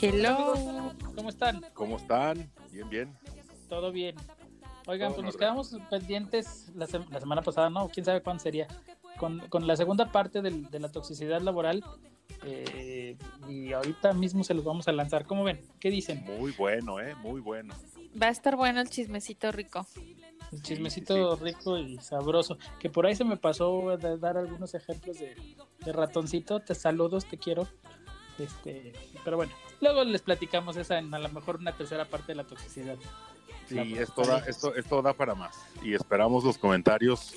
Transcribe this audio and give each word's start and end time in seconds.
Hello. 0.00 0.92
¿Cómo 1.16 1.28
están? 1.28 1.64
¿Cómo 1.74 1.96
están? 1.96 2.50
Bien, 2.70 2.88
bien. 2.88 3.18
Todo 3.68 3.92
bien. 3.92 4.16
Oigan, 4.86 5.08
Todo 5.10 5.16
pues 5.22 5.26
nos 5.26 5.36
quedamos 5.36 5.76
pendientes 5.90 6.70
la, 6.74 6.86
sem- 6.86 7.08
la 7.10 7.20
semana 7.20 7.42
pasada, 7.42 7.70
¿no? 7.70 7.88
¿Quién 7.88 8.04
sabe 8.04 8.20
cuándo 8.22 8.42
sería? 8.42 8.66
Con, 9.18 9.40
con 9.48 9.66
la 9.66 9.76
segunda 9.76 10.10
parte 10.12 10.42
del- 10.42 10.70
de 10.70 10.80
la 10.80 10.90
toxicidad 10.90 11.40
laboral. 11.40 11.82
eh, 12.46 13.16
y 13.48 13.72
ahorita 13.72 14.12
mismo 14.12 14.44
se 14.44 14.52
los 14.54 14.64
vamos 14.64 14.86
a 14.88 14.92
lanzar. 14.92 15.24
¿Cómo 15.26 15.44
ven? 15.44 15.60
¿Qué 15.80 15.90
dicen? 15.90 16.24
Muy 16.38 16.52
bueno, 16.52 17.00
¿eh? 17.00 17.14
Muy 17.16 17.40
bueno. 17.40 17.74
Va 18.20 18.26
a 18.26 18.30
estar 18.30 18.56
bueno 18.56 18.80
el 18.80 18.90
chismecito 18.90 19.50
rico. 19.52 19.86
El 20.52 20.62
chismecito 20.62 21.36
rico 21.36 21.78
y 21.78 21.98
sabroso. 21.98 22.58
Que 22.78 22.90
por 22.90 23.06
ahí 23.06 23.14
se 23.14 23.24
me 23.24 23.36
pasó 23.38 23.96
de 23.96 24.18
dar 24.18 24.36
algunos 24.36 24.74
ejemplos 24.74 25.18
de, 25.18 25.34
de 25.84 25.92
ratoncito. 25.92 26.60
Te 26.60 26.74
saludos, 26.74 27.24
te 27.24 27.38
quiero. 27.38 27.66
Este, 28.38 28.92
pero 29.24 29.36
bueno, 29.36 29.52
luego 29.84 30.02
les 30.04 30.22
platicamos 30.22 30.76
esa 30.76 30.98
en 30.98 31.12
a 31.14 31.18
lo 31.18 31.28
mejor 31.28 31.56
una 31.56 31.72
tercera 31.76 32.04
parte 32.06 32.32
de 32.32 32.36
la 32.36 32.44
toxicidad. 32.44 32.96
Sí, 33.68 33.74
La- 33.76 34.02
esto 34.02 34.22
da, 34.22 34.38
esto, 34.46 34.74
esto 34.74 35.02
da 35.02 35.12
para 35.12 35.34
más. 35.34 35.56
Y 35.82 35.94
esperamos 35.94 36.42
los 36.42 36.58
comentarios 36.58 37.34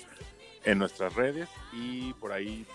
en 0.64 0.80
nuestras 0.80 1.14
redes 1.14 1.48
y 1.74 2.14
por 2.14 2.32
ahí 2.32 2.66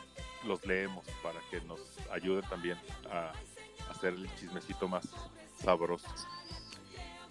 los 0.46 0.64
leemos 0.66 1.04
para 1.22 1.40
que 1.50 1.60
nos 1.62 1.80
ayuden 2.10 2.42
también 2.48 2.78
a 3.10 3.32
hacer 3.90 4.14
el 4.14 4.28
chismecito 4.36 4.88
más 4.88 5.08
sabroso. 5.56 6.08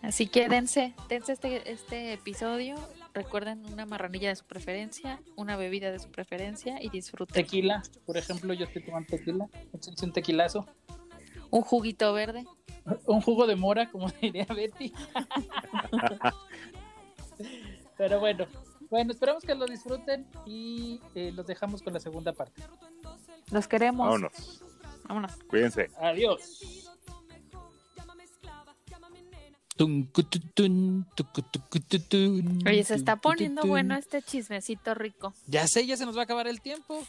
Así 0.02 0.28
que 0.28 0.50
dense, 0.50 0.95
dense 1.09 1.34
este, 1.34 1.72
este 1.72 2.14
episodio. 2.14 2.75
Recuerden 3.14 3.66
una 3.66 3.86
marranilla 3.86 4.30
de 4.30 4.36
su 4.36 4.45
preferencia, 4.45 5.22
una 5.36 5.58
bebida 5.58 5.92
de 5.92 6.00
su 6.00 6.09
preferencia 6.09 6.81
y 6.81 6.89
disfruten. 6.89 7.36
Tequila, 7.44 7.84
por 8.06 8.17
ejemplo, 8.17 8.53
yo 8.53 8.66
estoy 8.66 8.84
tomando 8.84 9.08
tequila. 9.09 9.47
Échense 9.73 10.06
un 10.06 10.14
tequilazo. 10.14 10.66
Un 11.52 11.61
juguito 11.61 12.11
verde. 12.13 12.45
Un 13.05 13.21
jugo 13.21 13.45
de 13.45 13.55
mora, 13.55 13.91
como 13.91 14.09
diría 14.21 14.45
Betty. 14.45 14.91
Pero 17.97 18.19
bueno, 18.19 18.47
bueno, 18.89 19.11
esperamos 19.11 19.44
que 19.44 19.53
lo 19.53 19.67
disfruten 19.67 20.25
y 20.45 20.99
eh, 21.13 21.31
los 21.33 21.45
dejamos 21.45 21.83
con 21.83 21.94
la 21.94 21.99
segunda 21.99 22.33
parte. 22.33 22.63
Los 23.52 23.67
queremos. 23.67 24.05
Vámonos. 24.05 24.63
Vámonos. 25.07 25.33
Cuídense. 25.47 25.91
Adiós. 25.99 26.89
Oye, 32.66 32.83
se 32.83 32.95
está 32.95 33.16
poniendo 33.16 33.63
bueno 33.63 33.95
este 33.95 34.22
chismecito 34.22 34.94
rico. 34.94 35.33
Ya 35.47 35.67
sé, 35.67 35.85
ya 35.85 35.97
se 35.97 36.05
nos 36.05 36.16
va 36.16 36.22
a 36.22 36.23
acabar 36.23 36.47
el 36.47 36.61
tiempo. 36.61 37.03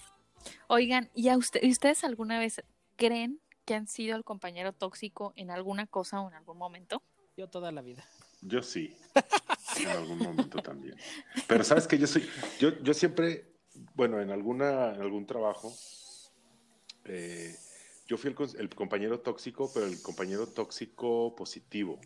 Oigan, 0.69 1.11
¿y 1.15 1.29
a 1.29 1.37
usted, 1.37 1.63
ustedes 1.69 2.05
alguna 2.05 2.39
vez 2.39 2.63
creen 2.97 3.41
que 3.65 3.75
han 3.75 3.87
sido 3.87 4.17
el 4.17 4.25
compañero 4.25 4.73
tóxico 4.73 5.33
en 5.37 5.51
alguna 5.51 5.87
cosa 5.87 6.21
o 6.21 6.29
en 6.29 6.35
algún 6.35 6.59
momento? 6.59 7.03
Yo 7.37 7.49
toda 7.49 7.73
la 7.73 7.83
vida. 7.83 8.05
Yo 8.41 8.63
sí, 8.63 8.97
en 9.81 9.89
algún 9.89 10.19
momento 10.19 10.61
también. 10.63 10.97
Pero 11.47 11.65
sabes 11.65 11.87
que 11.87 11.99
yo 11.99 12.07
soy, 12.07 12.29
yo, 12.59 12.77
yo 12.83 12.93
siempre, 12.93 13.47
bueno, 13.95 14.21
en 14.21 14.31
alguna, 14.31 14.95
en 14.95 15.01
algún 15.01 15.27
trabajo, 15.27 15.73
eh, 17.05 17.57
yo 18.07 18.17
fui 18.19 18.31
el, 18.31 18.61
el 18.61 18.75
compañero 18.75 19.21
tóxico, 19.21 19.71
pero 19.73 19.87
el 19.87 20.03
compañero 20.03 20.47
tóxico 20.47 21.35
positivo. 21.37 22.01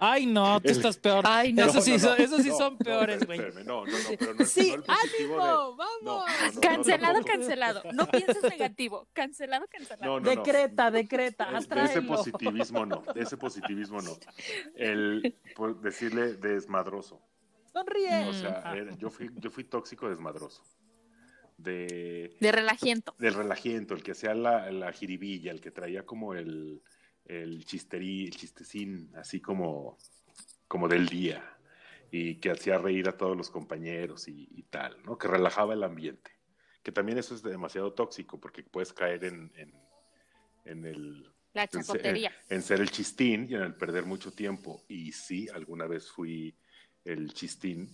Ay, 0.00 0.26
no, 0.26 0.60
tú 0.60 0.68
El- 0.68 0.76
estás 0.76 0.96
peor. 0.98 1.24
Ay, 1.26 1.52
no. 1.52 1.64
Esos 1.66 1.84
sí, 1.84 1.92
No, 1.92 1.96
no, 1.96 2.02
son, 2.02 2.20
esos 2.20 2.42
sí 2.42 2.48
no, 2.48 2.56
son 2.56 2.72
no, 2.74 2.78
peores, 2.78 3.26
güey. 3.26 3.38
No, 3.38 3.62
no, 3.64 3.86
no, 3.86 3.92
pero 4.18 4.34
no, 4.34 4.42
es- 4.42 4.50
Sí, 4.50 4.70
de- 4.70 4.82
ánimo, 4.88 5.36
no, 5.36 5.46
no, 5.46 5.76
vamos. 5.76 6.24
no, 6.54 6.60
Cancelado, 6.60 7.12
no, 7.14 7.18
no, 7.20 7.24
cancelado. 7.24 7.82
No 7.92 8.06
pienses 8.08 8.42
negativo. 8.42 9.08
Cancelado, 9.12 9.66
cancelado. 9.70 10.04
No, 10.04 10.20
no, 10.20 10.34
no. 10.34 10.42
Decreta, 10.42 10.90
decreta, 10.90 11.58
Es- 11.58 11.68
de 11.68 11.84
ese 11.84 12.02
positivismo 12.02 12.86
no, 12.86 13.02
de 13.14 13.20
ese 13.22 13.36
positivismo 13.36 14.00
no. 14.02 14.16
El 14.74 15.36
por 15.54 15.80
decirle 15.80 16.34
desmadroso. 16.34 17.20
Sonríe. 17.72 18.28
O 18.28 18.32
sea, 18.32 18.72
era- 18.74 18.96
yo 18.96 19.10
fui, 19.10 19.30
yo 19.36 19.50
fui 19.50 19.64
tóxico 19.64 20.08
desmadroso. 20.08 20.62
De, 21.58 22.36
De 22.38 22.52
relajiento. 22.52 23.14
del 23.18 23.32
relajiento, 23.32 23.94
el 23.94 24.02
que 24.02 24.12
hacía 24.12 24.34
la, 24.34 24.70
la 24.70 24.92
jiribilla, 24.92 25.50
el 25.50 25.60
que 25.62 25.70
traía 25.70 26.04
como 26.04 26.34
el, 26.34 26.82
el 27.26 27.64
chisterí, 27.64 28.24
el 28.26 28.30
chistecín, 28.36 29.10
así 29.16 29.40
como, 29.40 29.98
como 30.68 30.88
del 30.88 31.06
día, 31.06 31.58
y 32.10 32.36
que 32.36 32.50
hacía 32.50 32.78
reír 32.78 33.08
a 33.08 33.16
todos 33.16 33.36
los 33.36 33.50
compañeros 33.50 34.28
y, 34.28 34.48
y 34.50 34.62
tal, 34.64 34.96
¿no? 35.04 35.18
Que 35.18 35.28
relajaba 35.28 35.74
el 35.74 35.82
ambiente. 35.82 36.30
Que 36.82 36.92
también 36.92 37.18
eso 37.18 37.34
es 37.34 37.42
demasiado 37.42 37.92
tóxico, 37.92 38.40
porque 38.40 38.62
puedes 38.62 38.92
caer 38.92 39.24
en, 39.24 39.52
en, 39.56 39.74
en 40.64 40.84
el 40.84 41.32
La 41.52 41.64
en 41.64 41.70
ser, 41.70 41.82
chacotería. 41.82 42.32
en 42.48 42.62
ser 42.62 42.80
el 42.80 42.90
chistín 42.90 43.46
y 43.50 43.54
en 43.54 43.62
el 43.62 43.74
perder 43.74 44.04
mucho 44.04 44.32
tiempo. 44.32 44.84
Y 44.88 45.12
sí, 45.12 45.48
alguna 45.52 45.86
vez 45.86 46.10
fui 46.10 46.56
el 47.04 47.32
chistín 47.32 47.88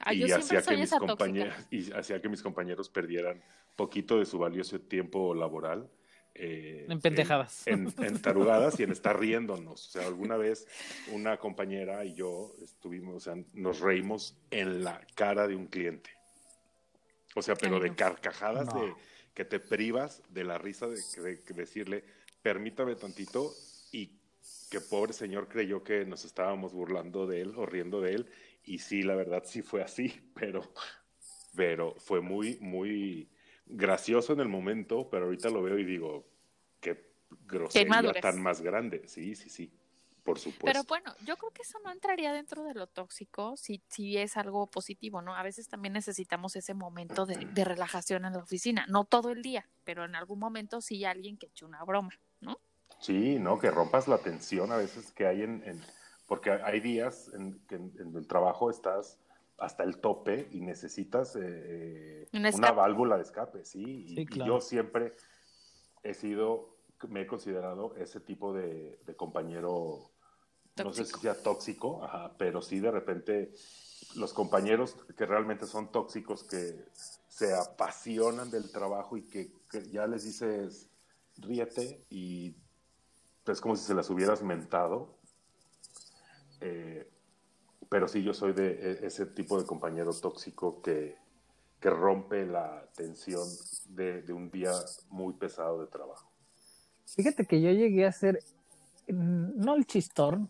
Ay, 0.00 0.20
yo 0.20 0.26
y 0.26 0.32
hacía 0.32 0.62
que 0.62 0.76
mis 0.76 0.90
compañeros 0.90 1.54
y 1.70 1.92
hacía 1.92 2.20
que 2.20 2.28
mis 2.28 2.42
compañeros 2.42 2.88
perdieran 2.88 3.42
poquito 3.76 4.18
de 4.18 4.26
su 4.26 4.38
valioso 4.38 4.80
tiempo 4.80 5.34
laboral 5.34 5.88
eh, 6.34 6.86
En 6.88 7.00
pendejadas. 7.00 7.66
en, 7.66 7.88
en- 7.98 8.04
en 8.04 8.22
tarugadas 8.22 8.78
y 8.80 8.84
en 8.84 8.92
estar 8.92 9.18
riéndonos 9.20 9.88
o 9.88 9.90
sea 9.90 10.06
alguna 10.06 10.36
vez 10.36 10.66
una 11.12 11.36
compañera 11.38 12.04
y 12.04 12.14
yo 12.14 12.54
estuvimos 12.62 13.14
o 13.16 13.20
sea 13.20 13.34
nos 13.52 13.80
reímos 13.80 14.36
en 14.50 14.82
la 14.84 15.00
cara 15.14 15.46
de 15.46 15.56
un 15.56 15.66
cliente 15.66 16.10
o 17.34 17.42
sea 17.42 17.54
pero 17.54 17.80
de 17.80 17.94
carcajadas 17.94 18.66
No. 18.74 18.80
de 18.82 18.94
que 19.34 19.44
te 19.44 19.60
privas 19.60 20.22
de 20.30 20.44
la 20.44 20.58
risa 20.58 20.86
de, 20.86 20.96
de- 21.22 21.36
de 21.36 21.54
decirle 21.54 22.04
permítame 22.42 22.94
tantito 22.96 23.52
y 23.92 24.18
que 24.70 24.80
pobre 24.80 25.12
señor 25.12 25.48
creyó 25.48 25.84
que 25.84 26.04
nos 26.06 26.24
estábamos 26.24 26.72
burlando 26.72 27.26
de 27.26 27.42
él 27.42 27.52
o 27.56 27.66
riendo 27.66 28.00
de 28.00 28.14
él 28.14 28.30
y 28.64 28.78
sí 28.78 29.02
la 29.02 29.14
verdad 29.14 29.42
sí 29.46 29.60
fue 29.62 29.82
así 29.82 30.30
pero 30.34 30.62
pero 31.54 31.94
fue 31.98 32.20
muy 32.22 32.56
muy 32.60 33.28
gracioso 33.66 34.32
en 34.32 34.40
el 34.40 34.48
momento 34.48 35.08
pero 35.10 35.26
ahorita 35.26 35.50
lo 35.50 35.62
veo 35.62 35.78
y 35.78 35.84
digo 35.84 36.26
qué 36.80 37.12
grosería 37.46 38.12
tan 38.20 38.40
más 38.42 38.60
grande 38.60 39.06
sí 39.08 39.34
sí 39.34 39.48
sí 39.48 39.72
por 40.22 40.38
supuesto 40.38 40.64
Pero 40.66 40.84
bueno, 40.88 41.12
yo 41.26 41.36
creo 41.36 41.50
que 41.50 41.62
eso 41.62 41.78
no 41.84 41.90
entraría 41.90 42.32
dentro 42.32 42.62
de 42.62 42.74
lo 42.74 42.86
tóxico 42.86 43.56
si, 43.56 43.82
si 43.88 44.16
es 44.18 44.36
algo 44.36 44.68
positivo, 44.68 45.20
¿no? 45.20 45.34
A 45.34 45.42
veces 45.42 45.66
también 45.68 45.94
necesitamos 45.94 46.54
ese 46.54 46.74
momento 46.74 47.26
de, 47.26 47.34
de 47.52 47.64
relajación 47.64 48.24
en 48.24 48.34
la 48.34 48.38
oficina. 48.38 48.86
No 48.88 49.04
todo 49.04 49.30
el 49.30 49.42
día, 49.42 49.68
pero 49.82 50.04
en 50.04 50.14
algún 50.14 50.38
momento 50.38 50.80
sí 50.80 51.04
alguien 51.04 51.38
que 51.38 51.46
eche 51.46 51.64
una 51.64 51.82
broma, 51.82 52.12
¿no? 52.40 52.60
Sí, 53.00 53.40
no, 53.40 53.58
que 53.58 53.72
rompas 53.72 54.06
la 54.06 54.18
tensión 54.18 54.70
a 54.70 54.76
veces 54.76 55.10
que 55.10 55.26
hay 55.26 55.42
en, 55.42 55.60
en- 55.66 55.82
porque 56.28 56.52
hay 56.52 56.78
días 56.78 57.28
en 57.34 57.58
que 57.66 57.74
en, 57.74 57.92
en 57.98 58.14
el 58.14 58.28
trabajo 58.28 58.70
estás 58.70 59.18
hasta 59.58 59.84
el 59.84 59.98
tope 59.98 60.48
y 60.50 60.60
necesitas 60.60 61.36
eh, 61.40 62.28
Un 62.32 62.46
una 62.54 62.72
válvula 62.72 63.16
de 63.16 63.22
escape, 63.22 63.64
sí. 63.64 63.80
Y, 63.82 64.14
Sí, 64.14 64.20
y 64.22 64.26
claro. 64.26 64.54
yo 64.54 64.60
siempre 64.60 65.12
he 66.02 66.14
sido, 66.14 66.76
me 67.08 67.22
he 67.22 67.26
considerado 67.26 67.94
ese 67.96 68.20
tipo 68.20 68.52
de, 68.52 68.98
de 69.06 69.16
compañero, 69.16 70.10
no 70.76 70.92
sé 70.92 71.04
si 71.04 71.12
Tóxico. 71.12 71.20
sea 71.20 71.42
tóxico, 71.42 72.04
ajá, 72.04 72.34
pero 72.38 72.60
sí 72.62 72.80
de 72.80 72.90
repente 72.90 73.52
los 74.16 74.32
compañeros 74.32 74.96
que 75.16 75.26
realmente 75.26 75.66
son 75.66 75.92
tóxicos, 75.92 76.42
que 76.44 76.84
se 77.28 77.54
apasionan 77.54 78.50
del 78.50 78.70
trabajo 78.72 79.16
y 79.16 79.22
que, 79.22 79.52
que 79.70 79.88
ya 79.90 80.06
les 80.06 80.24
dices, 80.24 80.90
ríete 81.38 82.04
y 82.10 82.56
es 83.46 83.60
como 83.60 83.76
si 83.76 83.84
se 83.84 83.94
las 83.94 84.10
hubieras 84.10 84.42
mentado. 84.42 85.18
Eh, 86.60 87.08
pero 87.92 88.08
sí, 88.08 88.22
yo 88.22 88.32
soy 88.32 88.54
de 88.54 88.70
e- 88.70 89.06
ese 89.06 89.26
tipo 89.26 89.60
de 89.60 89.66
compañero 89.66 90.12
tóxico 90.14 90.80
que, 90.80 91.18
que 91.78 91.90
rompe 91.90 92.46
la 92.46 92.88
tensión 92.96 93.46
de, 93.84 94.22
de 94.22 94.32
un 94.32 94.50
día 94.50 94.72
muy 95.10 95.34
pesado 95.34 95.82
de 95.82 95.88
trabajo. 95.88 96.32
Fíjate 97.14 97.44
que 97.44 97.60
yo 97.60 97.70
llegué 97.70 98.06
a 98.06 98.12
ser, 98.12 98.38
mm, 99.08 99.62
no 99.62 99.74
el 99.74 99.84
chistón, 99.84 100.48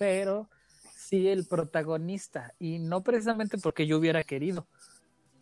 pero 0.00 0.48
sí 0.96 1.28
el 1.28 1.46
protagonista. 1.46 2.54
Y 2.58 2.80
no 2.80 3.04
precisamente 3.04 3.56
porque 3.56 3.86
yo 3.86 3.96
hubiera 3.96 4.24
querido, 4.24 4.66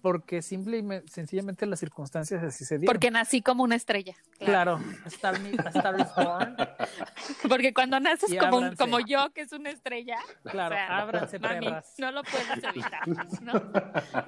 porque 0.00 0.42
simple 0.42 0.78
y 0.78 0.82
me- 0.82 1.02
sencillamente 1.08 1.66
las 1.66 1.80
circunstancias 1.80 2.42
así 2.42 2.64
se 2.64 2.78
dieron. 2.78 2.92
Porque 2.92 3.10
nací 3.10 3.42
como 3.42 3.62
una 3.64 3.74
estrella. 3.76 4.14
Claro. 4.38 4.80
Claro, 5.20 6.06
Born. 6.16 6.56
Porque 7.48 7.72
cuando 7.74 7.98
naces 8.00 8.30
como, 8.38 8.58
un- 8.58 8.76
como 8.76 9.00
yo, 9.00 9.30
que 9.32 9.42
es 9.42 9.52
una 9.52 9.70
estrella, 9.70 10.18
Claro, 10.44 10.74
o 10.74 10.78
sea, 10.78 10.98
ábranse 10.98 11.38
mami, 11.38 11.66
perras. 11.66 11.94
no 11.98 12.12
lo 12.12 12.22
puedes 12.22 12.64
evitar, 12.64 13.08
¿no? 13.42 13.52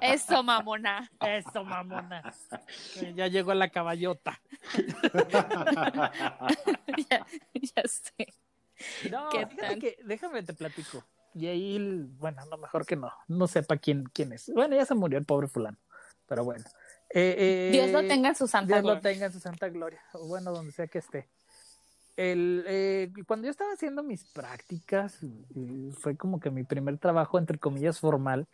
Eso, 0.01 0.43
mamona. 0.43 1.11
Eso, 1.21 1.65
mamona. 1.65 2.23
Ya 3.15 3.27
llegó 3.29 3.55
la 3.55 3.69
caballota. 3.69 4.41
ya, 7.11 7.27
ya 7.55 7.83
sé. 7.87 8.35
No, 9.11 9.29
¿Qué 9.31 9.47
tal? 9.47 9.79
que 9.79 9.99
déjame 10.05 10.43
te 10.43 10.55
platico. 10.55 11.05
Y 11.35 11.47
ahí, 11.47 12.07
bueno, 12.19 12.45
lo 12.47 12.59
mejor 12.59 12.85
que 12.87 12.97
no, 12.97 13.13
no 13.29 13.47
sepa 13.47 13.77
quién, 13.77 14.05
quién 14.13 14.33
es. 14.33 14.51
Bueno, 14.53 14.75
ya 14.77 14.85
se 14.85 14.95
murió 14.95 15.19
el 15.19 15.25
pobre 15.25 15.47
fulano, 15.49 15.79
pero 16.27 16.45
bueno. 16.45 16.65
Eh, 17.11 17.35
eh, 17.39 17.71
Dios 17.73 17.91
lo 17.91 18.07
tenga 18.07 18.29
en 18.31 18.35
su 18.37 18.47
santa 18.47 18.67
Dios 18.67 18.85
lo 18.85 18.93
gloria. 18.95 19.01
tenga 19.01 19.27
en 19.27 19.33
su 19.33 19.41
santa 19.41 19.69
gloria, 19.69 20.01
o 20.13 20.27
bueno, 20.29 20.53
donde 20.53 20.73
sea 20.73 20.87
que 20.89 20.99
esté. 20.99 21.29
el, 22.17 22.65
eh, 22.67 23.13
cuando 23.27 23.47
yo 23.47 23.51
estaba 23.51 23.73
haciendo 23.73 24.03
mis 24.03 24.25
prácticas, 24.25 25.19
eh, 25.23 25.91
fue 25.99 26.17
como 26.17 26.39
que 26.41 26.51
mi 26.51 26.65
primer 26.65 26.99
trabajo, 26.99 27.39
entre 27.39 27.59
comillas, 27.59 27.99
formal. 28.01 28.47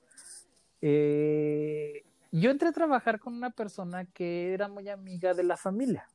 eh, 0.81 2.05
yo 2.33 2.51
entré 2.51 2.69
a 2.69 2.73
trabajar 2.73 3.19
con 3.21 3.35
una 3.35 3.51
persona 3.51 4.05
que 4.05 4.53
era 4.53 4.69
muy 4.69 4.89
amiga 4.89 5.33
de 5.35 5.43
la 5.45 5.57
familia. 5.57 6.07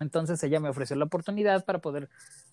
Entonces 0.00 0.42
ella 0.42 0.60
me 0.60 0.70
ofreció 0.70 0.96
la 0.96 1.04
oportunidad 1.04 1.64
para 1.64 1.78
poder 1.78 2.08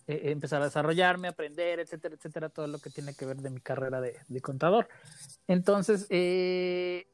eh, 0.05 0.21
empezar 0.25 0.61
a 0.61 0.65
desarrollarme, 0.65 1.29
aprender, 1.29 1.79
etcétera, 1.79 2.15
etcétera, 2.15 2.49
todo 2.49 2.67
lo 2.67 2.79
que 2.79 2.89
tiene 2.89 3.13
que 3.13 3.25
ver 3.25 3.37
de 3.37 3.49
mi 3.49 3.61
carrera 3.61 4.01
de, 4.01 4.41
contador. 4.41 4.89
Entonces, 5.47 6.05
eh, 6.09 7.07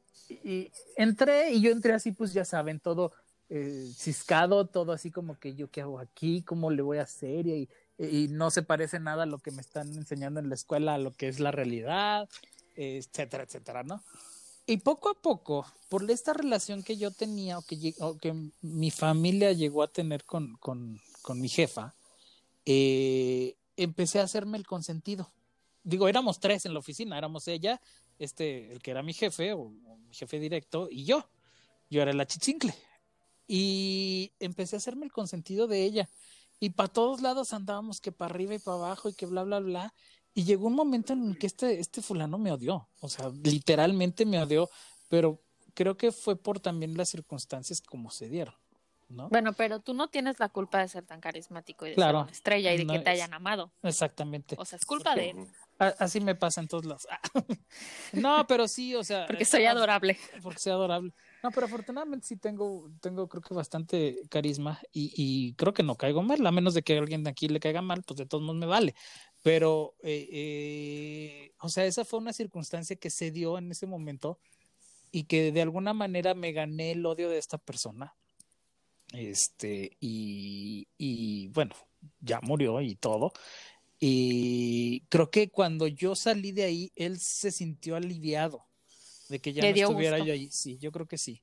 entré 0.96 1.52
y 1.52 1.60
yo 1.60 1.70
entré 1.70 1.92
así, 1.92 2.10
pues 2.10 2.32
ya 2.32 2.44
saben, 2.44 2.80
todo 2.80 3.12
eh, 3.48 3.88
ciscado, 3.94 4.66
todo 4.66 4.92
así 4.92 5.12
como 5.12 5.38
que 5.38 5.54
yo 5.54 5.70
qué 5.70 5.82
hago 5.82 6.00
aquí, 6.00 6.42
cómo 6.42 6.70
le 6.70 6.82
voy 6.82 6.98
a 6.98 7.02
hacer 7.02 7.46
y, 7.46 7.68
y 7.98 8.26
no 8.28 8.50
se 8.50 8.62
parece 8.62 8.98
nada 8.98 9.22
a 9.22 9.26
lo 9.26 9.38
que 9.38 9.52
me 9.52 9.60
están 9.60 9.94
enseñando 9.94 10.40
en 10.40 10.48
la 10.48 10.56
escuela, 10.56 10.94
a 10.94 10.98
lo 10.98 11.12
que 11.12 11.28
es 11.28 11.38
la 11.38 11.52
realidad, 11.52 12.28
etcétera, 12.74 13.44
etcétera, 13.44 13.84
¿no? 13.84 14.02
Y 14.66 14.78
poco 14.78 15.10
a 15.10 15.14
poco, 15.14 15.66
por 15.88 16.10
esta 16.10 16.32
relación 16.32 16.82
que 16.82 16.96
yo 16.96 17.10
tenía 17.10 17.58
o 17.58 17.62
que, 17.62 17.94
o 18.00 18.16
que 18.16 18.34
mi 18.62 18.90
familia 18.90 19.52
llegó 19.52 19.82
a 19.82 19.92
tener 19.92 20.24
con, 20.24 20.56
con, 20.56 21.00
con 21.22 21.40
mi 21.40 21.48
jefa, 21.48 21.94
eh, 22.64 23.56
empecé 23.76 24.20
a 24.20 24.24
hacerme 24.24 24.56
el 24.56 24.66
consentido. 24.66 25.30
Digo, 25.82 26.08
éramos 26.08 26.40
tres 26.40 26.64
en 26.64 26.72
la 26.72 26.78
oficina, 26.78 27.18
éramos 27.18 27.46
ella, 27.46 27.80
este, 28.18 28.72
el 28.72 28.80
que 28.80 28.90
era 28.90 29.02
mi 29.02 29.12
jefe 29.12 29.52
o, 29.52 29.60
o 29.60 29.96
mi 29.98 30.14
jefe 30.14 30.40
directo 30.40 30.88
y 30.90 31.04
yo. 31.04 31.28
Yo 31.90 32.00
era 32.00 32.14
la 32.14 32.26
chichincle. 32.26 32.74
Y 33.46 34.32
empecé 34.40 34.76
a 34.76 34.78
hacerme 34.78 35.04
el 35.04 35.12
consentido 35.12 35.66
de 35.66 35.84
ella. 35.84 36.08
Y 36.58 36.70
para 36.70 36.88
todos 36.88 37.20
lados 37.20 37.52
andábamos 37.52 38.00
que 38.00 38.12
para 38.12 38.34
arriba 38.34 38.54
y 38.54 38.58
para 38.58 38.78
abajo 38.78 39.10
y 39.10 39.14
que 39.14 39.26
bla, 39.26 39.44
bla, 39.44 39.60
bla. 39.60 39.94
Y 40.34 40.44
llegó 40.44 40.66
un 40.66 40.74
momento 40.74 41.12
en 41.12 41.28
el 41.30 41.38
que 41.38 41.46
este, 41.46 41.78
este 41.78 42.02
fulano 42.02 42.38
me 42.38 42.50
odió. 42.52 42.88
O 43.00 43.08
sea, 43.08 43.30
literalmente 43.42 44.26
me 44.26 44.42
odió. 44.42 44.68
Pero 45.08 45.40
creo 45.74 45.96
que 45.96 46.10
fue 46.12 46.36
por 46.36 46.60
también 46.60 46.96
las 46.96 47.08
circunstancias 47.10 47.80
como 47.80 48.10
se 48.10 48.28
dieron. 48.28 48.54
¿no? 49.08 49.28
Bueno, 49.28 49.52
pero 49.52 49.80
tú 49.80 49.92
no 49.94 50.08
tienes 50.08 50.40
la 50.40 50.48
culpa 50.48 50.78
de 50.80 50.88
ser 50.88 51.04
tan 51.04 51.20
carismático 51.20 51.86
y 51.86 51.90
de 51.90 51.94
Claro. 51.94 52.18
ser 52.20 52.22
una 52.24 52.32
estrella 52.32 52.74
y 52.74 52.78
de 52.78 52.84
No 52.86 52.94
que 52.94 52.98
te 53.00 53.10
es- 53.12 53.16
hayan 53.20 53.34
amado. 53.34 53.70
Exactamente. 53.82 54.56
O 54.58 54.64
sea, 54.64 54.76
es 54.78 54.84
culpa 54.84 55.14
de 55.14 55.30
él, 55.30 55.36
Así 55.98 56.20
me 56.20 56.34
pasa 56.36 56.60
en 56.60 56.68
todos 56.68 56.84
lados. 56.84 57.06
no, 58.12 58.46
pero 58.46 58.66
sí, 58.68 58.94
o 58.94 59.02
sea. 59.04 59.26
porque 59.26 59.44
soy 59.44 59.64
adorable. 59.66 60.16
Porque 60.42 60.58
soy 60.58 60.72
adorable. 60.72 61.12
No, 61.42 61.50
pero 61.50 61.66
afortunadamente 61.66 62.26
sí 62.26 62.36
tengo, 62.36 62.90
tengo 63.00 63.28
creo 63.28 63.42
que 63.42 63.54
bastante 63.54 64.20
carisma 64.30 64.80
y, 64.92 65.12
y 65.16 65.54
creo 65.54 65.74
que 65.74 65.82
no 65.82 65.96
caigo 65.96 66.22
mal, 66.22 66.44
a 66.46 66.50
menos 66.52 66.74
de 66.74 66.82
que 66.82 66.96
alguien 66.96 67.24
de 67.24 67.30
aquí 67.30 67.48
le 67.48 67.60
caiga 67.60 67.82
mal, 67.82 68.02
pues 68.04 68.16
de 68.18 68.26
todos 68.26 68.42
modos 68.42 68.58
me 68.58 68.66
vale. 68.66 68.94
Pero, 69.44 69.94
eh, 70.02 70.26
eh, 70.32 71.52
o 71.60 71.68
sea, 71.68 71.84
esa 71.84 72.06
fue 72.06 72.18
una 72.18 72.32
circunstancia 72.32 72.96
que 72.96 73.10
se 73.10 73.30
dio 73.30 73.58
en 73.58 73.70
ese 73.70 73.86
momento 73.86 74.38
y 75.12 75.24
que 75.24 75.52
de 75.52 75.60
alguna 75.60 75.92
manera 75.92 76.32
me 76.32 76.52
gané 76.52 76.92
el 76.92 77.04
odio 77.04 77.28
de 77.28 77.36
esta 77.36 77.58
persona. 77.58 78.14
Este, 79.12 79.98
y, 80.00 80.88
y 80.96 81.48
bueno, 81.48 81.74
ya 82.20 82.40
murió 82.40 82.80
y 82.80 82.94
todo. 82.94 83.34
Y 84.00 85.02
creo 85.10 85.30
que 85.30 85.50
cuando 85.50 85.88
yo 85.88 86.14
salí 86.14 86.52
de 86.52 86.64
ahí, 86.64 86.92
él 86.96 87.18
se 87.20 87.50
sintió 87.50 87.96
aliviado 87.96 88.64
de 89.28 89.40
que 89.40 89.52
ya 89.52 89.62
Le 89.62 89.72
no 89.72 89.76
estuviera 89.76 90.16
gusto. 90.16 90.26
yo 90.26 90.32
ahí. 90.32 90.48
Sí, 90.50 90.78
yo 90.78 90.90
creo 90.90 91.06
que 91.06 91.18
sí. 91.18 91.42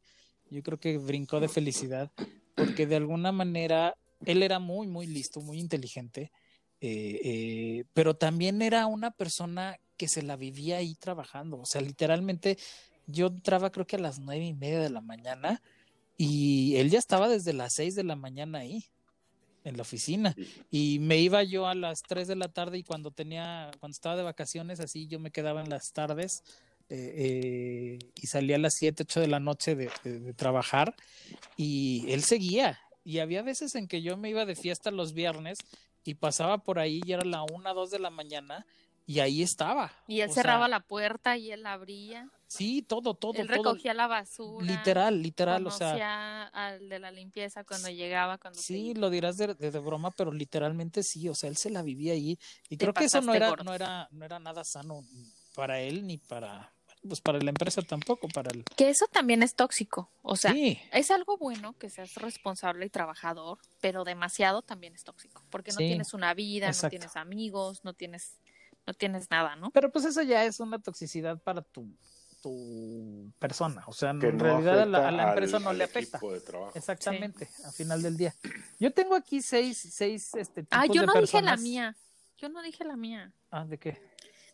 Yo 0.50 0.64
creo 0.64 0.80
que 0.80 0.98
brincó 0.98 1.40
de 1.40 1.50
felicidad 1.50 2.12
porque 2.56 2.88
de 2.88 2.96
alguna 2.96 3.32
manera 3.32 3.96
él 4.26 4.42
era 4.42 4.58
muy, 4.58 4.88
muy 4.88 5.06
listo, 5.06 5.40
muy 5.40 5.60
inteligente, 5.60 6.32
eh, 6.82 7.20
eh, 7.24 7.84
pero 7.94 8.16
también 8.16 8.62
era 8.62 8.88
una 8.88 9.12
persona 9.12 9.80
que 9.98 10.08
se 10.08 10.24
la 10.24 10.36
vivía 10.36 10.78
ahí 10.78 10.96
trabajando. 10.96 11.60
O 11.60 11.66
sea, 11.66 11.82
literalmente 11.82 12.58
yo 13.08 13.28
entraba 13.28 13.72
creo 13.72 13.86
que 13.88 13.98
a 13.98 14.00
las 14.00 14.20
nueve 14.20 14.46
y 14.46 14.54
media 14.54 14.80
de 14.80 14.90
la 14.90 15.02
mañana 15.02 15.62
y 16.18 16.76
él 16.78 16.90
ya 16.90 17.00
estaba 17.00 17.30
desde 17.30 17.54
las 17.54 17.74
seis 17.74 17.96
de 17.96 18.04
la 18.04 18.16
mañana 18.16 18.60
ahí 18.60 18.86
en 19.64 19.76
la 19.78 19.84
oficina 19.84 20.36
y 20.72 20.98
me 21.00 21.20
iba 21.20 21.44
yo 21.44 21.68
a 21.68 21.76
las 21.76 22.02
3 22.02 22.28
de 22.28 22.36
la 22.36 22.48
tarde 22.48 22.80
y 22.80 22.84
cuando 22.84 23.12
tenía, 23.12 23.70
cuando 23.80 23.94
estaba 23.94 24.16
de 24.16 24.24
vacaciones, 24.24 24.80
así 24.80 25.06
yo 25.08 25.20
me 25.20 25.30
quedaba 25.32 25.62
en 25.62 25.70
las 25.70 25.94
tardes 25.94 26.44
eh, 26.90 27.14
eh, 27.16 28.00
y 28.16 28.28
salía 28.28 28.56
a 28.56 28.60
las 28.60 28.74
7, 28.74 29.04
8 29.04 29.20
de 29.20 29.28
la 29.28 29.40
noche 29.40 29.76
de, 29.76 29.90
de- 30.04 30.20
de 30.20 30.34
trabajar 30.34 30.96
y 31.58 32.06
él 32.12 32.24
seguía. 32.24 32.80
Y 33.04 33.20
había 33.20 33.42
veces 33.44 33.76
en 33.76 33.88
que 33.88 34.02
yo 34.02 34.18
me 34.18 34.30
iba 34.30 34.46
de 34.46 34.56
fiesta 34.56 34.90
los 34.92 35.14
viernes 35.14 35.60
y 36.04 36.16
pasaba 36.16 36.58
por 36.60 36.80
ahí 36.80 37.02
y 37.06 37.12
era 37.14 37.24
la 37.24 37.44
1, 37.44 37.74
2 37.74 37.92
de 37.92 38.00
la 38.00 38.10
mañana 38.10 38.66
y 39.06 39.20
ahí 39.20 39.42
estaba. 39.42 39.92
Y 40.08 40.22
él 40.22 40.30
O 40.30 40.34
cerraba 40.34 40.66
sea, 40.66 40.68
la 40.70 40.80
puerta 40.80 41.38
y 41.38 41.52
él 41.52 41.66
abría. 41.66 42.30
Sí, 42.48 42.82
todo, 42.82 43.14
todo, 43.14 43.40
él 43.40 43.48
todo. 43.48 43.64
recogía 43.64 43.94
la 43.94 44.08
basura. 44.08 44.66
Literal, 44.66 45.22
literal, 45.22 45.66
o 45.68 45.72
sea. 45.72 46.48
al 46.48 46.90
de 46.90 47.00
la 47.00 47.10
limpieza 47.12 47.64
cuando 47.64 47.90
llegaba, 47.90 48.38
cuando 48.38 48.60
Sí, 48.60 48.94
lo 48.94 49.10
dirás 49.10 49.38
de, 49.38 49.54
de- 49.56 49.72
de 49.72 49.80
broma, 49.80 50.12
pero 50.12 50.32
literalmente 50.34 51.02
sí, 51.04 51.30
o 51.30 51.36
sea, 51.36 51.50
él 51.50 51.56
se 51.56 51.70
la 51.70 51.82
vivía 51.82 52.14
ahí 52.14 52.38
y 52.68 52.76
Te 52.78 52.86
creo 52.86 52.94
que 52.94 53.06
eso 53.06 53.22
no 53.22 53.34
era, 53.34 53.50
gordo. 53.50 53.64
no 53.64 53.74
era, 53.74 54.08
no 54.12 54.26
era 54.26 54.40
nada 54.40 54.64
sano 54.66 55.06
para 55.56 55.80
él 55.82 56.06
ni 56.06 56.18
para, 56.18 56.74
pues 57.08 57.22
para 57.22 57.40
la 57.40 57.50
empresa 57.50 57.82
tampoco, 57.82 58.28
para 58.28 58.52
el. 58.52 58.64
Que 58.76 58.90
eso 58.90 59.08
también 59.12 59.42
es 59.44 59.56
tóxico. 59.56 60.10
O 60.22 60.36
sea, 60.36 60.52
sí, 60.54 60.80
es 60.94 61.10
algo 61.12 61.38
bueno 61.38 61.74
que 61.78 61.90
seas 61.90 62.16
responsable 62.16 62.86
y 62.86 62.90
trabajador, 62.90 63.58
pero 63.82 64.04
demasiado 64.04 64.62
también 64.62 64.94
es 64.96 65.04
tóxico. 65.04 65.44
Porque 65.50 65.72
no 65.72 65.78
Sí, 65.78 65.88
tienes 65.88 66.14
una 66.14 66.34
vida, 66.34 66.68
exacto. 66.68 66.86
no 66.88 66.90
tienes 67.00 67.16
amigos, 67.16 67.84
no 67.84 67.94
tienes, 67.94 68.38
no 68.86 68.94
tienes 68.94 69.30
nada, 69.32 69.56
¿no? 69.56 69.72
pero 69.72 69.92
pues 69.92 70.06
eso 70.06 70.22
ya 70.22 70.44
es 70.46 70.60
una 70.60 70.80
toxicidad 70.80 71.38
para 71.40 71.62
tu, 71.62 71.88
tu 72.42 73.32
persona, 73.40 73.84
o 73.88 73.94
sea, 73.94 74.16
Que 74.20 74.28
en 74.30 74.38
no 74.38 74.44
realidad 74.44 74.82
a 74.82 74.86
la, 74.86 74.98
a 74.98 75.02
afecta 75.02 75.12
la 75.24 75.30
empresa 75.30 75.58
al- 75.58 75.64
no 75.64 75.74
le 75.74 75.84
afecta. 75.84 76.18
equipo 76.18 76.34
de 76.34 76.42
trabajo. 76.42 76.72
Exactamente, 76.76 77.50
al 77.66 77.72
final 77.74 78.02
del 78.02 78.18
día. 78.18 78.36
Yo 78.80 78.92
tengo 78.94 79.16
aquí 79.16 79.42
seis, 79.42 79.78
seis 79.92 80.34
este, 80.36 80.64
tipos 80.64 80.80
Ah, 80.80 80.86
yo 80.88 81.02
de 81.02 81.08
no 81.08 81.14
dije 81.22 81.42
la 81.42 81.58
mía. 81.58 81.96
Yo 82.38 82.50
no 82.50 82.62
dije 82.64 82.84
la 82.84 82.96
mía. 82.98 83.32
Ah, 83.52 83.66
¿de 83.66 83.78
qué? 83.78 84.02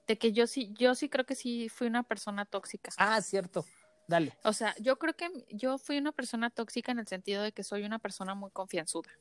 De 0.08 0.18
que 0.18 0.32
yo 0.32 0.48
sí, 0.48 0.74
yo 0.78 0.96
sí 0.96 1.10
creo 1.10 1.26
que 1.26 1.36
sí 1.36 1.70
fui 1.70 1.88
una 1.88 2.04
persona 2.04 2.46
tóxica. 2.46 2.92
Ah, 2.98 3.22
cierto. 3.22 3.66
Dale. 4.08 4.38
O 4.44 4.54
sea, 4.54 4.74
yo 4.80 4.98
creo 4.98 5.16
que 5.16 5.30
yo 5.50 5.78
fui 5.78 5.98
una 5.98 6.14
persona 6.14 6.50
tóxica 6.50 6.94
en 6.94 7.00
el 7.00 7.08
sentido 7.08 7.44
de 7.44 7.52
que 7.52 7.64
soy 7.64 7.84
una 7.84 8.00
persona 8.00 8.36
muy 8.36 8.52
confianzuda. 8.52 9.12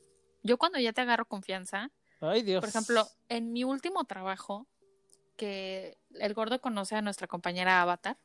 Yo 0.43 0.57
cuando 0.57 0.79
ya 0.79 0.93
te 0.93 1.01
agarro 1.01 1.25
confianza, 1.25 1.91
Ay, 2.21 2.41
Dios. 2.41 2.61
por 2.61 2.69
ejemplo, 2.69 3.05
en 3.27 3.51
mi 3.51 3.65
último 3.65 4.05
trabajo, 4.05 4.65
que 5.35 5.97
el 6.19 6.33
gordo 6.33 6.61
conoce 6.61 6.95
a 6.95 7.01
nuestra 7.01 7.27
compañera 7.27 7.81
Avatar, 7.81 8.17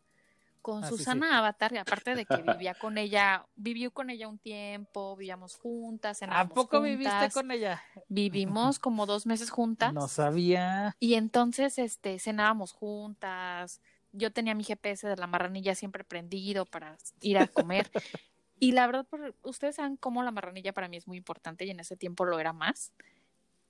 con 0.63 0.85
Ah, 0.85 0.89
sí, 0.89 0.97
Susana 0.97 1.39
Avatar, 1.39 1.73
y 1.73 1.79
aparte 1.79 2.15
de 2.15 2.25
que 2.25 2.37
vivía 2.65 2.75
con 2.75 2.97
ella, 2.97 3.47
vivió 3.57 3.91
con 3.91 4.09
ella 4.09 4.29
un 4.29 4.39
tiempo, 4.39 5.17
vivíamos 5.17 5.57
juntas, 5.57 6.23
¿A 6.23 6.49
poco 6.49 6.79
juntas, 6.79 6.83
viviste 6.83 7.31
con 7.33 7.51
ella? 7.51 7.83
Vivimos 8.09 8.79
como 8.79 9.05
dos 9.05 9.27
meses 9.27 9.51
juntas. 9.51 9.93
No 9.93 10.09
sabía. 10.09 10.97
Y 11.01 11.15
entonces, 11.15 11.79
este, 11.79 12.19
cenábamos 12.19 12.73
juntas. 12.73 13.83
Yo 14.13 14.33
tenía 14.33 14.55
mi 14.55 14.65
GPS 14.65 15.09
de 15.09 15.17
la 15.17 15.27
marranilla 15.27 15.75
siempre 15.75 16.05
prendido 16.05 16.65
para 16.65 16.97
ir 17.21 17.39
a 17.39 17.47
comer. 17.47 17.91
y 18.59 18.73
la 18.73 18.87
verdad, 18.87 19.07
ustedes 19.43 19.77
saben 19.77 19.97
cómo 19.97 20.23
la 20.23 20.31
marranilla 20.31 20.73
para 20.73 20.89
mí 20.89 20.97
es 20.97 21.07
muy 21.07 21.17
importante 21.17 21.65
y 21.65 21.71
en 21.71 21.81
ese 21.81 21.97
tiempo 21.97 22.25
lo 22.25 22.39
era 22.39 22.53
más. 22.53 22.93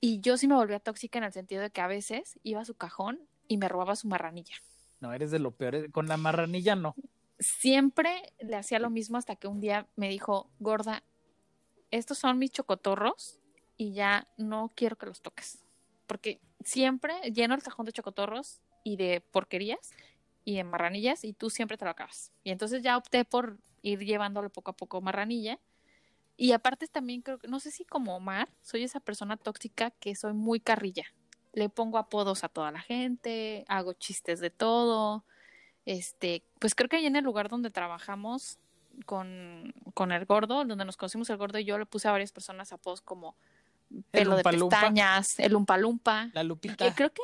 Y 0.00 0.20
yo 0.20 0.36
sí 0.36 0.48
me 0.48 0.56
volvía 0.56 0.80
tóxica 0.80 1.18
en 1.18 1.24
el 1.24 1.32
sentido 1.32 1.62
de 1.62 1.70
que 1.70 1.80
a 1.80 1.86
veces 1.86 2.38
iba 2.42 2.60
a 2.60 2.64
su 2.64 2.74
cajón 2.74 3.20
y 3.46 3.56
me 3.56 3.68
robaba 3.68 3.94
su 3.94 4.08
marranilla. 4.08 4.56
No, 5.02 5.12
eres 5.12 5.32
de 5.32 5.40
lo 5.40 5.50
peor. 5.50 5.90
Con 5.90 6.06
la 6.06 6.16
marranilla 6.16 6.76
no. 6.76 6.94
Siempre 7.40 8.32
le 8.38 8.54
hacía 8.54 8.78
lo 8.78 8.88
mismo 8.88 9.18
hasta 9.18 9.34
que 9.34 9.48
un 9.48 9.60
día 9.60 9.88
me 9.96 10.08
dijo, 10.08 10.48
gorda, 10.60 11.02
estos 11.90 12.18
son 12.18 12.38
mis 12.38 12.52
chocotorros 12.52 13.40
y 13.76 13.94
ya 13.94 14.28
no 14.38 14.72
quiero 14.76 14.96
que 14.96 15.06
los 15.06 15.20
toques. 15.20 15.64
Porque 16.06 16.40
siempre 16.64 17.14
lleno 17.32 17.56
el 17.56 17.64
cajón 17.64 17.84
de 17.84 17.92
chocotorros 17.92 18.60
y 18.84 18.94
de 18.96 19.20
porquerías 19.32 19.90
y 20.44 20.54
de 20.54 20.62
marranillas 20.62 21.24
y 21.24 21.32
tú 21.32 21.50
siempre 21.50 21.76
te 21.76 21.84
lo 21.84 21.90
acabas. 21.90 22.30
Y 22.44 22.52
entonces 22.52 22.84
ya 22.84 22.96
opté 22.96 23.24
por 23.24 23.58
ir 23.82 23.98
llevándole 24.04 24.50
poco 24.50 24.70
a 24.70 24.76
poco 24.76 25.00
marranilla. 25.00 25.58
Y 26.36 26.52
aparte 26.52 26.86
también 26.86 27.22
creo 27.22 27.40
que, 27.40 27.48
no 27.48 27.58
sé 27.58 27.72
si 27.72 27.84
como 27.84 28.14
Omar, 28.14 28.48
soy 28.62 28.84
esa 28.84 29.00
persona 29.00 29.36
tóxica 29.36 29.90
que 29.90 30.14
soy 30.14 30.32
muy 30.32 30.60
carrilla. 30.60 31.06
Le 31.52 31.68
pongo 31.68 31.98
apodos 31.98 32.44
a 32.44 32.48
toda 32.48 32.70
la 32.70 32.80
gente, 32.80 33.64
hago 33.68 33.92
chistes 33.92 34.40
de 34.40 34.50
todo. 34.50 35.24
Este, 35.84 36.42
pues 36.58 36.74
creo 36.74 36.88
que 36.88 36.96
ahí 36.96 37.06
en 37.06 37.16
el 37.16 37.24
lugar 37.24 37.48
donde 37.48 37.70
trabajamos 37.70 38.58
con, 39.06 39.74
con 39.94 40.12
el 40.12 40.24
gordo, 40.26 40.64
donde 40.64 40.84
nos 40.84 40.96
conocimos 40.96 41.28
el 41.30 41.36
gordo 41.36 41.58
y 41.58 41.64
yo 41.64 41.78
le 41.78 41.86
puse 41.86 42.08
a 42.08 42.12
varias 42.12 42.32
personas 42.32 42.72
apodos 42.72 43.00
como 43.00 43.36
pelo 44.10 44.36
de 44.36 44.42
pestañas, 44.42 45.38
el 45.38 45.54
umpalumpa. 45.54 46.30
La 46.32 46.42
Lupita. 46.42 46.76
que 46.76 46.94
creo 46.94 47.12
que 47.12 47.22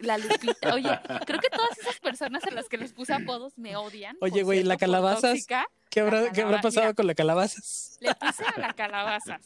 la 0.00 0.18
Lupita, 0.18 0.74
oye, 0.74 1.00
creo 1.26 1.40
que 1.40 1.50
todas 1.50 1.78
esas 1.78 1.98
personas 2.00 2.44
a 2.44 2.50
las 2.50 2.68
que 2.68 2.76
les 2.76 2.92
puse 2.92 3.12
apodos 3.12 3.56
me 3.56 3.76
odian. 3.76 4.16
Oye, 4.20 4.42
güey, 4.42 4.62
¿la 4.62 4.76
calabazas? 4.76 5.32
tóxica. 5.32 5.66
¿Qué 5.88 6.00
habrá, 6.00 6.22
la 6.22 6.32
¿qué 6.32 6.42
habrá 6.42 6.60
pasado 6.60 6.86
mira. 6.86 6.94
con 6.94 7.06
la 7.06 7.14
calabazas? 7.14 7.96
Le 8.00 8.14
puse 8.14 8.44
a 8.44 8.60
la 8.60 8.72
calabazas. 8.74 9.42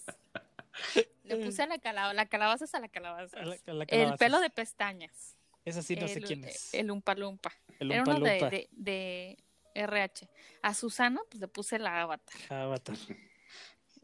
Le 1.24 1.36
puse 1.44 1.62
a 1.62 1.66
la 1.66 1.78
calabaza, 1.78 2.14
la 2.14 2.26
calabaza 2.26 2.66
a 2.76 2.80
la 2.80 2.88
calabaza. 2.88 3.38
A 3.40 3.44
la- 3.44 3.54
a 3.66 3.72
la 3.72 3.82
El 3.84 3.88
calabaza. 3.88 4.16
pelo 4.16 4.40
de 4.40 4.50
pestañas. 4.50 5.36
Esa 5.64 5.82
sí 5.82 5.96
no 5.96 6.06
sé 6.06 6.20
quién 6.20 6.44
es. 6.44 6.74
El 6.74 6.90
Umpa 6.90 7.14
Lumpa. 7.14 7.52
El 7.78 7.90
Era 7.92 8.02
uno 8.02 8.20
de, 8.20 8.32
de, 8.50 8.68
de 8.72 9.38
RH. 9.74 10.28
A 10.62 10.74
Susana, 10.74 11.20
pues 11.30 11.40
le 11.40 11.48
puse 11.48 11.78
la 11.78 12.02
avatar. 12.02 12.36
Avatar. 12.52 12.96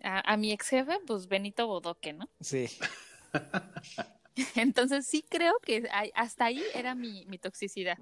A, 0.02 0.32
a 0.32 0.36
mi 0.38 0.52
ex 0.52 0.68
jefe, 0.68 0.98
pues 1.06 1.26
Benito 1.28 1.66
Bodoque, 1.66 2.14
¿no? 2.14 2.28
Sí. 2.40 2.66
Entonces 4.54 5.06
sí 5.06 5.22
creo 5.28 5.58
que 5.60 5.88
hasta 6.14 6.46
ahí 6.46 6.62
era 6.74 6.94
mi, 6.94 7.26
mi 7.26 7.38
toxicidad. 7.38 7.98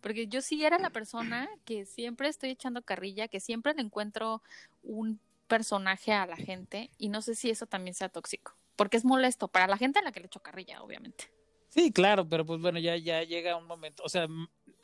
Porque 0.00 0.26
yo 0.26 0.40
sí 0.42 0.64
era 0.64 0.78
la 0.78 0.90
persona 0.90 1.48
que 1.64 1.86
siempre 1.86 2.28
estoy 2.28 2.50
echando 2.50 2.82
carrilla, 2.82 3.28
que 3.28 3.40
siempre 3.40 3.74
le 3.74 3.82
encuentro 3.82 4.42
un 4.82 5.20
personaje 5.46 6.12
a 6.12 6.26
la 6.26 6.36
gente 6.36 6.90
y 6.98 7.08
no 7.08 7.22
sé 7.22 7.34
si 7.34 7.50
eso 7.50 7.66
también 7.66 7.94
sea 7.94 8.08
tóxico. 8.08 8.56
Porque 8.76 8.96
es 8.96 9.04
molesto 9.04 9.48
para 9.48 9.68
la 9.68 9.76
gente 9.76 10.00
a 10.00 10.02
la 10.02 10.12
que 10.12 10.20
le 10.20 10.26
echo 10.26 10.40
carrilla, 10.40 10.82
obviamente. 10.82 11.30
Sí, 11.68 11.92
claro, 11.92 12.28
pero 12.28 12.44
pues 12.44 12.60
bueno, 12.60 12.78
ya, 12.78 12.96
ya 12.96 13.22
llega 13.22 13.56
un 13.56 13.66
momento. 13.66 14.02
O 14.04 14.08
sea, 14.08 14.26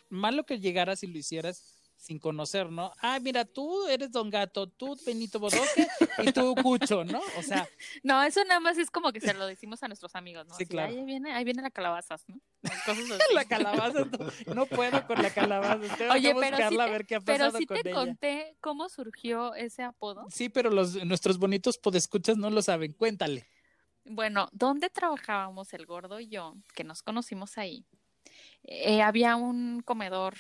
malo 0.09 0.45
que 0.45 0.61
llegaras 0.61 1.02
y 1.02 1.07
lo 1.07 1.19
hicieras 1.19 1.79
sin 2.00 2.19
conocer, 2.19 2.71
¿no? 2.71 2.92
Ah, 3.02 3.19
mira, 3.21 3.45
tú 3.45 3.87
eres 3.87 4.11
Don 4.11 4.30
Gato, 4.30 4.66
tú 4.66 4.97
Benito 5.04 5.38
Bodoque 5.38 5.87
y 6.19 6.33
tú 6.33 6.54
Cucho, 6.62 7.04
¿no? 7.04 7.21
O 7.37 7.42
sea, 7.42 7.69
No, 8.02 8.23
eso 8.23 8.42
nada 8.45 8.59
más 8.59 8.78
es 8.78 8.90
como 8.90 9.12
que 9.12 9.21
se 9.21 9.35
lo 9.35 9.47
decimos 9.47 9.83
a 9.83 9.88
nuestros 9.88 10.14
amigos, 10.14 10.47
¿no? 10.49 10.54
Sí, 10.54 10.62
Así, 10.64 10.71
claro. 10.71 10.92
Ahí 10.92 11.04
viene, 11.04 11.33
ahí 11.33 11.45
viene 11.45 11.61
la 11.62 11.71
calabazas, 11.71 12.25
¿no? 12.28 12.40
La 13.35 13.45
calabaza, 13.45 14.04
no, 14.47 14.54
no 14.54 14.66
puedo 14.66 15.07
con 15.07 15.23
la 15.23 15.30
calabaza. 15.30 15.95
Tengo 15.97 16.12
Oye, 16.12 16.33
que 16.35 16.40
pero 16.40 16.57
buscarla 16.57 16.69
sí 16.69 16.80
a 16.80 16.85
te- 16.87 16.90
ver 16.90 17.07
qué 17.07 17.14
ha 17.16 17.21
Pero 17.21 17.45
pasado 17.45 17.59
sí 17.59 17.66
con 17.66 17.76
te 17.78 17.90
ella. 17.90 17.95
conté 18.00 18.57
cómo 18.61 18.88
surgió 18.88 19.54
ese 19.54 19.83
apodo. 19.83 20.26
Sí, 20.30 20.49
pero 20.49 20.71
los 20.71 21.02
nuestros 21.04 21.38
bonitos 21.38 21.76
podescuchas 21.78 22.37
no 22.38 22.49
lo 22.50 22.62
saben. 22.62 22.92
Cuéntale. 22.92 23.47
Bueno, 24.04 24.49
donde 24.52 24.88
trabajábamos 24.90 25.73
el 25.75 25.85
gordo 25.87 26.19
y 26.21 26.28
yo, 26.28 26.54
que 26.75 26.83
nos 26.85 27.02
conocimos 27.02 27.59
ahí, 27.59 27.85
eh, 28.64 29.02
había 29.02 29.37
un 29.37 29.80
comedor 29.83 30.35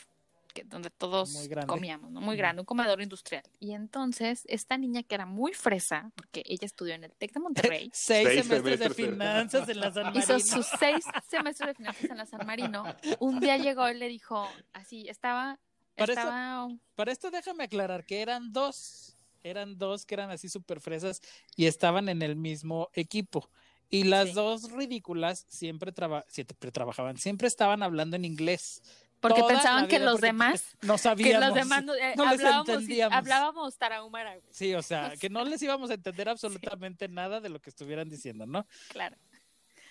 que, 0.52 0.64
donde 0.64 0.90
todos 0.90 1.48
comíamos, 1.66 2.10
¿no? 2.10 2.20
Muy 2.20 2.36
grande, 2.36 2.60
un 2.60 2.66
comedor 2.66 3.00
industrial. 3.00 3.42
Y 3.58 3.72
entonces, 3.72 4.42
esta 4.46 4.76
niña 4.78 5.02
que 5.02 5.14
era 5.14 5.26
muy 5.26 5.52
fresa, 5.52 6.10
porque 6.14 6.42
ella 6.46 6.66
estudió 6.66 6.94
en 6.94 7.04
el 7.04 7.12
TEC 7.12 7.32
de 7.34 7.40
Monterrey, 7.40 7.90
Seis, 7.92 8.28
Seis 8.28 8.46
semestres 8.46 8.78
de 8.78 8.84
semestres 8.84 8.96
de- 8.96 9.12
finanzas 9.12 9.68
en 9.68 9.80
la 9.80 9.90
San 9.92 10.16
hizo 10.16 10.32
Marino. 10.32 10.38
sus 10.56 10.66
seis 10.78 11.04
semestres 11.28 11.68
de 11.68 11.74
finanzas 11.74 12.04
en 12.10 12.16
la 12.16 12.26
San 12.26 12.46
Marino. 12.46 12.84
Un 13.18 13.40
día 13.40 13.56
llegó 13.56 13.88
y 13.88 13.94
le 13.94 14.08
dijo, 14.08 14.46
así, 14.72 15.08
estaba, 15.08 15.58
Para 15.96 16.12
estaba, 16.12 16.68
Para 16.94 17.12
esto 17.12 17.30
déjame 17.30 17.64
aclarar 17.64 18.04
que 18.04 18.20
eran 18.22 18.52
dos, 18.52 19.16
eran 19.42 19.78
dos 19.78 20.04
que 20.06 20.14
eran 20.14 20.30
así 20.30 20.48
súper 20.48 20.80
fresas 20.80 21.20
y 21.56 21.66
estaban 21.66 22.08
en 22.08 22.22
el 22.22 22.36
mismo 22.36 22.88
equipo. 22.94 23.50
Y 23.92 24.04
las 24.04 24.28
Sí. 24.28 24.34
dos 24.34 24.70
ridículas 24.70 25.46
siempre, 25.48 25.90
traba- 25.90 26.24
siempre 26.28 26.70
trabajaban, 26.70 27.16
siempre 27.16 27.48
estaban 27.48 27.82
hablando 27.82 28.14
en 28.16 28.24
inglés. 28.24 28.82
Porque 29.20 29.40
Toda 29.40 29.54
pensaban 29.54 29.86
que 29.88 29.98
los 29.98 30.20
demás, 30.20 30.76
no 30.82 30.94
que 30.94 30.98
sabíamos. 30.98 31.46
los 31.46 31.54
demás 31.54 31.84
no, 31.84 31.94
eh, 31.94 32.14
no 32.16 32.24
les 32.24 32.40
hablábamos, 32.40 32.68
y- 32.68 32.72
entendíamos. 32.72 33.16
hablábamos 33.18 33.76
tarahumara, 33.78 34.36
güey, 34.36 34.48
Sí, 34.52 34.74
o 34.74 34.82
sea, 34.82 35.12
que 35.20 35.28
no 35.30 35.44
les 35.44 35.62
íbamos 35.62 35.90
a 35.90 35.94
entender 35.94 36.28
absolutamente 36.28 37.08
nada 37.08 37.40
de 37.40 37.48
lo 37.50 37.60
que 37.60 37.70
estuvieran 37.70 38.08
diciendo, 38.08 38.46
¿no? 38.46 38.66
claro. 38.88 39.16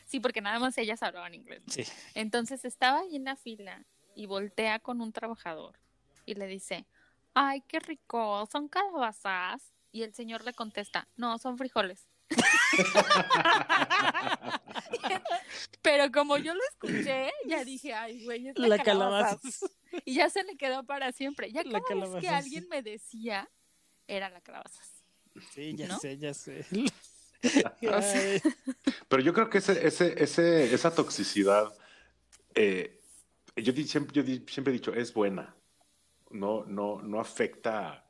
Sí, 0.05 0.19
porque 0.19 0.41
nada 0.41 0.57
más 0.57 0.75
ellas 0.79 1.03
hablaban 1.03 1.35
inglés. 1.35 1.61
¿no? 1.67 1.71
Sí. 1.71 1.83
Entonces 2.15 2.65
estaba 2.65 3.01
ahí 3.01 3.15
en 3.15 3.25
la 3.25 3.35
fila 3.35 3.85
y 4.15 4.25
voltea 4.25 4.79
con 4.79 5.01
un 5.01 5.11
trabajador 5.13 5.77
y 6.25 6.33
le 6.33 6.47
dice, 6.47 6.87
ay, 7.35 7.61
qué 7.67 7.79
rico, 7.79 8.47
son 8.51 8.67
calabazas. 8.69 9.71
Y 9.91 10.01
el 10.01 10.15
señor 10.15 10.43
le 10.45 10.53
contesta, 10.55 11.07
no, 11.15 11.37
son 11.37 11.59
frijoles. 11.59 12.07
Pero 15.81 16.11
como 16.11 16.37
yo 16.37 16.53
lo 16.53 16.61
escuché, 16.71 17.31
ya 17.47 17.63
dije, 17.63 17.93
ay, 17.93 18.23
güey, 18.25 18.49
es 18.49 18.57
la, 18.57 18.67
La 18.67 18.83
calabaza. 18.83 19.39
Y 20.05 20.15
ya 20.15 20.29
se 20.29 20.43
le 20.43 20.57
quedó 20.57 20.83
para 20.85 21.11
siempre. 21.11 21.51
Ya 21.51 21.63
La 21.63 21.81
cada 21.81 22.05
vez 22.05 22.21
que 22.21 22.29
alguien 22.29 22.67
me 22.69 22.81
decía, 22.81 23.49
era 24.07 24.29
la 24.29 24.41
calabaza. 24.41 24.81
Sí, 25.53 25.75
ya 25.75 25.87
¿No? 25.87 25.99
sé, 25.99 26.17
ya 26.17 26.33
sé. 26.33 26.65
Ay, 27.41 28.41
Pero 29.07 29.23
yo 29.23 29.33
creo 29.33 29.49
que 29.49 29.59
ese, 29.59 29.87
ese, 29.87 30.21
ese, 30.21 30.73
esa 30.73 30.93
toxicidad, 30.93 31.73
eh, 32.53 32.99
yo, 33.55 33.71
di- 33.71 33.87
siempre, 33.87 34.13
yo 34.13 34.23
di- 34.23 34.43
siempre 34.49 34.73
he 34.73 34.77
dicho, 34.77 34.93
es 34.93 35.13
buena. 35.13 35.55
No, 36.31 36.65
no, 36.65 37.01
no 37.01 37.19
afecta 37.21 38.05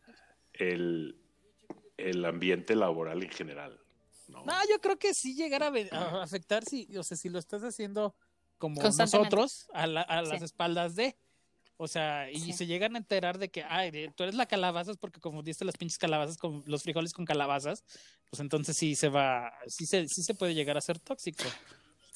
el, 0.54 1.16
el 1.98 2.26
ambiente 2.26 2.76
laboral 2.76 3.22
en 3.24 3.30
general. 3.30 3.79
¿No? 4.30 4.44
No, 4.46 4.54
yo 4.70 4.80
creo 4.80 4.98
que 4.98 5.14
sí 5.14 5.36
llegar 5.36 5.64
a, 5.64 6.22
afectar, 6.22 6.64
si, 6.66 6.88
o 6.98 7.04
sea, 7.04 7.18
si 7.18 7.30
lo 7.30 7.40
estás 7.40 7.64
haciendo 7.64 8.16
como 8.58 8.82
nosotros, 8.82 9.68
a, 9.74 9.88
la- 9.88 10.02
a 10.02 10.22
las 10.22 10.40
Sí. 10.40 10.46
espaldas 10.46 10.96
de, 10.96 11.18
o 11.78 11.88
sea, 11.88 12.30
y 12.32 12.40
Sí. 12.40 12.54
se 12.54 12.66
llegan 12.68 12.96
a 12.96 13.00
enterar 13.00 13.38
de 13.38 13.50
que, 13.50 13.64
ay, 13.64 13.90
de- 13.92 14.12
tú 14.16 14.24
eres 14.24 14.36
la 14.36 14.46
calabazas 14.46 14.98
porque 14.98 15.20
como 15.20 15.44
diste 15.44 15.66
las 15.66 15.78
pinches 15.78 15.98
calabazas 15.98 16.38
con 16.38 16.64
los 16.66 16.84
frijoles 16.84 17.14
con 17.14 17.26
calabazas, 17.26 17.84
pues 18.30 18.40
entonces 18.40 18.76
sí 18.78 18.96
se 18.96 19.10
va, 19.10 19.52
sí 19.68 19.86
se, 19.86 20.08
sí 20.08 20.24
se 20.24 20.36
puede 20.36 20.54
llegar 20.54 20.78
a 20.78 20.82
ser 20.82 21.00
tóxico. 21.00 21.44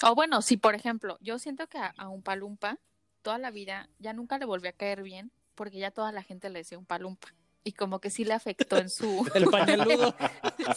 O 0.04 0.16
bueno, 0.16 0.42
si 0.42 0.58
por 0.58 0.76
ejemplo, 0.76 1.18
yo 1.22 1.40
siento 1.40 1.68
que 1.68 1.78
a, 1.78 1.94
a 1.98 2.10
un 2.10 2.22
palumpa 2.24 2.78
toda 3.22 3.38
la 3.38 3.52
vida 3.52 3.90
ya 4.00 4.12
nunca 4.12 4.38
le 4.38 4.46
volvió 4.46 4.70
a 4.70 4.74
caer 4.74 5.02
bien 5.02 5.32
porque 5.56 5.78
ya 5.78 5.92
toda 5.92 6.12
la 6.12 6.24
gente 6.24 6.50
le 6.50 6.60
decía 6.60 6.78
un 6.78 6.86
palumpa. 6.86 7.30
Y 7.66 7.72
como 7.74 8.00
que 8.02 8.10
sí 8.10 8.26
le 8.26 8.34
afectó 8.34 8.78
en 8.78 8.90
su... 8.90 9.26
El 9.36 9.46
pañaludo. 9.46 10.16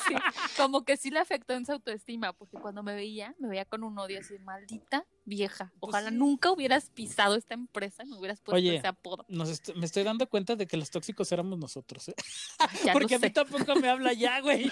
Sí, 0.06 0.14
como 0.56 0.84
que 0.84 0.96
sí 0.96 1.10
le 1.10 1.18
afectó 1.20 1.54
en 1.54 1.64
su 1.66 1.72
autoestima, 1.72 2.32
porque 2.32 2.58
cuando 2.58 2.82
me 2.82 2.94
veía, 2.94 3.34
me 3.38 3.48
veía 3.48 3.64
con 3.64 3.84
un 3.84 3.96
odio 3.98 4.18
así, 4.20 4.38
maldita 4.38 5.04
vieja. 5.24 5.72
Pues 5.80 5.90
Ojalá 5.90 6.10
sí. 6.10 6.14
nunca 6.16 6.50
hubieras 6.50 6.90
pisado 6.90 7.34
esta 7.36 7.54
empresa, 7.54 8.04
me 8.04 8.16
hubieras 8.16 8.40
puesto 8.40 8.56
Oye, 8.56 8.76
ese 8.76 8.86
apodo. 8.86 9.24
Nos 9.28 9.48
est- 9.48 9.74
me 9.76 9.86
estoy 9.86 10.02
dando 10.04 10.28
cuenta 10.28 10.56
de 10.56 10.66
que 10.66 10.76
los 10.76 10.90
tóxicos 10.90 11.30
éramos 11.32 11.58
nosotros, 11.58 12.08
¿eh? 12.08 12.14
Lo 12.86 12.92
Porque 12.94 13.14
a 13.16 13.18
mí 13.18 13.30
tampoco 13.30 13.76
me 13.76 13.88
habla 13.88 14.12
ya, 14.12 14.40
güey. 14.40 14.70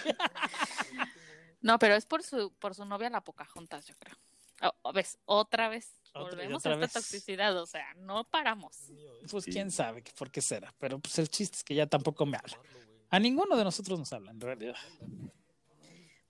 No, 1.61 1.79
pero 1.79 1.95
es 1.95 2.07
por 2.07 2.23
su, 2.23 2.53
por 2.59 2.75
su 2.75 2.85
novia 2.85 3.09
la 3.11 3.23
Pocahontas, 3.23 3.87
yo 3.87 3.95
creo. 3.99 4.15
O- 4.65 4.75
o 4.83 4.93
ves, 4.93 5.19
otra 5.27 5.69
vez. 5.69 6.01
Otra- 6.15 6.31
Volvemos 6.37 6.59
otra 6.61 6.73
a 6.73 6.85
esta 6.85 6.87
vez. 6.87 6.93
toxicidad, 7.11 7.57
o 7.61 7.67
sea, 7.67 7.93
no 7.95 8.25
paramos. 8.25 8.77
Pues 9.31 9.45
Sí. 9.45 9.51
quién 9.53 9.71
sabe 9.71 10.03
por 10.17 10.31
qué 10.31 10.41
será, 10.41 10.73
pero 10.79 10.99
pues 11.01 11.19
el 11.19 11.29
chiste 11.29 11.57
es 11.59 11.65
que 11.65 11.75
ya 11.75 11.87
tampoco 11.87 12.25
me 12.25 12.37
habla. 12.37 12.57
A 13.11 13.19
ninguno 13.19 13.57
de 13.57 13.65
nosotros 13.65 13.99
nos 13.99 14.13
habla, 14.13 14.31
en 14.31 14.41
realidad. 14.41 14.77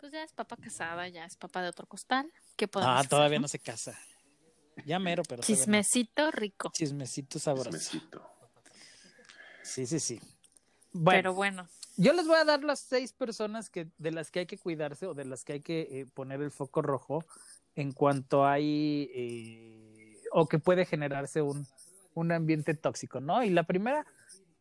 Pues 0.00 0.12
ya 0.12 0.22
es 0.22 0.32
papá 0.32 0.56
casada, 0.56 1.08
ya 1.08 1.24
es 1.24 1.36
papá 1.36 1.62
de 1.62 1.68
otro 1.68 1.86
costal. 1.86 2.30
¿Qué 2.56 2.66
podemos 2.68 2.94
Ah, 2.94 2.98
hacer, 3.00 3.10
todavía 3.10 3.38
no? 3.38 3.42
no 3.42 3.48
se 3.48 3.58
casa. 3.58 3.98
Ya 4.84 4.98
mero, 4.98 5.22
pero 5.22 5.40
todavía 5.42 5.56
no. 5.56 5.62
Chismecito 5.62 6.30
rico. 6.30 6.70
Chismecito 6.74 7.38
sabroso. 7.38 7.70
Chismecito. 7.70 8.30
Sí, 9.62 9.86
sí, 9.86 10.00
sí. 10.00 10.20
Bueno, 10.92 11.18
Pero 11.18 11.34
bueno, 11.34 11.68
yo 11.96 12.12
les 12.12 12.26
voy 12.26 12.36
a 12.36 12.44
dar 12.44 12.62
las 12.64 12.80
seis 12.80 13.12
personas 13.12 13.70
que 13.70 13.88
de 13.98 14.10
las 14.12 14.30
que 14.30 14.40
hay 14.40 14.46
que 14.46 14.58
cuidarse 14.58 15.06
o 15.06 15.14
de 15.14 15.24
las 15.24 15.44
que 15.44 15.54
hay 15.54 15.60
que 15.60 15.80
eh, 15.90 16.06
poner 16.06 16.40
el 16.42 16.50
foco 16.50 16.82
rojo 16.82 17.24
en 17.76 17.92
cuanto 17.92 18.46
hay 18.46 19.10
eh, 19.14 20.16
o 20.32 20.46
que 20.48 20.58
puede 20.58 20.84
generarse 20.84 21.42
un, 21.42 21.66
un 22.14 22.32
ambiente 22.32 22.74
tóxico, 22.74 23.20
¿no? 23.20 23.42
Y 23.42 23.50
la 23.50 23.62
primera, 23.64 24.06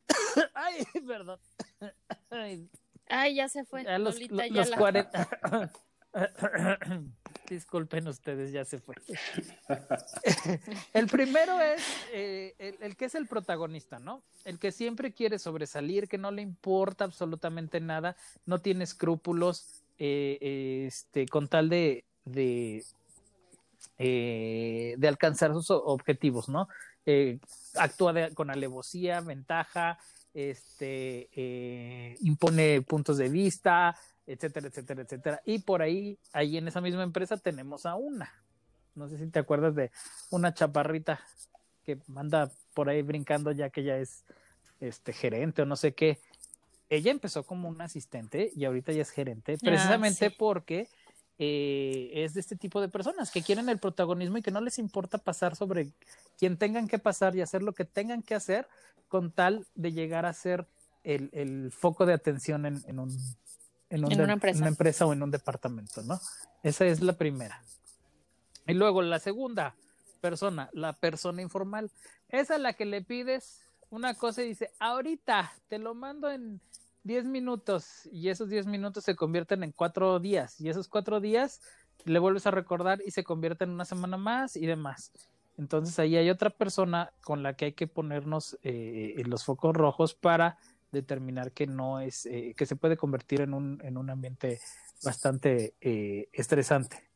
ay, 0.53 0.84
perdón, 1.08 1.39
Ay, 2.29 2.67
ay, 3.10 3.36
ya 3.36 3.48
se 3.50 3.63
fue. 3.65 3.84
ya 3.84 3.98
los, 4.00 4.15
Lolita, 4.15 4.36
lo- 4.36 4.46
ya 4.46 4.62
los 4.62 4.70
la- 4.70 4.77
40. 4.77 5.72
Disculpen 7.50 8.08
ustedes, 8.08 8.51
ya 8.51 8.65
se 8.65 8.79
fue. 8.79 8.96
el 10.93 11.08
primero 11.08 11.60
es 11.60 11.82
eh, 12.12 12.55
el, 12.58 12.77
el 12.82 12.96
que 12.96 13.05
es 13.05 13.15
el 13.15 13.27
protagonista, 13.27 14.00
¿no? 14.00 14.24
El 14.46 14.60
que 14.60 14.72
siempre 14.72 15.13
quiere 15.13 15.39
sobresalir, 15.39 16.08
que 16.08 16.17
no 16.17 16.32
le 16.32 16.41
importa 16.41 17.03
absolutamente 17.03 17.79
nada, 17.82 18.15
no 18.46 18.60
tiene 18.60 18.84
escrúpulos, 18.84 19.84
eh, 20.00 20.86
este, 20.88 21.27
con 21.27 21.48
tal 21.48 21.70
de, 21.70 22.05
de, 22.25 22.84
eh, 23.97 24.95
de 24.97 25.07
alcanzar 25.07 25.53
sus 25.53 25.69
objetivos, 25.71 26.49
¿no? 26.49 26.67
Eh, 27.05 27.39
actúa 27.75 28.13
de- 28.13 28.33
con 28.33 28.49
alevosía, 28.49 29.21
ventaja, 29.21 29.97
este, 30.33 31.29
eh, 31.35 32.15
impone 32.21 32.81
puntos 32.81 33.17
de 33.17 33.29
vista, 33.29 33.95
etcétera, 34.25 34.67
etcétera, 34.67 35.01
etcétera. 35.03 35.41
Y 35.45 35.59
por 35.59 35.81
ahí, 35.81 36.17
ahí 36.31 36.57
en 36.57 36.67
esa 36.67 36.81
misma 36.81 37.03
empresa 37.03 37.37
tenemos 37.37 37.85
a 37.85 37.95
una. 37.95 38.31
No 38.95 39.09
sé 39.09 39.17
si 39.17 39.27
te 39.27 39.39
acuerdas 39.39 39.75
de 39.75 39.91
una 40.31 40.53
chaparrita 40.53 41.19
que 41.83 41.99
manda 42.07 42.51
por 42.73 42.89
ahí 42.89 43.01
brincando 43.01 43.51
ya 43.51 43.69
que 43.69 43.83
ya 43.83 43.97
es 43.97 44.23
este 44.79 45.13
gerente 45.13 45.61
o 45.61 45.65
no 45.65 45.75
sé 45.75 45.93
qué. 45.93 46.19
Ella 46.89 47.11
empezó 47.11 47.43
como 47.43 47.69
un 47.69 47.81
asistente 47.81 48.51
y 48.55 48.65
ahorita 48.65 48.91
ya 48.91 49.01
es 49.01 49.09
gerente, 49.09 49.57
precisamente 49.57 50.29
sí. 50.29 50.35
porque 50.37 50.87
eh, 51.39 52.11
es 52.13 52.33
de 52.33 52.39
este 52.39 52.55
tipo 52.55 52.79
de 52.81 52.89
personas 52.89 53.31
que 53.31 53.41
quieren 53.41 53.69
el 53.69 53.79
protagonismo 53.79 54.37
y 54.37 54.41
que 54.41 54.51
no 54.51 54.61
les 54.61 54.77
importa 54.79 55.17
pasar 55.17 55.55
sobre 55.55 55.91
quien 56.37 56.57
tengan 56.57 56.87
que 56.87 56.99
pasar 56.99 57.35
y 57.35 57.41
hacer 57.41 57.63
lo 57.63 57.73
que 57.73 57.85
tengan 57.85 58.21
que 58.21 58.35
hacer 58.35 58.67
con 59.07 59.31
tal 59.31 59.65
de 59.75 59.91
llegar 59.91 60.25
a 60.25 60.33
ser 60.33 60.67
el, 61.03 61.29
el 61.33 61.71
foco 61.71 62.05
de 62.05 62.13
atención 62.13 62.65
en, 62.65 62.83
en 62.87 62.99
un, 62.99 63.09
en, 63.89 64.05
un 64.05 64.11
En 64.11 64.17
de- 64.17 64.23
una 64.23 64.33
empresa. 64.33 64.59
una 64.59 64.67
empresa 64.69 65.05
o 65.05 65.13
en 65.13 65.23
un 65.23 65.31
departamento, 65.31 66.01
¿no? 66.03 66.19
Esa 66.63 66.85
es 66.85 67.01
la 67.01 67.13
primera. 67.13 67.61
Y 68.65 68.73
luego 68.73 69.01
la 69.01 69.19
segunda 69.19 69.75
persona, 70.21 70.69
la 70.71 70.93
persona 70.93 71.41
informal. 71.41 71.91
Esa 72.29 72.55
es 72.55 72.61
la 72.61 72.73
que 72.73 72.85
le 72.85 73.01
pides 73.01 73.59
una 73.89 74.13
cosa 74.13 74.41
y 74.41 74.47
dice, 74.47 74.71
ahorita 74.79 75.51
te 75.67 75.77
lo 75.77 75.93
mando 75.93 76.31
en 76.31 76.61
10 77.03 77.25
minutos 77.25 78.07
y 78.12 78.29
esos 78.29 78.50
10 78.50 78.65
minutos 78.65 79.03
se 79.03 79.15
convierten 79.15 79.63
en 79.63 79.72
cuatro 79.72 80.19
días 80.19 80.60
y 80.60 80.69
esos 80.69 80.88
cuatro 80.88 81.19
días 81.19 81.62
le 82.05 82.19
vuelves 82.19 82.48
a 82.48 82.51
recordar 82.51 83.01
y 83.05 83.12
se 83.12 83.24
convierten 83.24 83.69
en 83.69 83.75
una 83.75 83.86
semana 83.86 84.17
más 84.17 84.55
y 84.55 84.65
demás. 84.65 85.12
Entonces 85.57 86.00
ahí 86.00 86.15
hay 86.15 86.29
otra 86.29 86.50
persona 86.50 87.13
con 87.22 87.43
la 87.43 87.55
que 87.55 87.65
hay 87.65 87.74
que 87.74 87.88
ponernos 87.88 88.57
eh, 88.63 89.15
en 89.17 89.29
los 89.29 89.45
focos 89.45 89.75
rojos 89.75 90.15
para 90.15 90.57
determinar 90.91 91.51
que 91.51 91.67
no 91.67 92.00
es, 92.00 92.25
eh, 92.25 92.53
que 92.55 92.65
se 92.65 92.75
puede 92.75 92.98
convertir 92.98 93.41
en 93.41 93.53
un, 93.53 93.79
en 93.83 93.98
un 93.98 94.10
ambiente 94.10 94.60
bastante 95.03 95.75
eh, 95.81 96.29
estresante. 96.31 97.10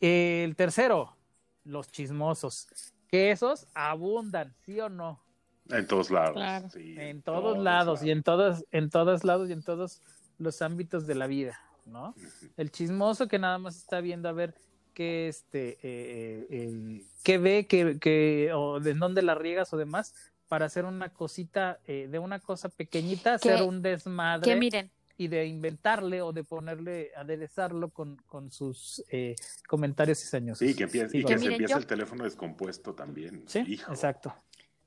El 0.00 0.56
tercero, 0.56 1.16
los 1.64 1.90
chismosos, 1.90 2.68
que 3.08 3.30
esos 3.30 3.66
abundan, 3.74 4.54
¿sí 4.64 4.80
o 4.80 4.88
no? 4.88 5.22
En 5.70 5.86
todos 5.86 6.10
lados. 6.10 6.32
Claro. 6.34 6.68
sí, 6.70 6.94
En 6.98 7.22
todos 7.22 7.58
lados 7.58 8.02
y 8.02 8.10
en 8.10 8.22
todos, 8.22 8.64
en 8.72 8.90
todos 8.90 9.24
lados 9.24 9.48
y 9.48 9.52
en 9.52 9.62
todos 9.62 10.02
los 10.38 10.60
ámbitos 10.62 11.06
de 11.06 11.14
la 11.14 11.26
vida, 11.26 11.60
¿no? 11.86 12.14
El 12.56 12.70
chismoso 12.70 13.28
que 13.28 13.38
nada 13.38 13.58
más 13.58 13.76
está 13.76 14.00
viendo 14.00 14.28
a 14.28 14.32
ver 14.32 14.54
qué 14.92 15.28
este 15.28 15.78
eh, 15.82 16.46
eh, 16.50 17.02
qué 17.22 17.38
ve, 17.38 17.66
que, 17.66 17.98
que, 17.98 18.50
o 18.54 18.80
de 18.80 18.94
dónde 18.94 19.22
la 19.22 19.34
riegas 19.34 19.72
o 19.72 19.76
demás, 19.76 20.14
para 20.48 20.66
hacer 20.66 20.84
una 20.84 21.08
cosita, 21.10 21.78
eh, 21.86 22.08
de 22.10 22.18
una 22.18 22.38
cosa 22.40 22.68
pequeñita, 22.68 23.34
hacer 23.34 23.62
un 23.62 23.80
desmadre 23.80 24.44
Que 24.50 24.56
miren, 24.56 24.90
y 25.16 25.28
de 25.28 25.46
inventarle 25.46 26.20
o 26.20 26.32
de 26.32 26.44
ponerle, 26.44 27.12
aderezarlo 27.16 27.88
con, 27.90 28.16
con 28.26 28.50
sus 28.50 29.02
eh, 29.10 29.36
comentarios 29.68 30.18
cizañosos. 30.18 30.66
Sí, 30.66 30.74
que 30.74 30.84
empieza, 30.84 31.16
y 31.16 31.24
que 31.24 31.34
que 31.34 31.38
se 31.38 31.46
empieza 31.46 31.74
yo- 31.74 31.78
el 31.78 31.86
teléfono 31.86 32.24
descompuesto 32.24 32.94
también. 32.94 33.44
Sí, 33.46 33.60
Hijo. 33.66 33.92
exacto. 33.92 34.34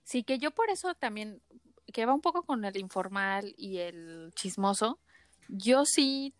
Sí, 0.05 0.23
que 0.23 0.37
yo 0.37 0.51
por 0.51 0.69
eso 0.69 0.93
también, 0.93 1.41
que 1.91 2.05
va 2.05 2.13
un 2.13 2.21
poco 2.21 2.43
con 2.43 2.63
el 2.63 2.77
informal 2.77 3.53
y 3.57 3.79
el 3.79 4.31
chismoso, 4.35 4.99
yo 5.49 5.83
sí, 5.85 6.33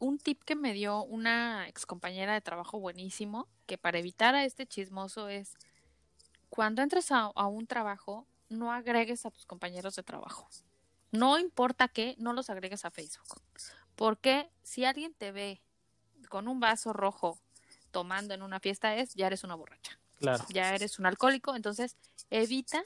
un 0.00 0.18
tip 0.18 0.42
que 0.42 0.56
me 0.56 0.72
dio 0.72 1.04
una 1.04 1.68
excompañera 1.68 2.34
de 2.34 2.40
trabajo 2.40 2.80
buenísimo, 2.80 3.48
que 3.66 3.78
para 3.78 4.00
evitar 4.00 4.34
a 4.34 4.44
este 4.44 4.66
chismoso 4.66 5.28
es, 5.28 5.54
cuando 6.50 6.82
entres 6.82 7.12
a, 7.12 7.30
a 7.34 7.46
un 7.46 7.68
trabajo, 7.68 8.26
no 8.48 8.72
agregues 8.72 9.24
a 9.24 9.30
tus 9.30 9.46
compañeros 9.46 9.94
de 9.94 10.02
trabajo. 10.02 10.48
No 11.12 11.38
importa 11.38 11.86
qué, 11.86 12.16
no 12.18 12.32
los 12.32 12.50
agregues 12.50 12.84
a 12.84 12.90
Facebook. 12.90 13.40
Porque 13.94 14.50
si 14.64 14.84
alguien 14.84 15.14
te 15.14 15.30
ve 15.30 15.62
con 16.28 16.48
un 16.48 16.58
vaso 16.58 16.92
rojo 16.92 17.38
tomando 17.92 18.34
en 18.34 18.42
una 18.42 18.58
fiesta, 18.58 18.96
es, 18.96 19.14
ya 19.14 19.28
eres 19.28 19.44
una 19.44 19.54
borracha 19.54 19.98
Claro. 20.22 20.44
ya 20.50 20.72
eres 20.74 21.00
un 21.00 21.06
alcohólico, 21.06 21.56
entonces 21.56 21.96
evita 22.30 22.82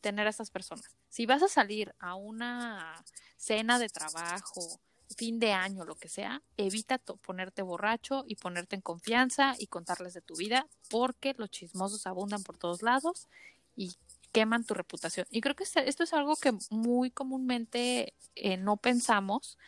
tener 0.00 0.26
a 0.26 0.30
esas 0.30 0.50
personas. 0.50 0.96
Si 1.08 1.26
vas 1.26 1.42
a 1.42 1.48
salir 1.48 1.94
a 1.98 2.14
una 2.14 3.04
cena 3.36 3.78
de 3.78 3.88
trabajo, 3.88 4.80
fin 5.16 5.38
de 5.38 5.52
año, 5.52 5.84
lo 5.84 5.94
que 5.94 6.08
sea, 6.08 6.42
evita 6.56 6.98
ponerte 6.98 7.62
borracho 7.62 8.24
y 8.26 8.36
ponerte 8.36 8.76
en 8.76 8.82
confianza 8.82 9.54
y 9.58 9.66
contarles 9.66 10.14
de 10.14 10.20
tu 10.20 10.36
vida, 10.36 10.66
porque 10.90 11.34
los 11.38 11.50
chismosos 11.50 12.06
abundan 12.06 12.42
por 12.42 12.58
todos 12.58 12.82
lados 12.82 13.26
y 13.74 13.96
queman 14.32 14.64
tu 14.64 14.74
reputación. 14.74 15.26
Y 15.30 15.40
creo 15.40 15.54
que 15.56 15.64
este- 15.64 15.88
esto 15.88 16.04
es 16.04 16.12
algo 16.12 16.36
que 16.36 16.52
muy 16.70 17.10
comúnmente 17.10 18.12
eh, 18.34 18.56
no 18.56 18.76
pensamos 18.76 19.58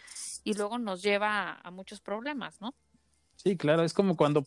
y 0.45 0.55
luego 0.55 0.79
nos 0.79 1.03
lleva 1.03 1.55
a 1.55 1.71
muchos 1.71 2.01
problemas, 2.01 2.61
¿no? 2.61 2.75
Sí, 3.37 3.57
claro, 3.57 3.83
es 3.83 3.95
como 3.95 4.17
cuando, 4.17 4.45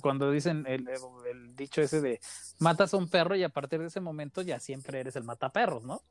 cuando 0.00 0.30
dicen 0.30 0.64
el, 0.68 0.88
el 0.88 1.56
dicho 1.56 1.80
ese 1.80 2.00
de 2.00 2.20
matas 2.58 2.94
a 2.94 2.96
un 2.96 3.08
perro 3.08 3.36
y 3.36 3.42
a 3.42 3.48
partir 3.48 3.80
de 3.80 3.86
ese 3.86 4.00
momento 4.00 4.42
ya 4.42 4.60
siempre 4.60 5.00
eres 5.00 5.16
el 5.16 5.24
mataperros, 5.24 5.84
¿no? 5.84 6.02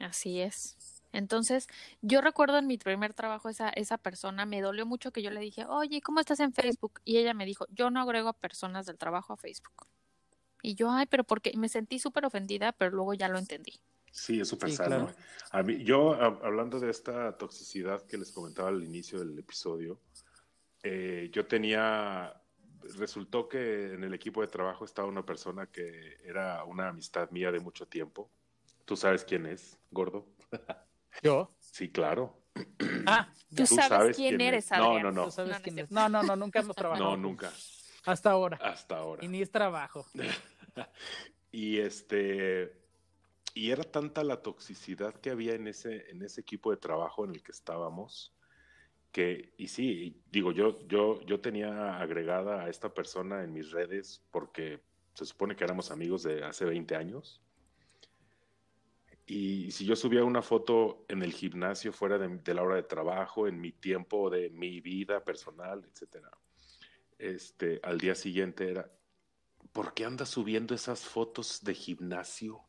Así 0.00 0.40
es. 0.40 0.76
Entonces, 1.12 1.68
yo 2.02 2.20
recuerdo 2.20 2.58
en 2.58 2.66
mi 2.66 2.76
primer 2.76 3.14
trabajo 3.14 3.48
esa, 3.48 3.68
esa 3.68 3.98
persona, 3.98 4.46
me 4.46 4.60
dolió 4.60 4.84
mucho 4.84 5.12
que 5.12 5.22
yo 5.22 5.30
le 5.30 5.40
dije, 5.40 5.64
oye, 5.66 6.00
¿cómo 6.00 6.18
estás 6.18 6.40
en 6.40 6.52
Facebook? 6.52 7.00
Y 7.04 7.18
ella 7.18 7.34
me 7.34 7.46
dijo, 7.46 7.66
yo 7.70 7.90
no 7.90 8.00
agrego 8.00 8.28
a 8.30 8.32
personas 8.32 8.86
del 8.86 8.98
trabajo 8.98 9.32
a 9.32 9.36
Facebook. 9.36 9.86
Y 10.60 10.74
yo, 10.74 10.90
ay, 10.90 11.06
pero 11.06 11.22
porque 11.22 11.52
me 11.56 11.68
sentí 11.68 11.98
súper 12.00 12.24
ofendida, 12.24 12.72
pero 12.72 12.90
luego 12.90 13.14
ya 13.14 13.28
lo 13.28 13.38
entendí. 13.38 13.78
Sí, 14.10 14.40
es 14.40 14.48
súper 14.48 14.70
Sí, 14.70 14.76
sano. 14.76 14.88
claro. 15.06 15.14
A 15.52 15.62
mí, 15.62 15.84
yo, 15.84 16.14
a- 16.14 16.40
hablando 16.46 16.80
de 16.80 16.90
esta 16.90 17.36
toxicidad 17.36 18.02
que 18.06 18.16
les 18.18 18.32
comentaba 18.32 18.70
al 18.70 18.82
inicio 18.82 19.18
del 19.20 19.38
episodio, 19.38 20.00
eh, 20.82 21.30
yo 21.32 21.46
tenía, 21.46 22.34
resultó 22.98 23.48
que 23.48 23.92
en 23.94 24.04
el 24.04 24.14
equipo 24.14 24.40
de 24.40 24.48
trabajo 24.48 24.84
estaba 24.84 25.08
una 25.08 25.24
persona 25.24 25.66
que 25.66 26.18
era 26.24 26.64
una 26.64 26.88
amistad 26.88 27.30
mía 27.30 27.50
de 27.52 27.60
mucho 27.60 27.86
tiempo. 27.86 28.30
¿Tú 28.84 28.96
sabes 28.96 29.24
quién 29.24 29.46
es, 29.46 29.78
gordo? 29.90 30.26
Yo. 31.22 31.54
Sí, 31.60 31.90
claro. 31.90 32.38
Ah, 33.06 33.32
Tú 33.54 33.66
sabes 33.66 34.16
quién 34.16 34.40
eres, 34.40 34.70
No, 34.70 34.76
Adrián. 34.92 35.02
no, 35.02 35.12
no. 35.12 35.24
Tú 35.24 35.30
sabes 35.32 35.52
No, 35.52 35.58
no 35.58 35.62
quién. 35.62 35.86
No, 35.90 36.08
no, 36.08 36.22
no, 36.22 36.36
nunca 36.36 36.60
hemos 36.60 36.76
trabajado. 36.76 37.10
No, 37.10 37.16
nunca. 37.16 37.52
Hasta 38.04 38.30
ahora. 38.30 38.58
Hasta 38.62 38.98
ahora. 38.98 39.24
Y 39.24 39.28
ni 39.28 39.40
es 39.42 39.50
trabajo. 39.50 40.06
Y 41.50 41.78
este 41.78 42.76
y 43.54 43.70
era 43.70 43.84
tanta 43.84 44.24
la 44.24 44.42
toxicidad 44.42 45.14
que 45.14 45.30
había 45.30 45.54
en 45.54 45.68
ese 45.68 46.10
en 46.10 46.22
ese 46.22 46.40
equipo 46.40 46.72
de 46.72 46.78
trabajo 46.78 47.24
en 47.24 47.30
el 47.30 47.44
que 47.44 47.52
estábamos 47.52 48.34
que 49.14 49.54
y 49.56 49.68
sí, 49.68 50.20
digo 50.32 50.50
yo 50.50 50.84
yo 50.88 51.20
yo 51.24 51.38
tenía 51.38 51.98
agregada 51.98 52.64
a 52.64 52.68
esta 52.68 52.92
persona 52.92 53.44
en 53.44 53.52
mis 53.52 53.70
redes 53.70 54.24
porque 54.32 54.80
se 55.14 55.24
supone 55.24 55.54
que 55.54 55.62
éramos 55.62 55.92
amigos 55.92 56.24
de 56.24 56.42
hace 56.42 56.64
20 56.64 56.96
años. 56.96 57.40
Y 59.24 59.70
si 59.70 59.86
yo 59.86 59.94
subía 59.94 60.24
una 60.24 60.42
foto 60.42 61.06
en 61.08 61.22
el 61.22 61.32
gimnasio 61.32 61.92
fuera 61.92 62.18
de, 62.18 62.26
de 62.28 62.54
la 62.54 62.64
hora 62.64 62.74
de 62.74 62.82
trabajo, 62.82 63.46
en 63.46 63.60
mi 63.60 63.70
tiempo 63.70 64.28
de 64.28 64.50
mi 64.50 64.80
vida 64.80 65.24
personal, 65.24 65.84
etcétera, 65.88 66.30
este, 67.16 67.78
al 67.84 67.98
día 67.98 68.16
siguiente 68.16 68.68
era, 68.68 68.90
¿por 69.72 69.94
qué 69.94 70.04
andas 70.04 70.28
subiendo 70.28 70.74
esas 70.74 71.04
fotos 71.04 71.62
de 71.62 71.74
gimnasio? 71.74 72.62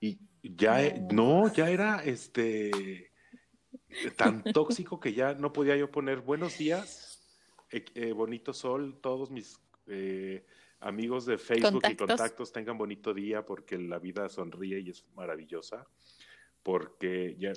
Y 0.00 0.18
ya, 0.42 0.84
eh, 0.84 1.06
no, 1.12 1.50
ya 1.52 1.70
era 1.70 2.02
este 2.02 3.13
tan 4.16 4.42
tóxico 4.52 5.00
que 5.00 5.12
ya 5.12 5.34
no 5.34 5.52
podía 5.52 5.76
yo 5.76 5.90
poner 5.90 6.20
buenos 6.20 6.58
días, 6.58 7.20
eh, 7.70 7.84
eh, 7.94 8.12
bonito 8.12 8.52
sol, 8.52 8.98
todos 9.00 9.30
mis 9.30 9.58
eh, 9.86 10.44
amigos 10.80 11.26
de 11.26 11.38
Facebook 11.38 11.82
y 11.90 11.96
Contactos. 11.96 12.52
tengan 12.52 12.78
bonito 12.78 13.12
día 13.14 13.44
porque 13.44 13.78
la 13.78 13.98
vida 13.98 14.28
sonríe 14.28 14.80
y 14.80 14.90
es 14.90 15.04
maravillosa, 15.14 15.86
porque 16.62 17.36
ya 17.38 17.52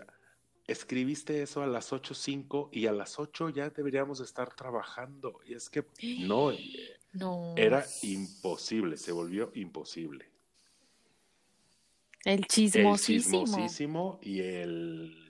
escribiste 0.67 1.41
eso 1.41 1.61
a 1.61 1.67
las 1.67 1.91
8.05 1.93 2.69
y 2.71 2.87
a 2.87 2.91
las 2.91 3.19
8 3.19 3.49
ya 3.49 3.69
deberíamos 3.69 4.19
estar 4.19 4.53
trabajando. 4.53 5.39
Y 5.45 5.53
es 5.53 5.69
que 5.69 5.85
no, 6.27 6.51
No. 7.13 7.53
era 7.57 7.85
imposible, 8.03 8.97
se 8.97 9.11
volvió 9.11 9.51
imposible. 9.55 10.29
el 12.25 12.39
El 12.39 12.45
chismosísimo. 12.47 13.45
chismosísimo 13.45 14.19
y 14.21 14.41
el 14.41 15.26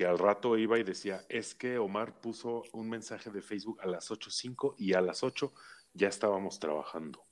que 0.00 0.06
al 0.06 0.18
rato 0.18 0.56
iba 0.56 0.78
y 0.78 0.82
decía, 0.82 1.26
es 1.28 1.54
que 1.54 1.76
Omar 1.76 2.14
puso 2.22 2.62
un 2.72 2.88
mensaje 2.88 3.28
de 3.28 3.42
Facebook 3.42 3.78
a 3.82 3.86
las 3.86 4.10
8.05 4.10 4.74
y 4.78 4.94
a 4.94 5.02
las 5.02 5.22
8 5.22 5.52
ya 5.92 6.08
estábamos 6.08 6.58
trabajando. 6.58 7.22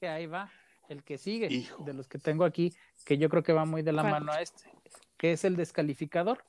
Que 0.00 0.08
ahí 0.08 0.26
va. 0.26 0.50
El 0.88 1.04
que 1.04 1.18
sigue, 1.18 1.46
Hijo. 1.46 1.84
de 1.84 1.94
los 1.94 2.08
que 2.08 2.18
tengo 2.18 2.44
aquí, 2.44 2.74
que 3.04 3.16
yo 3.16 3.28
creo 3.28 3.44
que 3.44 3.52
va 3.52 3.64
muy 3.64 3.82
de 3.82 3.92
la 3.92 4.02
mano 4.02 4.32
a 4.32 4.42
este, 4.42 4.72
que 5.16 5.34
es 5.34 5.44
el 5.44 5.54
descalificador, 5.54 6.44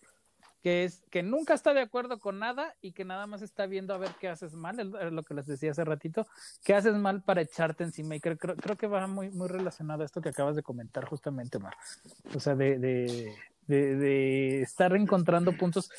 que 0.63 0.86
es 0.86 1.03
que 1.12 1.21
nunca 1.21 1.53
está 1.53 1.75
de 1.75 1.81
acuerdo 1.81 2.19
con 2.19 2.39
nada 2.39 2.75
y 2.81 2.93
que 2.93 3.05
nada 3.05 3.27
más 3.27 3.43
está 3.43 3.67
viendo 3.67 3.93
a 3.93 3.99
ver 3.99 4.10
qué 4.19 4.29
haces 4.29 4.55
mal, 4.55 4.79
es 4.79 5.12
lo 5.12 5.21
que 5.21 5.36
les 5.36 5.45
decía 5.45 5.69
hace 5.69 5.86
ratito, 5.86 6.25
qué 6.63 6.73
haces 6.73 6.95
mal 6.95 7.21
para 7.21 7.41
echarte 7.41 7.84
encima 7.84 8.15
y 8.15 8.19
creo, 8.19 8.36
creo, 8.36 8.55
creo 8.55 8.77
que 8.77 8.88
va 8.88 9.05
muy, 9.05 9.29
muy 9.29 9.47
relacionado 9.47 10.01
a 10.01 10.05
esto 10.08 10.21
que 10.23 10.29
acabas 10.29 10.55
de 10.55 10.63
comentar 10.63 11.05
justamente, 11.05 11.60
Mar. 11.60 11.77
O 12.34 12.39
sea, 12.39 12.55
de, 12.55 12.79
de, 12.79 13.36
de, 13.67 13.95
de 13.95 14.62
estar 14.62 14.95
encontrando 14.95 15.56
puntos 15.58 15.89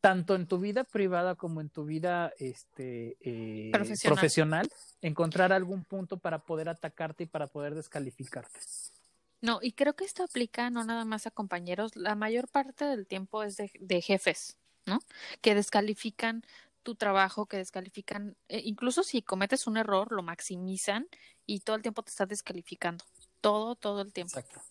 tanto 0.00 0.34
en 0.36 0.46
tu 0.46 0.58
vida 0.58 0.84
privada 0.84 1.34
como 1.34 1.60
en 1.60 1.68
tu 1.68 1.84
vida 1.84 2.32
este, 2.38 3.16
eh, 3.20 3.70
Profesional. 3.72 4.14
profesional, 4.14 4.68
encontrar 5.00 5.52
algún 5.52 5.84
punto 5.84 6.18
para 6.18 6.38
poder 6.44 6.68
atacarte 6.68 7.24
y 7.24 7.26
para 7.26 7.48
poder 7.48 7.74
descalificarte. 7.74 8.60
No, 9.40 9.58
y 9.62 9.72
creo 9.72 9.94
que 9.94 10.04
esto 10.04 10.22
aplica 10.22 10.70
no 10.70 10.84
nada 10.84 11.04
más 11.04 11.26
a 11.26 11.30
compañeros, 11.30 11.96
la 11.96 12.14
mayor 12.14 12.48
parte 12.48 12.84
del 12.84 13.06
tiempo 13.06 13.42
es 13.42 13.56
de, 13.56 13.70
de 13.80 14.00
jefes, 14.00 14.56
¿no? 14.86 15.00
Que 15.40 15.54
descalifican 15.54 16.42
tu 16.82 16.94
trabajo, 16.94 17.46
que 17.46 17.56
descalifican, 17.56 18.36
eh, 18.48 18.62
incluso 18.64 19.02
si 19.02 19.22
cometes 19.22 19.66
un 19.66 19.76
error, 19.76 20.12
lo 20.12 20.22
maximizan 20.22 21.08
y 21.44 21.60
todo 21.60 21.74
el 21.74 21.82
tiempo 21.82 22.02
te 22.02 22.10
estás 22.10 22.28
descalificando, 22.28 23.04
todo, 23.40 23.74
todo 23.74 24.02
el 24.02 24.12
tiempo. 24.12 24.38
Exacto. 24.38 24.62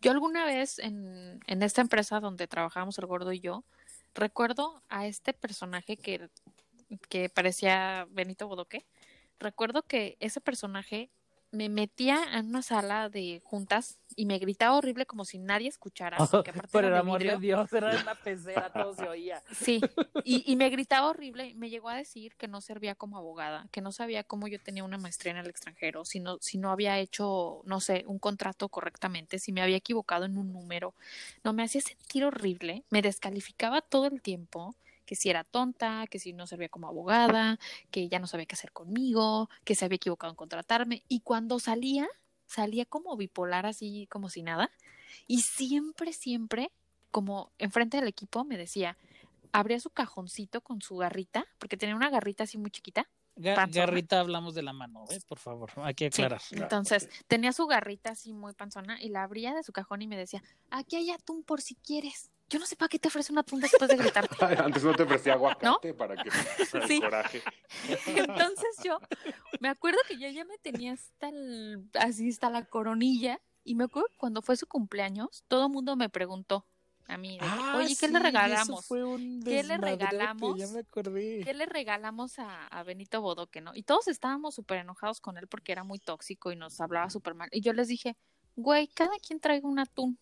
Yo 0.00 0.10
alguna 0.10 0.44
vez 0.44 0.78
en, 0.78 1.40
en 1.46 1.62
esta 1.62 1.80
empresa 1.80 2.20
donde 2.20 2.46
trabajábamos 2.46 2.98
el 2.98 3.06
gordo 3.06 3.32
y 3.32 3.40
yo, 3.40 3.64
recuerdo 4.14 4.82
a 4.88 5.06
este 5.06 5.32
personaje 5.32 5.96
que, 5.96 6.28
que 7.08 7.28
parecía 7.28 8.06
Benito 8.10 8.48
Bodoque. 8.48 8.86
Recuerdo 9.38 9.82
que 9.82 10.16
ese 10.20 10.40
personaje 10.40 11.10
me 11.52 11.68
metía 11.68 12.22
en 12.34 12.48
una 12.48 12.62
sala 12.62 13.08
de 13.08 13.40
juntas 13.44 13.98
y 14.16 14.26
me 14.26 14.38
gritaba 14.38 14.76
horrible 14.76 15.06
como 15.06 15.24
si 15.24 15.38
nadie 15.38 15.68
escuchara. 15.68 16.16
Porque 16.30 16.50
aparte 16.50 16.68
Por 16.70 16.84
era 16.84 16.96
el 16.96 17.00
amor 17.00 17.22
de. 17.22 17.36
Dios, 17.38 17.72
era 17.72 18.00
una 18.00 18.14
pecera, 18.24 18.72
todo 18.72 18.94
se 18.94 19.08
oía. 19.08 19.42
Sí, 19.52 19.80
y, 20.24 20.50
y 20.50 20.56
me 20.56 20.68
gritaba 20.70 21.08
horrible. 21.08 21.48
y 21.48 21.54
Me 21.54 21.70
llegó 21.70 21.88
a 21.88 21.96
decir 21.96 22.34
que 22.36 22.48
no 22.48 22.60
servía 22.60 22.94
como 22.94 23.18
abogada, 23.18 23.66
que 23.72 23.80
no 23.80 23.92
sabía 23.92 24.24
cómo 24.24 24.48
yo 24.48 24.60
tenía 24.60 24.84
una 24.84 24.98
maestría 24.98 25.32
en 25.32 25.38
el 25.38 25.48
extranjero, 25.48 26.04
si 26.04 26.20
no, 26.20 26.38
si 26.40 26.58
no 26.58 26.70
había 26.70 26.98
hecho, 26.98 27.62
no 27.64 27.80
sé, 27.80 28.04
un 28.06 28.18
contrato 28.18 28.68
correctamente, 28.68 29.38
si 29.38 29.52
me 29.52 29.62
había 29.62 29.76
equivocado 29.76 30.24
en 30.24 30.38
un 30.38 30.52
número. 30.52 30.94
No, 31.44 31.52
me 31.52 31.62
hacía 31.62 31.80
sentir 31.80 32.24
horrible, 32.24 32.84
me 32.90 33.02
descalificaba 33.02 33.80
todo 33.80 34.06
el 34.06 34.20
tiempo, 34.22 34.74
que 35.10 35.16
si 35.16 35.28
era 35.28 35.42
tonta, 35.42 36.06
que 36.08 36.20
si 36.20 36.32
no 36.32 36.46
servía 36.46 36.68
como 36.68 36.86
abogada, 36.86 37.58
que 37.90 38.08
ya 38.08 38.20
no 38.20 38.28
sabía 38.28 38.46
qué 38.46 38.54
hacer 38.54 38.70
conmigo, 38.70 39.50
que 39.64 39.74
se 39.74 39.84
había 39.84 39.96
equivocado 39.96 40.30
en 40.30 40.36
contratarme. 40.36 41.02
Y 41.08 41.18
cuando 41.18 41.58
salía, 41.58 42.06
salía 42.46 42.84
como 42.84 43.16
bipolar, 43.16 43.66
así 43.66 44.06
como 44.08 44.28
si 44.28 44.44
nada. 44.44 44.70
Y 45.26 45.40
siempre, 45.40 46.12
siempre, 46.12 46.70
como 47.10 47.50
enfrente 47.58 47.96
del 47.96 48.06
equipo, 48.06 48.44
me 48.44 48.56
decía, 48.56 48.96
abría 49.50 49.80
su 49.80 49.90
cajoncito 49.90 50.60
con 50.60 50.80
su 50.80 50.96
garrita, 50.98 51.44
porque 51.58 51.76
tenía 51.76 51.96
una 51.96 52.08
garrita 52.08 52.44
así 52.44 52.56
muy 52.56 52.70
chiquita. 52.70 53.08
Ga-. 53.34 53.68
Garrita, 53.68 54.20
hablamos 54.20 54.54
de 54.54 54.62
la 54.62 54.72
mano, 54.72 55.06
¿eh? 55.10 55.18
Por 55.26 55.38
favor, 55.38 55.72
hay 55.78 55.94
que 55.94 56.08
Sí. 56.12 56.22
Entonces, 56.52 57.08
tenía 57.26 57.52
su 57.52 57.66
garrita 57.66 58.12
así 58.12 58.32
muy 58.32 58.52
panzona 58.52 59.02
y 59.02 59.08
la 59.08 59.24
abría 59.24 59.54
de 59.54 59.64
su 59.64 59.72
cajón 59.72 60.02
y 60.02 60.06
me 60.06 60.16
decía, 60.16 60.40
aquí 60.70 60.94
hay 60.94 61.10
atún 61.10 61.42
por 61.42 61.62
si 61.62 61.74
quieres. 61.74 62.30
Yo 62.50 62.58
no 62.58 62.66
sé 62.66 62.74
para 62.76 62.88
qué 62.88 62.98
te 62.98 63.06
ofrece 63.08 63.32
un 63.32 63.38
atún 63.38 63.60
después 63.60 63.88
de 63.88 63.96
gritarte. 63.96 64.36
Antes 64.74 64.82
no 64.84 64.92
te 64.92 65.04
ofrecía 65.04 65.34
aguacate 65.34 65.94
para 65.94 66.16
que 66.22 66.30
para 66.72 66.84
el 66.84 66.88
Sí. 66.88 67.00
coraje. 67.00 67.42
Entonces 68.06 68.76
yo 68.84 68.98
me 69.60 69.68
acuerdo 69.68 69.98
que 70.08 70.18
yo 70.18 70.28
ya 70.28 70.44
me 70.44 70.58
tenía 70.58 70.92
hasta 70.92 71.28
el- 71.28 71.88
así 71.94 72.28
hasta 72.28 72.50
la 72.50 72.64
coronilla 72.64 73.40
y 73.62 73.76
me 73.76 73.84
acuerdo 73.84 74.08
que 74.08 74.16
cuando 74.16 74.42
fue 74.42 74.56
su 74.56 74.66
cumpleaños, 74.66 75.44
todo 75.46 75.66
el 75.66 75.72
mundo 75.72 75.94
me 75.94 76.08
preguntó 76.08 76.66
a 77.06 77.16
mí, 77.16 77.38
de 77.38 77.44
que, 77.44 77.46
Ah, 77.48 77.74
oye, 77.76 77.88
¿qué 77.88 78.06
sí, 78.06 78.12
le 78.12 78.18
regalamos? 78.20 78.86
¿Qué 79.44 79.62
le 79.64 79.78
regalamos? 79.78 80.58
Ya 80.58 80.66
me 80.68 80.80
acordé. 80.80 81.40
¿Qué 81.44 81.54
le 81.54 81.66
regalamos 81.66 82.38
a, 82.38 82.66
a 82.68 82.82
Benito 82.84 83.20
Bodoque, 83.20 83.60
no? 83.60 83.72
Y 83.74 83.82
todos 83.82 84.06
estábamos 84.08 84.54
súper 84.54 84.78
enojados 84.78 85.20
con 85.20 85.36
él 85.36 85.46
porque 85.48 85.72
era 85.72 85.82
muy 85.84 85.98
tóxico 85.98 86.52
y 86.52 86.56
nos 86.56 86.80
hablaba 86.80 87.10
súper 87.10 87.34
mal. 87.34 87.48
Y 87.52 87.62
yo 87.62 87.72
les 87.72 87.88
dije, 87.88 88.16
güey, 88.56 88.86
cada 88.88 89.16
quien 89.26 89.40
traiga 89.40 89.68
un 89.68 89.78
atún. 89.80 90.18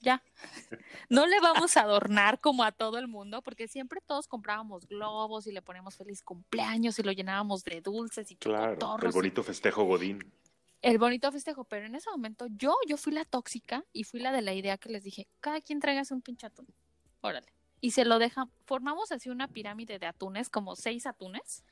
Ya. 0.00 0.22
No 1.08 1.26
le 1.26 1.38
vamos 1.40 1.76
a 1.76 1.82
adornar 1.82 2.40
como 2.40 2.64
a 2.64 2.72
todo 2.72 2.98
el 2.98 3.06
mundo, 3.06 3.40
porque 3.42 3.68
siempre 3.68 4.00
todos 4.04 4.26
comprábamos 4.26 4.86
globos 4.86 5.46
y 5.46 5.52
le 5.52 5.62
poníamos 5.62 5.96
feliz 5.96 6.22
cumpleaños 6.22 6.98
y 6.98 7.02
lo 7.02 7.12
llenábamos 7.12 7.62
de 7.64 7.80
dulces 7.80 8.30
y 8.32 8.36
Claro, 8.36 8.98
el 9.00 9.12
bonito 9.12 9.42
festejo 9.44 9.84
Godín. 9.84 10.18
el 10.82 10.98
bonito 10.98 11.30
festejo, 11.30 11.64
pero 11.64 11.86
en 11.86 11.94
ese 11.94 12.10
momento 12.10 12.46
yo, 12.50 12.74
yo 12.88 12.96
fui 12.96 13.12
la 13.12 13.24
tóxica 13.24 13.84
y 13.92 14.04
fui 14.04 14.20
la 14.20 14.32
de 14.32 14.42
la 14.42 14.52
idea 14.52 14.78
que 14.78 14.88
les 14.88 15.04
dije, 15.04 15.28
cada 15.40 15.60
quien 15.60 15.78
tráigase 15.80 16.12
un 16.12 16.22
pinche 16.22 16.46
atún. 16.46 16.66
Órale. 17.20 17.52
Y 17.80 17.92
se 17.92 18.04
lo 18.04 18.18
dejan, 18.18 18.50
formamos 18.64 19.12
así 19.12 19.28
una 19.30 19.48
pirámide 19.48 19.98
de 19.98 20.06
atunes, 20.06 20.50
como 20.50 20.74
seis 20.76 21.06
atunes, 21.06 21.62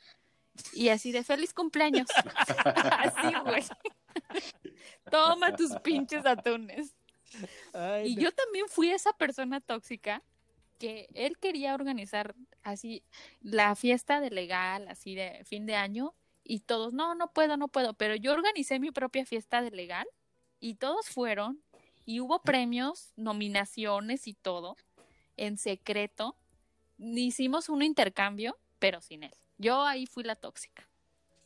y 0.72 0.88
así 0.90 1.10
de 1.12 1.24
feliz 1.24 1.52
cumpleaños. 1.52 2.08
así, 2.98 3.34
güey. 3.44 3.64
Toma 5.10 5.56
tus 5.56 5.74
pinches 5.82 6.24
atunes. 6.26 6.94
Ay, 7.72 8.12
Y 8.12 8.16
no. 8.16 8.22
yo 8.22 8.32
también 8.32 8.66
fui 8.68 8.90
esa 8.90 9.12
persona 9.12 9.60
tóxica 9.60 10.22
que 10.78 11.08
él 11.14 11.38
quería 11.38 11.74
organizar 11.74 12.34
así 12.62 13.02
la 13.40 13.74
fiesta 13.76 14.20
de 14.20 14.30
legal, 14.30 14.88
así 14.88 15.14
de 15.14 15.42
fin 15.44 15.66
de 15.66 15.76
año, 15.76 16.14
y 16.42 16.60
todos, 16.60 16.92
no, 16.92 17.14
no 17.14 17.32
puedo, 17.32 17.56
no 17.56 17.68
puedo, 17.68 17.94
pero 17.94 18.16
yo 18.16 18.32
organicé 18.32 18.78
mi 18.78 18.90
propia 18.90 19.24
fiesta 19.24 19.62
de 19.62 19.70
legal 19.70 20.06
y 20.60 20.74
todos 20.74 21.08
fueron 21.08 21.62
y 22.04 22.20
hubo 22.20 22.42
premios, 22.42 23.12
nominaciones 23.16 24.26
y 24.26 24.34
todo 24.34 24.76
en 25.36 25.56
secreto. 25.56 26.36
Hicimos 26.98 27.68
un 27.68 27.82
intercambio, 27.82 28.58
pero 28.78 29.00
sin 29.00 29.22
él. 29.24 29.34
Yo 29.58 29.84
ahí 29.84 30.06
fui 30.06 30.22
la 30.22 30.36
tóxica. 30.36 30.88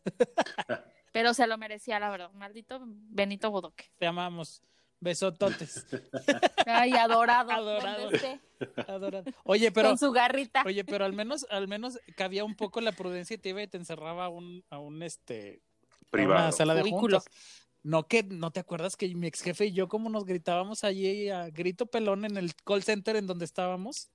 Pero 1.12 1.35
se 1.35 1.46
lo 1.46 1.57
merecía, 1.59 1.98
la 1.98 2.11
verdad. 2.11 2.31
Maldito 2.33 2.81
Benito 2.85 3.51
Bodoque. 3.51 3.90
Te 3.98 4.07
amamos. 4.07 4.62
Besototes. 5.00 5.87
Ay, 6.66 6.92
adorado. 6.92 7.50
Adorado. 7.52 8.11
Adorado. 8.88 9.24
Oye, 9.44 9.70
pero 9.70 9.90
con 9.90 9.98
su 9.98 10.11
garrita. 10.11 10.62
Oye, 10.66 10.84
pero 10.84 11.04
al 11.04 11.12
menos, 11.12 11.46
al 11.50 11.68
menos 11.68 11.98
cabía 12.16 12.44
un 12.44 12.54
poco 12.56 12.80
la 12.80 12.92
prudencia 12.92 13.34
y 13.34 13.38
te 13.38 13.50
iba 13.50 13.62
y 13.62 13.68
te 13.68 13.76
encerraba 13.76 14.24
a 14.26 14.28
un, 14.28 14.64
a 14.70 14.78
un 14.78 15.02
este 15.02 15.61
a 15.61 15.96
una 16.00 16.11
Privado. 16.11 16.52
sala 16.52 16.74
de 16.74 16.80
Cubículo. 16.82 17.20
juntas. 17.20 17.34
No 17.84 18.08
que 18.08 18.24
no 18.24 18.50
te 18.50 18.58
acuerdas 18.61 18.96
que 18.96 19.14
mi 19.14 19.28
ex 19.28 19.40
jefe 19.40 19.66
y 19.66 19.72
yo 19.72 19.87
como 19.88 20.11
nos 20.11 20.24
gritábamos 20.24 20.82
allí 20.82 21.28
a 21.30 21.48
grito 21.48 21.87
pelón 21.87 22.24
en 22.24 22.37
el 22.37 22.54
call 22.56 22.82
center 22.82 23.14
en 23.16 23.26
donde 23.28 23.44
estábamos. 23.44 24.11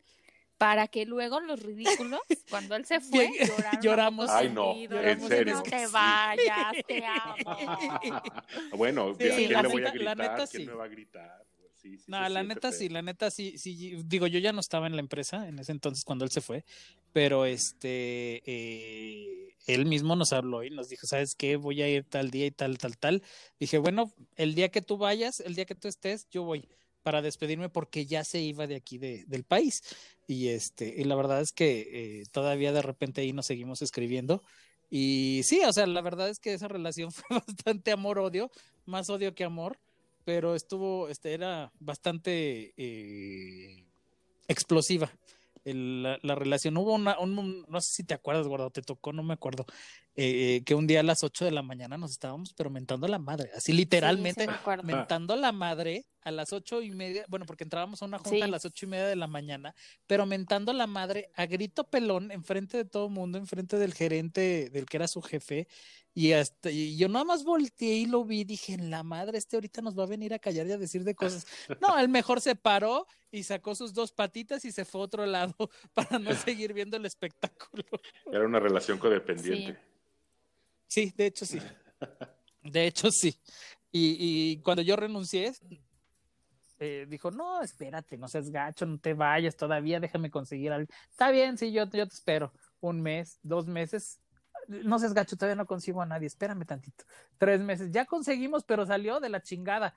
Para 0.64 0.88
que 0.88 1.06
luego 1.06 1.42
los 1.42 1.62
ridículos, 1.62 2.22
cuando 2.50 2.78
él 2.78 2.86
se 2.86 3.02
fue, 3.02 3.30
lloraron 3.46 3.82
lloramos. 3.82 4.30
Ay, 4.30 4.50
no, 4.50 4.74
en 4.74 5.20
serio. 5.28 5.56
No 5.56 5.64
te 5.64 5.86
Sí. 5.88 5.92
vayas, 5.92 6.78
te 6.88 7.06
amo. 7.06 8.22
bueno, 8.78 9.10
¿a 9.10 9.18
quién 9.18 9.52
la 9.52 9.62
le 9.62 9.68
voy 9.68 9.82
a 9.82 9.86
la 9.86 9.92
gritar? 9.92 10.18
neta 10.18 10.48
¿Quién 10.48 10.64
sí. 10.64 10.66
me 10.66 10.74
va 10.74 10.86
a 10.86 10.88
gritar? 10.88 11.46
Sí, 11.74 11.98
sí 11.98 12.06
No, 12.08 12.30
la 12.30 12.44
neta 12.44 12.70
feo. 12.72 12.80
sí, 12.80 12.88
la 12.88 13.02
neta 13.02 13.30
sí, 13.30 13.58
sí, 13.58 14.02
digo, 14.06 14.26
yo 14.28 14.40
ya 14.40 14.54
no 14.54 14.62
estaba 14.62 14.88
en 14.88 14.96
la 14.96 15.02
empresa 15.02 15.50
en 15.50 15.60
ese 15.60 15.74
entonces 15.74 16.06
cuando 16.06 16.24
él 16.24 16.32
se 16.32 16.40
fue, 16.40 16.64
pero 17.12 17.46
este, 17.46 18.42
eh, 18.46 19.58
él 19.68 19.86
mismo 19.86 20.16
nos 20.16 20.32
habló 20.32 20.64
y 20.64 20.70
nos 20.70 20.88
dijo, 20.88 21.08
¿sabes 21.08 21.36
qué? 21.36 21.58
Voy 21.58 21.82
a 21.82 21.90
ir 21.90 22.06
tal 22.06 22.32
día 22.32 22.46
y 22.46 22.52
tal, 22.52 22.78
tal, 22.78 22.98
tal. 22.98 23.22
Dije, 23.60 23.80
bueno, 23.80 24.14
el 24.38 24.56
día 24.56 24.70
que 24.70 24.82
tú 24.82 24.98
vayas, 24.98 25.42
el 25.42 25.56
día 25.56 25.66
que 25.66 25.76
tú 25.76 25.90
estés, 25.90 26.30
yo 26.30 26.44
voy 26.44 26.70
para 27.04 27.22
despedirme 27.22 27.70
porque 27.70 28.06
ya 28.06 28.24
se 28.24 28.40
iba 28.40 28.66
de 28.66 28.76
aquí 28.76 28.98
de, 28.98 29.26
del 29.28 29.44
país. 29.44 29.84
Y 30.28 30.48
este, 30.50 30.94
y 30.98 31.04
la 31.04 31.16
verdad 31.16 31.42
es 31.42 31.52
que 31.52 32.22
eh, 32.22 32.24
todavía 32.32 32.72
de 32.72 32.82
repente 32.82 33.22
ahí 33.22 33.34
nos 33.34 33.46
seguimos 33.46 33.82
escribiendo. 33.82 34.42
Y 34.90 35.42
sí, 35.44 35.62
o 35.68 35.74
sea, 35.74 35.86
la 35.88 36.02
verdad 36.02 36.30
es 36.30 36.40
que 36.40 36.54
esa 36.54 36.68
relación 36.68 37.12
fue 37.12 37.26
bastante 37.38 37.92
amor-odio, 37.92 38.50
más 38.86 39.10
odio 39.10 39.36
que 39.36 39.44
amor, 39.44 39.78
pero 40.26 40.56
estuvo, 40.56 41.10
este, 41.10 41.34
era 41.34 41.72
bastante 41.80 42.74
eh, 42.78 43.86
explosiva 44.48 45.12
la, 45.66 46.20
la 46.22 46.36
relación. 46.36 46.78
Hubo 46.78 46.94
una, 46.94 47.18
un, 47.20 47.66
no 47.68 47.82
sé 47.82 47.94
si 47.94 48.04
te 48.04 48.14
acuerdas, 48.14 48.48
guardo, 48.48 48.70
te 48.70 48.82
tocó, 48.82 49.14
no 49.14 49.24
me 49.24 49.34
acuerdo, 49.34 49.66
eh, 50.16 50.62
que 50.66 50.76
un 50.76 50.86
día 50.88 51.00
a 51.00 51.04
las 51.04 51.24
8 51.24 51.46
de 51.46 51.52
la 51.52 51.62
mañana 51.64 51.98
nos 51.98 52.12
estábamos 52.12 52.54
pero 52.54 52.70
mentando 52.70 53.08
la 53.08 53.20
madre, 53.20 53.50
así 53.56 53.74
literalmente 53.74 54.46
Sí, 54.46 54.52
me 54.78 54.84
mentando 54.84 55.36
la 55.36 55.52
madre 55.52 56.06
a 56.22 56.32
las 56.32 56.54
ocho 56.54 56.82
y 56.82 56.92
media, 56.92 57.26
bueno, 57.28 57.46
porque 57.46 57.64
entrábamos 57.66 58.02
a 58.02 58.06
una 58.06 58.18
junta 58.18 58.38
Sí. 58.38 58.42
a 58.42 58.48
las 58.48 58.64
ocho 58.64 58.86
y 58.86 58.90
media 58.90 59.08
de 59.08 59.16
la 59.16 59.28
mañana, 59.28 59.76
pero 60.08 60.26
mentando 60.26 60.72
la 60.72 60.88
madre 60.88 61.30
a 61.36 61.46
grito 61.46 61.84
pelón 61.90 62.32
enfrente 62.32 62.78
de 62.78 62.86
todo 62.86 63.08
el 63.08 63.12
mundo, 63.14 63.38
enfrente 63.38 63.78
del 63.78 63.94
gerente, 63.94 64.70
del 64.72 64.86
que 64.86 64.98
era 64.98 65.08
su 65.08 65.22
jefe, 65.22 65.68
y 66.14 66.32
hasta 66.34 66.70
y 66.72 66.96
yo 66.96 67.10
nada 67.10 67.26
más 67.26 67.44
volteé 67.44 67.96
y 67.96 68.06
lo 68.06 68.24
vi, 68.24 68.44
dije, 68.44 68.74
en 68.74 68.90
la 68.90 69.04
madre, 69.04 69.38
este 69.38 69.58
ahorita 69.58 69.82
nos 69.82 69.98
va 69.98 70.04
a 70.04 70.08
venir 70.08 70.34
a 70.34 70.40
callar 70.40 70.68
y 70.68 70.72
a 70.72 70.78
decir 70.78 71.04
de 71.04 71.16
cosas. 71.16 71.46
No, 71.82 71.98
él 72.00 72.08
mejor 72.08 72.40
se 72.40 72.56
paró 72.56 73.08
y 73.32 73.44
sacó 73.44 73.74
sus 73.76 73.94
dos 73.94 74.12
patitas 74.12 74.64
y 74.64 74.72
se 74.72 74.86
fue 74.86 75.02
a 75.02 75.04
otro 75.06 75.26
lado 75.26 75.56
para 75.94 76.20
no 76.20 76.30
seguir 76.48 76.74
viendo 76.74 76.98
el 76.98 77.06
espectáculo. 77.06 77.84
Era 78.32 78.46
una 78.46 78.60
relación 78.60 78.98
codependiente. 79.00 79.74
Sí, 79.74 79.80
de 81.16 81.26
hecho 81.28 81.46
sí. 81.46 81.60
De 82.64 82.88
hecho 82.88 83.12
sí. 83.12 83.36
Y, 83.92 84.18
y 84.54 84.62
cuando 84.62 84.82
yo 84.82 84.96
renuncié, 84.96 85.52
eh, 86.80 87.06
dijo, 87.08 87.30
no, 87.32 87.62
espérate, 87.62 88.18
no 88.18 88.28
seas 88.28 88.50
gacho, 88.50 88.86
no 88.86 88.98
te 89.00 89.14
vayas 89.14 89.56
todavía, 89.56 90.00
déjame 90.00 90.30
conseguir 90.32 90.72
algo. 90.72 90.88
Está 91.10 91.32
bien, 91.32 91.58
sí, 91.58 91.72
yo, 91.72 91.84
yo 91.86 92.08
te 92.08 92.14
espero. 92.14 92.54
Un 92.80 93.02
mes, 93.02 93.40
dos 93.44 93.68
meses. 93.68 94.20
No 94.68 94.98
seas 95.00 95.14
gacho, 95.14 95.36
todavía 95.38 95.56
no 95.56 95.66
consigo 95.66 96.02
a 96.02 96.06
nadie, 96.06 96.28
espérame 96.28 96.66
tantito. 96.66 97.06
Tres 97.38 97.60
meses, 97.62 97.92
ya 97.92 98.06
conseguimos, 98.06 98.64
pero 98.64 98.86
salió 98.86 99.20
de 99.20 99.30
la 99.30 99.42
chingada. 99.42 99.96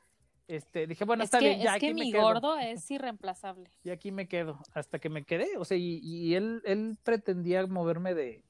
Este, 0.49 0.87
dije, 0.87 1.05
bueno, 1.05 1.25
es 1.25 1.29
está 1.29 1.39
que, 1.41 1.49
bien, 1.49 1.61
ya 1.61 1.71
es 1.71 1.77
aquí 1.77 1.89
que 1.89 1.95
me 1.95 2.01
mi 2.03 2.13
quedo. 2.13 2.23
gordo 2.23 2.57
es 2.59 2.89
irreemplazable. 2.91 3.71
Y 3.83 3.91
aquí 3.91 4.13
me 4.13 4.29
quedo, 4.29 4.61
hasta 4.75 4.99
que 5.01 5.09
me 5.09 5.25
quedé. 5.25 5.57
O 5.59 5.65
sea, 5.65 5.77
y, 5.77 5.99
y 6.03 6.35
él, 6.35 6.63
él 6.65 6.99
pretendía 7.03 7.67
moverme 7.67 8.15
de, 8.15 8.46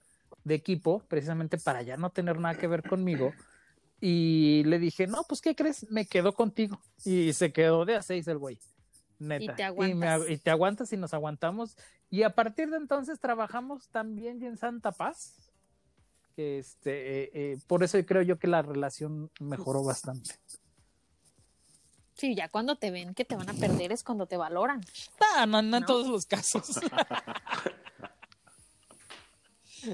de 0.46 0.54
equipo, 0.54 1.00
precisamente 1.08 1.58
para 1.58 1.82
ya 1.82 1.96
no 1.96 2.10
tener 2.10 2.38
nada 2.38 2.54
que 2.56 2.68
ver 2.68 2.82
conmigo. 2.88 3.32
Y 4.00 4.62
le 4.64 4.78
dije, 4.78 5.06
no, 5.08 5.24
pues, 5.28 5.40
¿qué 5.40 5.56
crees? 5.56 5.90
Me 5.90 6.06
quedo 6.06 6.34
contigo. 6.34 6.80
Y 7.04 7.32
se 7.32 7.52
quedó 7.52 7.84
de 7.84 7.96
a 7.96 8.02
seis 8.02 8.28
el 8.28 8.38
güey. 8.38 8.58
Neta. 9.18 9.54
te 9.56 9.62
me 9.62 9.66
aguantas. 9.66 10.20
ag- 10.22 10.30
y 10.30 10.36
te 10.38 10.50
aguantas 10.50 10.92
y 10.92 10.96
nos 10.96 11.12
aguantamos. 11.14 11.76
Y 12.10 12.22
a 12.22 12.30
partir 12.34 12.70
de 12.70 12.76
entonces 12.76 13.18
trabajamos 13.18 13.88
también 13.88 14.40
en 14.44 14.56
Santa 14.56 14.92
Paz. 14.92 15.34
Que 16.36 16.58
este, 16.60 17.22
eh, 17.24 17.30
eh, 17.32 17.58
por 17.66 17.82
eso 17.82 17.98
creo 18.06 18.22
yo 18.22 18.38
que 18.38 18.46
la 18.46 18.62
relación 18.62 19.30
mejoró 19.40 19.82
bastante. 19.82 20.38
Sí, 22.14 22.34
ya 22.36 22.48
cuando 22.50 22.76
te 22.76 22.90
ven 22.90 23.14
que 23.14 23.24
te 23.24 23.34
van 23.36 23.48
a 23.48 23.54
perder 23.54 23.90
es 23.92 24.04
cuando 24.04 24.26
te 24.26 24.36
valoran. 24.36 24.80
Ah, 25.34 25.44
no, 25.46 25.60
no 25.62 25.76
en 25.78 25.80
¿No? 25.82 25.86
todos 25.86 26.06
los 26.08 26.24
casos. 26.26 26.78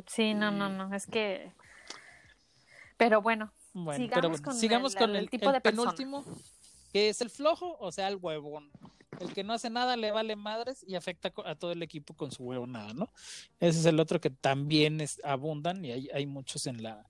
Sí, 0.06 0.34
no, 0.34 0.50
no, 0.50 0.68
no, 0.68 0.94
es 0.94 1.06
que... 1.06 1.52
Pero 2.96 3.20
bueno, 3.22 3.52
Bueno, 3.72 3.96
Sigamos 4.04 4.14
pero 4.14 4.28
bueno, 4.30 4.44
con 4.44 4.54
sigamos 4.54 4.92
el- 4.94 4.98
con 4.98 5.10
el 5.10 5.16
el, 5.16 5.30
tipo 5.30 5.46
el 5.46 5.52
de 5.54 5.60
persona. 5.60 5.90
penúltimo, 5.92 6.24
que 6.92 7.08
es 7.08 7.20
el 7.20 7.30
flojo, 7.30 7.76
o 7.80 7.90
sea, 7.90 8.08
el 8.08 8.16
huevón. 8.16 8.70
El 9.20 9.32
que 9.32 9.44
no 9.44 9.52
hace 9.52 9.70
nada 9.70 9.96
le 9.96 10.10
vale 10.10 10.36
madres 10.36 10.84
y 10.86 10.94
afecta 10.94 11.32
a 11.44 11.54
todo 11.54 11.72
el 11.72 11.82
equipo 11.82 12.14
con 12.14 12.30
su 12.32 12.44
huevonada, 12.44 12.92
¿no? 12.94 13.10
Ese 13.60 13.78
es 13.80 13.86
el 13.86 14.00
otro 14.00 14.20
que 14.20 14.30
también 14.30 15.00
es, 15.00 15.20
abundan 15.24 15.84
y 15.84 15.92
hay, 15.92 16.08
hay 16.12 16.26
muchos 16.26 16.66
en 16.66 16.82
la 16.82 17.06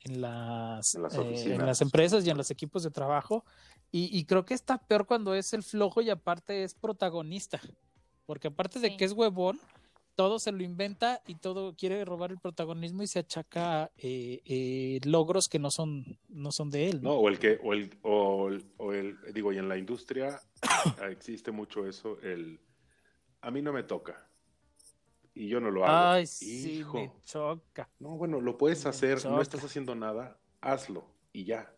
en 0.00 0.20
las, 0.20 0.94
En 0.94 1.02
las 1.02 1.14
eh, 1.14 1.20
oficinas. 1.20 1.60
en 1.60 1.66
las 1.66 1.80
empresas 1.80 2.26
y 2.26 2.30
en 2.30 2.36
los 2.36 2.50
equipos 2.50 2.82
de 2.82 2.90
trabajo. 2.90 3.44
Y, 3.90 4.14
y 4.16 4.24
creo 4.26 4.44
que 4.44 4.52
está 4.52 4.76
peor 4.76 5.06
cuando 5.06 5.34
es 5.34 5.54
el 5.54 5.62
flojo 5.62 6.02
y 6.02 6.10
aparte 6.10 6.62
es 6.64 6.74
protagonista. 6.74 7.58
Porque 8.26 8.48
aparte 8.48 8.80
de 8.80 8.96
que 8.98 9.04
es 9.06 9.12
huevón, 9.12 9.58
todo 10.14 10.38
se 10.38 10.52
lo 10.52 10.62
inventa 10.62 11.22
y 11.26 11.34
todo 11.36 11.74
quiere 11.74 12.04
robar 12.04 12.30
el 12.30 12.38
protagonismo 12.38 13.02
y 13.02 13.06
se 13.06 13.18
achaca 13.20 13.90
eh, 13.96 14.40
eh, 14.44 15.00
logros 15.04 15.48
que 15.48 15.58
no 15.58 15.70
son, 15.70 16.18
no 16.28 16.52
son 16.52 16.70
de 16.70 16.88
él. 16.88 17.02
¿no? 17.02 17.10
No, 17.10 17.16
o 17.16 17.28
el 17.28 17.38
que, 17.38 17.58
o 17.62 17.72
el, 17.72 17.90
o 18.02 18.48
el, 18.48 18.64
o 18.76 18.92
el- 18.92 19.18
digo, 19.32 19.52
y 19.52 19.58
en 19.58 19.68
la 19.68 19.76
industria 19.76 20.40
existe 21.10 21.50
mucho 21.50 21.86
eso, 21.86 22.18
el, 22.20 22.60
a 23.40 23.50
mí 23.50 23.60
no 23.62 23.72
me 23.72 23.82
toca. 23.82 24.28
Y 25.34 25.48
yo 25.48 25.58
no 25.60 25.70
lo 25.70 25.84
hago. 25.84 26.12
Ay, 26.12 26.26
sí, 26.26 26.78
Hijo. 26.78 26.94
me 26.94 27.12
choca. 27.24 27.88
No, 27.98 28.10
bueno, 28.16 28.40
lo 28.40 28.56
puedes 28.56 28.84
Me 28.84 28.90
hacer, 28.90 29.24
no 29.26 29.40
estás 29.40 29.64
haciendo 29.64 29.94
nada, 29.96 30.38
hazlo 30.60 31.06
y 31.32 31.44
ya. 31.44 31.74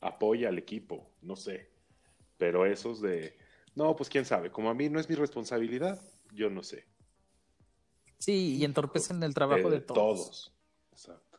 Apoya 0.00 0.48
al 0.48 0.58
equipo, 0.58 1.10
no 1.22 1.36
sé. 1.36 1.70
Pero 2.36 2.66
esos 2.66 3.00
de, 3.00 3.36
no, 3.76 3.94
pues 3.96 4.08
quién 4.08 4.24
sabe, 4.24 4.50
como 4.50 4.70
a 4.70 4.74
mí 4.74 4.88
no 4.88 4.98
es 4.98 5.08
mi 5.08 5.14
responsabilidad, 5.14 6.00
yo 6.32 6.50
no 6.50 6.62
sé. 6.64 6.86
Sí, 8.18 8.56
y 8.56 8.64
entorpecen 8.64 9.22
el 9.22 9.34
trabajo 9.34 9.70
de, 9.70 9.80
todos. 9.80 10.52
Exacto. 10.92 11.38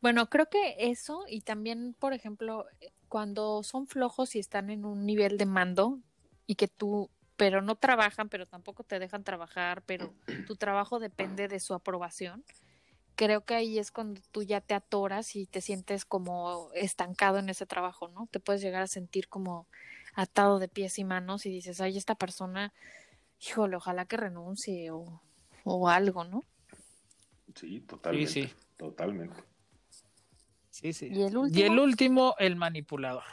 Bueno, 0.00 0.30
creo 0.30 0.46
que 0.46 0.76
eso 0.78 1.24
y 1.28 1.42
también, 1.42 1.94
por 1.98 2.12
ejemplo, 2.12 2.66
cuando 3.08 3.62
son 3.62 3.86
flojos 3.86 4.34
y 4.34 4.38
están 4.38 4.70
en 4.70 4.84
un 4.84 5.04
nivel 5.04 5.36
de 5.36 5.46
mando 5.46 6.00
y 6.46 6.54
que 6.54 6.68
tú, 6.68 7.10
pero 7.36 7.60
no 7.60 7.74
trabajan, 7.74 8.28
pero 8.28 8.46
tampoco 8.46 8.82
te 8.84 8.98
dejan 8.98 9.24
trabajar, 9.24 9.82
pero 9.82 10.14
tu 10.46 10.56
trabajo 10.56 10.98
depende 10.98 11.48
de 11.48 11.60
su 11.60 11.74
aprobación, 11.74 12.44
creo 13.20 13.44
que 13.44 13.54
ahí 13.54 13.78
es 13.78 13.90
cuando 13.90 14.22
tú 14.30 14.42
ya 14.42 14.62
te 14.62 14.72
atoras 14.72 15.36
y 15.36 15.46
te 15.46 15.60
sientes 15.60 16.06
como 16.06 16.70
estancado 16.72 17.38
en 17.38 17.50
ese 17.50 17.66
trabajo, 17.66 18.08
¿no? 18.08 18.26
Te 18.30 18.40
puedes 18.40 18.62
llegar 18.62 18.82
a 18.82 18.86
sentir 18.86 19.28
como 19.28 19.66
atado 20.14 20.58
de 20.58 20.68
pies 20.68 20.98
y 20.98 21.04
manos 21.04 21.44
y 21.44 21.50
dices, 21.50 21.82
ay, 21.82 21.98
esta 21.98 22.14
persona, 22.14 22.72
híjole, 23.40 23.76
ojalá 23.76 24.04
que 24.04 24.16
renuncie 24.16 24.90
o, 24.90 25.22
o 25.64 25.88
algo, 25.88 26.24
¿no? 26.24 26.44
Sí, 27.54 27.80
totalmente. 27.80 28.30
sí. 28.32 28.52
Totalmente. 28.76 29.36
Sí, 30.70 30.92
sí. 30.92 31.08
¿Y 31.12 31.22
el 31.22 31.34
Y 31.34 31.36
último? 31.36 31.72
el 31.72 31.78
último, 31.78 32.34
el 32.38 32.56
manipulador. 32.56 33.24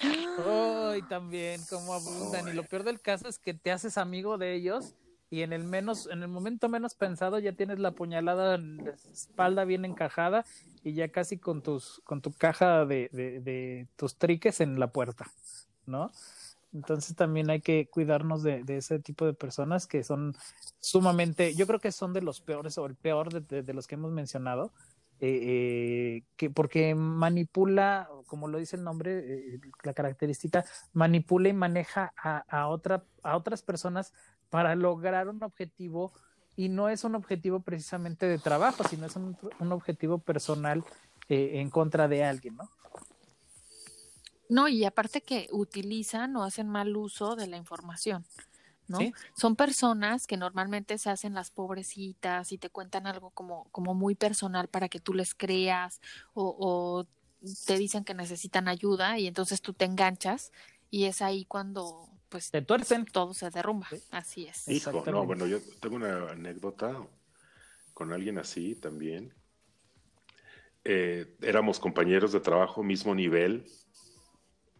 Ay, 0.00 1.02
también, 1.02 1.60
como 1.68 1.92
abundan. 1.94 2.48
Y 2.48 2.52
lo 2.52 2.64
peor 2.64 2.84
del 2.84 3.00
caso 3.00 3.28
es 3.28 3.38
que 3.38 3.54
te 3.54 3.70
haces 3.72 3.98
amigo 3.98 4.38
de 4.38 4.54
ellos 4.54 4.94
y 5.30 5.42
en 5.42 5.52
el 5.52 5.64
menos, 5.64 6.08
en 6.10 6.22
el 6.22 6.28
momento 6.28 6.68
menos 6.68 6.94
pensado 6.94 7.38
ya 7.38 7.52
tienes 7.52 7.78
la 7.78 7.92
puñalada 7.92 8.54
en 8.54 8.76
la 8.84 8.90
espalda 9.12 9.64
bien 9.64 9.84
encajada 9.84 10.44
y 10.82 10.94
ya 10.94 11.08
casi 11.08 11.38
con 11.38 11.62
tus, 11.62 12.00
con 12.04 12.22
tu 12.22 12.32
caja 12.32 12.84
de, 12.86 13.08
de, 13.12 13.40
de 13.40 13.88
tus 13.96 14.16
triques 14.16 14.60
en 14.60 14.78
la 14.78 14.92
puerta, 14.92 15.26
¿no? 15.86 16.10
Entonces 16.74 17.14
también 17.16 17.50
hay 17.50 17.60
que 17.60 17.86
cuidarnos 17.86 18.42
de, 18.42 18.64
ese 18.68 18.98
tipo 18.98 19.24
de 19.24 19.32
personas 19.32 19.86
que 19.86 20.02
son 20.02 20.34
sumamente, 20.80 21.54
yo 21.54 21.66
creo 21.66 21.80
que 21.80 21.92
son 21.92 22.12
de 22.12 22.20
los 22.20 22.40
peores 22.40 22.76
o 22.78 22.86
el 22.86 22.96
peor 22.96 23.42
de, 23.42 23.72
los 23.72 23.86
que 23.86 23.94
hemos 23.94 24.12
mencionado, 24.12 24.72
eh, 25.20 25.38
eh, 25.42 26.24
que 26.36 26.50
porque 26.50 26.94
manipula, 26.94 28.10
como 28.26 28.48
lo 28.48 28.58
dice 28.58 28.76
el 28.76 28.82
nombre, 28.82 29.54
eh, 29.54 29.60
la 29.84 29.94
característica, 29.94 30.64
manipula 30.92 31.48
y 31.48 31.52
maneja 31.52 32.12
a, 32.16 32.38
a, 32.48 32.66
otra, 32.66 33.04
a 33.22 33.36
otras 33.36 33.62
personas 33.62 34.12
para 34.50 34.74
lograr 34.74 35.28
un 35.28 35.42
objetivo 35.42 36.12
y 36.56 36.68
no 36.68 36.88
es 36.88 37.04
un 37.04 37.14
objetivo 37.14 37.60
precisamente 37.60 38.26
de 38.26 38.38
trabajo, 38.38 38.84
sino 38.84 39.06
es 39.06 39.16
un, 39.16 39.36
un 39.58 39.72
objetivo 39.72 40.18
personal 40.18 40.84
eh, 41.28 41.52
en 41.54 41.70
contra 41.70 42.06
de 42.08 42.24
alguien, 42.24 42.56
¿no? 42.56 42.68
No, 44.48 44.68
y 44.68 44.84
aparte 44.84 45.22
que 45.22 45.48
utilizan 45.52 46.36
o 46.36 46.44
hacen 46.44 46.68
mal 46.68 46.96
uso 46.96 47.34
de 47.36 47.46
la 47.46 47.56
información, 47.56 48.24
¿no? 48.88 48.98
Sí. 48.98 49.12
Son 49.36 49.56
personas 49.56 50.26
que 50.26 50.36
normalmente 50.36 50.98
se 50.98 51.10
hacen 51.10 51.34
las 51.34 51.50
pobrecitas 51.50 52.52
y 52.52 52.58
te 52.58 52.68
cuentan 52.70 53.06
algo 53.06 53.30
como, 53.30 53.68
como 53.70 53.94
muy 53.94 54.14
personal 54.14 54.68
para 54.68 54.88
que 54.88 55.00
tú 55.00 55.14
les 55.14 55.34
creas 55.34 56.00
o, 56.34 56.54
o 56.58 57.06
te 57.66 57.78
dicen 57.78 58.04
que 58.04 58.14
necesitan 58.14 58.68
ayuda 58.68 59.18
y 59.18 59.26
entonces 59.26 59.60
tú 59.62 59.72
te 59.72 59.84
enganchas 59.84 60.52
y 60.90 61.04
es 61.04 61.22
ahí 61.22 61.44
cuando 61.44 62.08
pues 62.28 62.50
Te 62.50 62.62
tuercen. 62.62 63.04
todo 63.04 63.32
se 63.32 63.48
derrumba. 63.50 63.86
Sí. 63.90 64.02
Así 64.10 64.46
es. 64.46 64.68
Hijo, 64.68 65.04
no, 65.06 65.24
bueno, 65.24 65.46
yo 65.46 65.58
tengo 65.80 65.96
una 65.96 66.30
anécdota 66.30 67.06
con 67.94 68.12
alguien 68.12 68.38
así 68.38 68.74
también. 68.74 69.32
Eh, 70.84 71.36
éramos 71.40 71.78
compañeros 71.80 72.32
de 72.32 72.40
trabajo, 72.40 72.82
mismo 72.82 73.14
nivel, 73.14 73.64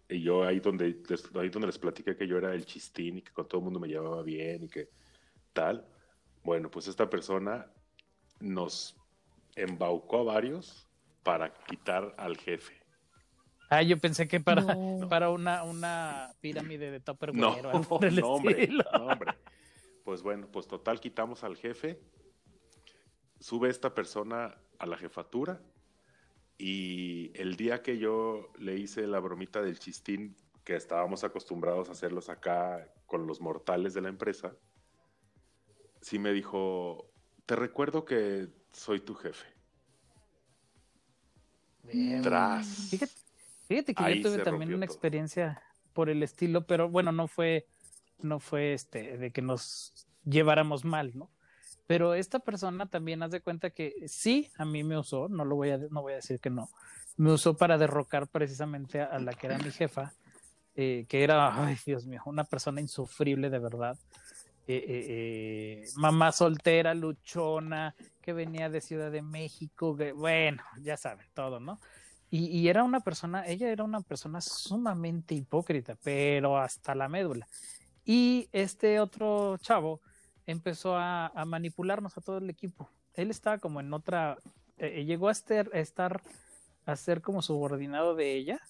y 0.08 0.22
yo 0.22 0.44
ahí 0.44 0.60
donde, 0.60 1.02
les, 1.08 1.24
ahí 1.36 1.48
donde 1.48 1.66
les 1.66 1.78
platiqué 1.78 2.16
que 2.16 2.26
yo 2.26 2.36
era 2.38 2.54
el 2.54 2.66
chistín 2.66 3.18
y 3.18 3.22
que 3.22 3.32
con 3.32 3.48
todo 3.48 3.60
el 3.60 3.64
mundo 3.64 3.80
me 3.80 3.88
llevaba 3.88 4.22
bien 4.22 4.64
y 4.64 4.68
que 4.68 4.90
tal. 5.52 5.86
Bueno, 6.42 6.70
pues 6.70 6.88
esta 6.88 7.08
persona 7.08 7.66
nos 8.40 8.96
embaucó 9.56 10.20
a 10.20 10.24
varios 10.24 10.86
para 11.22 11.54
quitar 11.54 12.14
al 12.18 12.36
jefe. 12.36 12.74
Ah, 13.70 13.82
yo 13.82 13.98
pensé 13.98 14.28
que 14.28 14.40
para, 14.40 14.62
No. 14.62 15.08
para 15.08 15.30
una, 15.30 15.64
una 15.64 16.34
pirámide 16.40 16.90
de 16.90 17.00
Tupperware 17.00 17.40
No, 17.40 17.50
o 17.50 17.70
algo 17.70 17.82
por 17.82 18.04
el 18.04 18.16
no, 18.16 18.34
hombre, 18.34 18.68
no, 18.68 19.06
hombre. 19.06 19.32
Pues 20.04 20.22
bueno, 20.22 20.46
pues 20.52 20.66
total, 20.66 21.00
quitamos 21.00 21.44
al 21.44 21.56
jefe. 21.56 21.98
Sube 23.40 23.70
esta 23.70 23.94
persona 23.94 24.54
a 24.78 24.86
la 24.86 24.98
jefatura. 24.98 25.60
Y 26.58 27.32
el 27.34 27.56
día 27.56 27.82
que 27.82 27.98
yo 27.98 28.52
le 28.58 28.76
hice 28.76 29.06
la 29.06 29.18
bromita 29.20 29.60
del 29.60 29.78
chistín, 29.78 30.36
que 30.64 30.76
estábamos 30.76 31.24
acostumbrados 31.24 31.88
a 31.88 31.92
hacerlos 31.92 32.28
acá 32.28 32.88
con 33.06 33.26
los 33.26 33.40
mortales 33.40 33.92
de 33.94 34.00
la 34.00 34.08
empresa, 34.08 34.56
sí 36.00 36.18
me 36.18 36.32
dijo: 36.32 37.10
Te 37.46 37.56
recuerdo 37.56 38.04
que 38.04 38.48
soy 38.72 39.00
tu 39.00 39.14
jefe. 39.14 39.46
Bien. 41.82 42.22
Tras. 42.22 42.88
Fíjate, 42.90 43.12
fíjate 43.68 43.94
que 43.94 44.04
Ahí 44.04 44.22
yo 44.22 44.30
tuve 44.30 44.42
también 44.42 44.72
una 44.72 44.86
todo. 44.86 44.94
experiencia 44.94 45.62
por 45.92 46.08
el 46.08 46.22
estilo, 46.22 46.66
pero 46.66 46.88
bueno, 46.88 47.12
no 47.12 47.28
fue, 47.28 47.66
no 48.20 48.40
fue 48.40 48.72
este 48.72 49.18
de 49.18 49.32
que 49.32 49.42
nos 49.42 50.06
lleváramos 50.24 50.84
mal, 50.84 51.12
¿no? 51.14 51.30
Pero 51.86 52.14
esta 52.14 52.38
persona 52.38 52.86
también 52.86 53.22
haz 53.22 53.30
de 53.30 53.40
cuenta 53.40 53.70
que 53.70 53.94
sí, 54.06 54.50
a 54.56 54.64
mí 54.64 54.82
me 54.84 54.98
usó, 54.98 55.28
no 55.28 55.44
lo 55.44 55.56
voy 55.56 55.70
a, 55.70 55.78
no 55.78 56.02
voy 56.02 56.12
a 56.12 56.16
decir 56.16 56.40
que 56.40 56.50
no, 56.50 56.70
me 57.16 57.32
usó 57.32 57.56
para 57.56 57.76
derrocar 57.76 58.26
precisamente 58.28 59.00
a, 59.00 59.18
la 59.18 59.34
que 59.34 59.46
era 59.46 59.58
mi 59.58 59.70
jefa, 59.70 60.14
eh, 60.74 61.04
que 61.08 61.22
era, 61.22 61.66
ay 61.66 61.76
Dios 61.84 62.06
mío, 62.06 62.22
una 62.26 62.44
persona 62.44 62.80
insufrible 62.80 63.50
de 63.50 63.58
verdad. 63.58 63.98
Eh, 64.66 64.76
eh, 64.76 65.06
eh, 65.08 65.84
mamá 65.96 66.32
soltera, 66.32 66.94
luchona, 66.94 67.94
que 68.22 68.32
venía 68.32 68.70
de 68.70 68.80
Ciudad 68.80 69.10
de 69.10 69.20
México, 69.20 69.94
bueno, 70.16 70.62
ya 70.80 70.96
saben, 70.96 71.26
todo, 71.34 71.60
¿no? 71.60 71.80
Y, 72.30 72.46
y 72.46 72.68
era 72.68 72.82
una 72.82 73.00
persona, 73.00 73.46
ella 73.46 73.68
era 73.68 73.84
una 73.84 74.00
persona 74.00 74.40
sumamente 74.40 75.34
hipócrita, 75.34 75.96
pero 76.02 76.56
hasta 76.56 76.94
la 76.94 77.08
médula. 77.08 77.46
Y 78.06 78.48
este 78.52 79.00
otro 79.00 79.58
chavo 79.58 80.00
empezó 80.46 80.96
a, 80.96 81.30
manipularnos 81.46 82.16
a 82.16 82.20
todo 82.20 82.38
el 82.38 82.50
equipo. 82.50 82.90
Él 83.14 83.30
estaba 83.30 83.58
como 83.58 83.80
en 83.80 83.92
otra, 83.92 84.38
eh, 84.78 85.04
llegó 85.04 85.28
a 85.28 85.32
estar, 85.32 86.22
a 86.86 86.96
ser 86.96 87.20
como 87.20 87.42
subordinado 87.42 88.14
de 88.14 88.34
ella. 88.34 88.60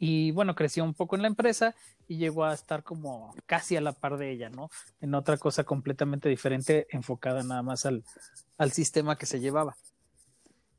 Y 0.00 0.30
bueno, 0.30 0.54
creció 0.54 0.84
un 0.84 0.94
poco 0.94 1.16
en 1.16 1.22
la 1.22 1.28
empresa 1.28 1.74
y 2.06 2.18
llegó 2.18 2.44
a 2.44 2.54
estar 2.54 2.84
como 2.84 3.34
casi 3.46 3.76
a 3.76 3.80
la 3.80 3.92
par 3.92 4.16
de 4.16 4.30
ella, 4.30 4.48
¿no? 4.48 4.70
En 5.00 5.14
otra 5.14 5.36
cosa 5.38 5.64
completamente 5.64 6.28
diferente, 6.28 6.86
enfocada 6.90 7.42
nada 7.42 7.62
más 7.62 7.84
al, 7.84 8.04
sistema 8.70 9.16
que 9.16 9.26
se 9.26 9.40
llevaba. 9.40 9.76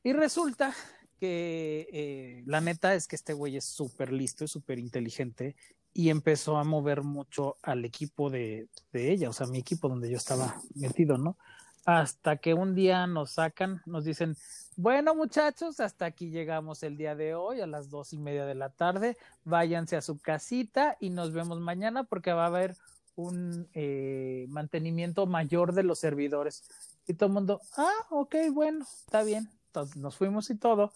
Y 0.04 0.14
resulta 0.14 0.74
que 1.20 1.90
eh, 1.92 2.44
la 2.46 2.62
neta 2.62 2.96
es 2.96 3.08
que 3.08 3.18
este 3.18 3.34
güey 3.34 3.58
es 3.58 3.66
súper 3.66 4.14
listo, 4.14 4.46
es 4.46 4.52
súper 4.52 4.80
inteligente 4.80 5.58
y 5.94 6.10
empezó 6.10 6.58
a 6.58 6.64
mover 6.64 7.04
mucho 7.04 7.58
al 7.62 7.86
equipo 7.86 8.30
de, 8.30 8.68
de 8.92 9.12
ella, 9.12 9.30
o 9.30 9.34
sea, 9.34 9.48
mi 9.48 9.60
equipo 9.60 9.90
donde 9.90 10.10
yo 10.10 10.18
estaba 10.18 10.56
metido, 10.76 11.18
¿no? 11.18 11.38
hasta 11.86 12.38
que 12.38 12.54
un 12.54 12.76
día 12.76 13.08
nos 13.08 13.32
sacan, 13.32 13.82
nos 13.86 14.04
dicen, 14.04 14.36
bueno 14.76 15.16
muchachos, 15.16 15.80
hasta 15.80 16.06
aquí 16.06 16.30
llegamos 16.30 16.84
el 16.84 16.98
día 16.98 17.16
de 17.16 17.34
hoy 17.34 17.62
a 17.62 17.68
las 17.68 17.90
dos 17.90 18.14
y 18.14 18.20
media 18.20 18.46
de 18.46 18.56
la 18.56 18.70
tarde, 18.70 19.18
váyanse 19.44 19.96
a 19.96 20.02
su 20.02 20.20
casita 20.20 20.98
y 21.00 21.10
nos 21.10 21.34
vemos 21.34 21.60
mañana 21.60 22.04
porque 22.04 22.32
va 22.32 22.44
a 22.44 22.48
haber 22.48 22.76
un 23.16 23.68
eh, 23.74 24.46
mantenimiento 24.50 25.26
mayor 25.26 25.74
de 25.74 25.84
los 25.84 26.00
servidores. 26.00 26.64
Y 27.08 27.16
todo 27.16 27.28
el 27.28 27.34
mundo, 27.34 27.60
ah, 27.76 28.06
ok, 28.12 28.36
bueno, 28.54 28.86
está 29.06 29.24
bien. 29.24 29.50
Entonces 29.68 29.98
nos 29.98 30.16
fuimos 30.16 30.50
y 30.52 30.56
todo. 30.56 30.92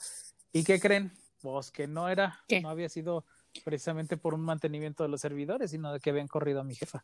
¿Y 0.51 0.63
qué 0.63 0.79
creen? 0.79 1.11
Pues 1.41 1.71
que 1.71 1.87
no 1.87 2.07
era, 2.07 2.39
no 2.61 2.69
había 2.69 2.87
sido 2.87 3.25
precisamente 3.61 4.17
por 4.17 4.33
un 4.33 4.41
mantenimiento 4.41 5.03
de 5.03 5.09
los 5.09 5.21
servidores, 5.21 5.71
sino 5.71 5.93
de 5.93 5.99
que 5.99 6.09
habían 6.09 6.27
corrido 6.27 6.61
a 6.61 6.63
mi 6.63 6.75
jefa. 6.75 7.03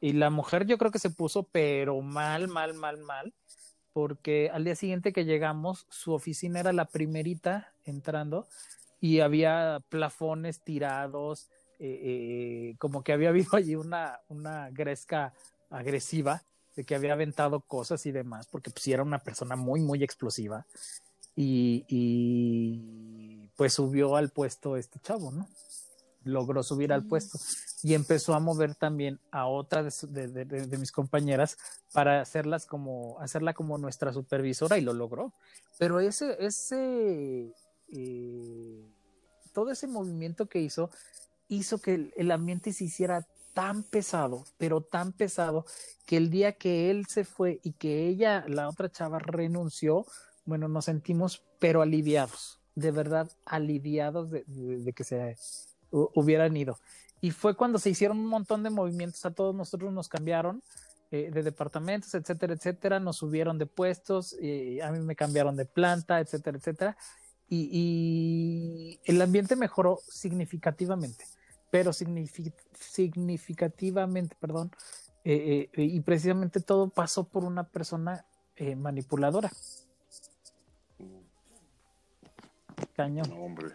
Y 0.00 0.12
la 0.12 0.30
mujer 0.30 0.66
yo 0.66 0.78
creo 0.78 0.90
que 0.90 0.98
se 0.98 1.10
puso, 1.10 1.44
pero 1.44 2.00
mal, 2.00 2.48
mal, 2.48 2.74
mal, 2.74 2.98
mal, 2.98 3.32
porque 3.92 4.50
al 4.52 4.64
día 4.64 4.74
siguiente 4.74 5.12
que 5.12 5.24
llegamos, 5.24 5.86
su 5.88 6.12
oficina 6.12 6.60
era 6.60 6.72
la 6.72 6.86
primerita 6.86 7.72
entrando 7.84 8.46
y 9.00 9.20
había 9.20 9.82
plafones 9.88 10.60
tirados, 10.60 11.48
eh, 11.78 12.00
eh, 12.02 12.76
como 12.78 13.02
que 13.02 13.12
había 13.12 13.28
habido 13.30 13.56
allí 13.56 13.76
una, 13.76 14.20
una 14.28 14.70
gresca 14.70 15.32
agresiva 15.70 16.42
de 16.76 16.84
que 16.84 16.94
había 16.94 17.12
aventado 17.12 17.60
cosas 17.60 18.04
y 18.06 18.12
demás, 18.12 18.46
porque 18.50 18.70
pues 18.70 18.86
era 18.88 19.02
una 19.02 19.18
persona 19.18 19.56
muy, 19.56 19.80
muy 19.80 20.02
explosiva. 20.02 20.66
Y, 21.36 21.84
y 21.88 23.48
pues 23.56 23.74
subió 23.74 24.16
al 24.16 24.30
puesto 24.30 24.76
este 24.76 25.00
chavo, 25.00 25.32
¿no? 25.32 25.48
Logró 26.24 26.62
subir 26.62 26.92
al 26.92 27.06
puesto 27.06 27.38
y 27.82 27.94
empezó 27.94 28.34
a 28.34 28.40
mover 28.40 28.74
también 28.74 29.20
a 29.30 29.46
otra 29.46 29.82
de, 29.82 30.78
mis 30.78 30.92
compañeras 30.92 31.56
para 31.92 32.20
hacerlas 32.20 32.66
como 32.66 33.20
hacerla 33.20 33.54
como 33.54 33.78
nuestra 33.78 34.12
supervisora 34.12 34.78
y 34.78 34.80
lo 34.80 34.92
logró. 34.92 35.32
Pero 35.78 36.00
ese 36.00 36.36
ese 36.40 37.52
eh, 37.88 38.84
todo 39.52 39.70
ese 39.70 39.86
movimiento 39.86 40.46
que 40.46 40.60
hizo 40.60 40.90
hizo 41.48 41.78
que 41.78 42.12
el, 42.16 42.30
ambiente 42.30 42.72
se 42.72 42.84
hiciera 42.84 43.26
tan 43.52 43.82
pesado 43.82 44.44
pero 44.58 44.80
tan 44.80 45.12
pesado 45.12 45.64
que 46.06 46.16
el 46.16 46.30
día 46.30 46.52
que 46.52 46.90
él 46.90 47.06
se 47.06 47.24
fue 47.24 47.60
y 47.62 47.72
que 47.72 48.08
ella 48.08 48.44
la 48.48 48.68
otra 48.68 48.90
chava 48.90 49.18
renunció 49.18 50.06
bueno 50.44 50.68
nos 50.68 50.86
sentimos 50.86 51.44
pero 51.58 51.82
aliviados 51.82 52.60
de 52.74 52.90
verdad 52.90 53.30
aliviados 53.44 54.30
de, 54.30 54.92
que 54.94 55.04
se 55.04 55.36
hubieran 56.14 56.56
ido. 56.56 56.78
Y 57.20 57.30
fue 57.30 57.56
cuando 57.56 57.78
se 57.78 57.90
hicieron 57.90 58.18
un 58.18 58.26
montón 58.26 58.62
de 58.62 58.70
movimientos, 58.70 59.24
a 59.24 59.30
todos 59.30 59.54
nosotros 59.54 59.92
nos 59.92 60.08
cambiaron 60.08 60.62
eh, 61.10 61.30
de 61.32 61.42
departamentos, 61.42 62.14
etcétera, 62.14 62.54
etcétera, 62.54 63.00
nos 63.00 63.16
subieron 63.16 63.58
de 63.58 63.66
puestos, 63.66 64.36
y 64.40 64.80
a 64.80 64.90
mí 64.90 64.98
me 64.98 65.14
cambiaron 65.14 65.56
de 65.56 65.64
planta, 65.64 66.20
etcétera, 66.20 66.58
etcétera. 66.58 66.96
Y, 67.48 68.98
el 69.04 69.22
ambiente 69.22 69.54
mejoró 69.54 70.00
significativamente, 70.08 71.24
pero 71.70 71.92
significativamente, 71.92 74.36
perdón, 74.40 74.72
eh, 75.24 75.70
eh, 75.72 75.82
y 75.82 76.00
precisamente 76.00 76.60
todo 76.60 76.88
pasó 76.88 77.24
por 77.24 77.44
una 77.44 77.64
persona 77.64 78.24
manipuladora. 78.76 79.50
Cañón. 82.96 83.28
No, 83.30 83.36
hombre, 83.36 83.68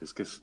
es 0.00 0.14
que 0.14 0.22
es, 0.22 0.42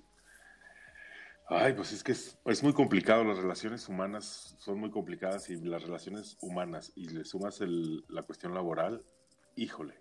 Ay, 1.51 1.73
pues 1.73 1.91
es 1.91 2.03
que 2.03 2.11
es, 2.11 2.63
muy 2.63 2.73
complicado, 2.73 3.23
las 3.23 3.39
relaciones 3.39 3.89
humanas 3.89 4.55
son 4.59 4.79
muy 4.79 4.91
complicadas 4.91 5.49
y 5.49 5.55
las 5.55 5.81
relaciones 5.81 6.37
humanas 6.41 6.91
y 6.95 7.09
le 7.09 7.25
sumas 7.25 7.59
la 7.61 8.21
cuestión 8.21 8.53
laboral, 8.53 9.03
híjole. 9.55 9.95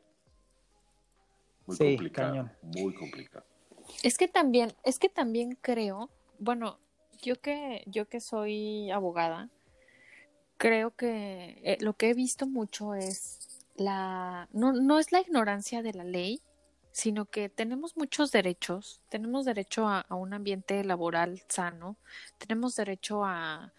Muy 1.67 1.79
complicado, 1.79 2.51
muy 2.63 2.95
complicado. 2.95 3.47
Es 4.03 4.19
que 4.19 4.29
también, 4.29 4.75
es 4.85 4.99
que 4.99 5.09
también 5.09 5.57
creo, 5.61 6.11
bueno, 6.39 6.79
yo 7.23 7.41
que 7.41 7.83
yo 7.87 8.09
que 8.09 8.21
soy 8.21 8.91
abogada, 8.91 9.49
creo 10.59 10.95
que 10.95 11.61
eh, 11.63 11.79
lo 11.81 11.95
que 11.95 12.11
he 12.11 12.15
visto 12.15 12.47
mucho 12.47 12.95
es 12.95 13.65
la 13.75 14.49
no 14.53 14.73
no 14.73 14.99
es 14.99 15.13
la 15.13 15.21
ignorancia 15.21 15.83
de 15.83 15.95
la 15.95 16.05
ley, 16.05 16.43
sino 16.93 17.27
que 17.27 17.49
tenemos 17.49 17.97
muchos 17.97 18.33
derechos, 18.33 19.01
tenemos 19.09 19.45
derecho 19.45 19.89
a, 19.89 20.05
un 20.11 20.35
ambiente 20.35 20.83
laboral 20.85 21.43
sano, 21.49 21.97
tenemos 22.39 22.75
derecho 22.77 23.25
a, 23.25 23.73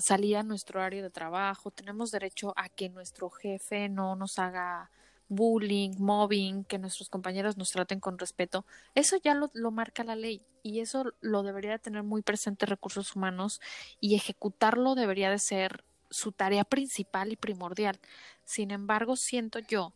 salir 0.00 0.36
a 0.36 0.42
nuestro 0.44 0.78
horario 0.78 1.02
de 1.02 1.10
trabajo, 1.10 1.72
tenemos 1.72 2.12
derecho 2.12 2.52
a 2.56 2.68
que 2.68 2.88
nuestro 2.88 3.30
jefe 3.30 3.88
no 3.88 4.14
nos 4.14 4.38
haga 4.38 4.90
bullying, 5.28 5.94
mobbing, 5.98 6.62
que 6.64 6.78
nuestros 6.78 7.08
compañeros 7.08 7.56
nos 7.56 7.72
traten 7.72 7.98
con 7.98 8.16
respeto. 8.16 8.64
Eso 8.94 9.16
ya 9.16 9.34
lo, 9.34 9.50
lo 9.54 9.72
marca 9.72 10.04
la 10.04 10.14
ley 10.14 10.44
y 10.62 10.80
eso 10.80 11.12
lo 11.20 11.42
debería 11.42 11.78
tener 11.78 12.04
muy 12.04 12.22
presente 12.22 12.66
recursos 12.66 13.16
humanos 13.16 13.60
y 14.00 14.14
ejecutarlo 14.14 14.94
debería 14.94 15.30
de 15.30 15.40
ser 15.40 15.84
su 16.10 16.30
tarea 16.30 16.64
principal 16.64 17.32
y 17.32 17.36
primordial. 17.36 17.98
Sin 18.44 18.70
embargo, 18.70 19.16
siento 19.16 19.58
yo 19.58 19.92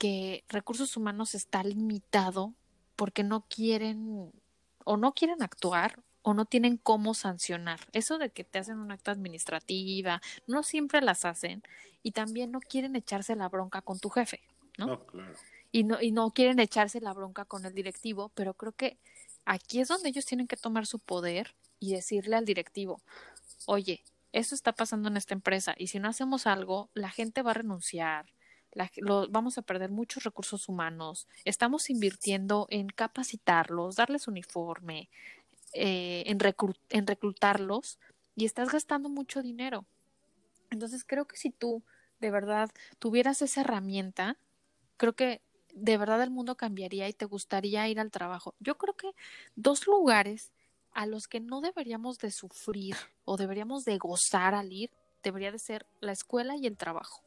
que 0.00 0.44
recursos 0.48 0.96
humanos 0.96 1.34
está 1.34 1.62
limitado 1.62 2.54
porque 2.96 3.22
no 3.22 3.44
quieren 3.48 4.32
o 4.86 4.96
no 4.96 5.12
quieren 5.12 5.42
actuar 5.42 6.02
o 6.22 6.32
no 6.32 6.46
tienen 6.46 6.78
cómo 6.78 7.12
sancionar. 7.12 7.80
Eso 7.92 8.16
de 8.16 8.30
que 8.30 8.42
te 8.42 8.58
hacen 8.58 8.78
un 8.78 8.92
acta 8.92 9.10
administrativa, 9.10 10.22
no 10.46 10.62
siempre 10.62 11.02
las 11.02 11.26
hacen 11.26 11.62
y 12.02 12.12
también 12.12 12.50
no 12.50 12.60
quieren 12.60 12.96
echarse 12.96 13.36
la 13.36 13.50
bronca 13.50 13.82
con 13.82 14.00
tu 14.00 14.08
jefe, 14.08 14.40
¿no? 14.78 15.04
claro. 15.04 15.34
Y 15.70 15.84
no, 15.84 16.00
y 16.00 16.12
no 16.12 16.30
quieren 16.30 16.60
echarse 16.60 17.02
la 17.02 17.12
bronca 17.12 17.44
con 17.44 17.66
el 17.66 17.74
directivo, 17.74 18.30
pero 18.34 18.54
creo 18.54 18.72
que 18.72 18.98
aquí 19.44 19.80
es 19.80 19.88
donde 19.88 20.08
ellos 20.08 20.24
tienen 20.24 20.48
que 20.48 20.56
tomar 20.56 20.86
su 20.86 20.98
poder 20.98 21.54
y 21.78 21.92
decirle 21.92 22.36
al 22.36 22.46
directivo, 22.46 23.02
oye, 23.66 24.02
eso 24.32 24.54
está 24.54 24.72
pasando 24.72 25.10
en 25.10 25.18
esta 25.18 25.34
empresa 25.34 25.74
y 25.76 25.88
si 25.88 26.00
no 26.00 26.08
hacemos 26.08 26.46
algo, 26.46 26.88
la 26.94 27.10
gente 27.10 27.42
va 27.42 27.50
a 27.50 27.54
renunciar, 27.54 28.32
vamos 29.30 29.58
a 29.58 29.62
perder 29.62 29.90
muchos 29.90 30.24
recursos 30.24 30.68
humanos, 30.68 31.26
estamos 31.44 31.90
invirtiendo 31.90 32.66
en 32.70 32.88
capacitarlos, 32.88 33.96
darles 33.96 34.28
uniforme, 34.28 35.08
eh, 35.72 36.24
en, 36.26 36.38
en 36.90 37.06
reclutarlos 37.06 37.98
y 38.36 38.44
estás 38.44 38.70
gastando 38.70 39.08
mucho 39.08 39.42
dinero. 39.42 39.84
Entonces 40.70 41.04
creo 41.04 41.26
que 41.26 41.36
si 41.36 41.50
tú 41.50 41.82
de 42.20 42.30
verdad 42.30 42.70
tuvieras 42.98 43.42
esa 43.42 43.62
herramienta, 43.62 44.36
creo 44.96 45.14
que 45.14 45.42
de 45.74 45.96
verdad 45.98 46.22
el 46.22 46.30
mundo 46.30 46.56
cambiaría 46.56 47.08
y 47.08 47.12
te 47.12 47.24
gustaría 47.24 47.88
ir 47.88 48.00
al 48.00 48.10
trabajo. 48.10 48.54
Yo 48.60 48.76
creo 48.76 48.94
que 48.94 49.10
dos 49.56 49.86
lugares 49.86 50.52
a 50.92 51.06
los 51.06 51.28
que 51.28 51.40
no 51.40 51.60
deberíamos 51.60 52.18
de 52.18 52.30
sufrir 52.30 52.96
o 53.24 53.36
deberíamos 53.36 53.84
de 53.84 53.98
gozar 53.98 54.54
al 54.54 54.72
ir, 54.72 54.90
debería 55.22 55.52
de 55.52 55.58
ser 55.58 55.86
la 56.00 56.12
escuela 56.12 56.56
y 56.56 56.66
el 56.66 56.76
trabajo. 56.76 57.22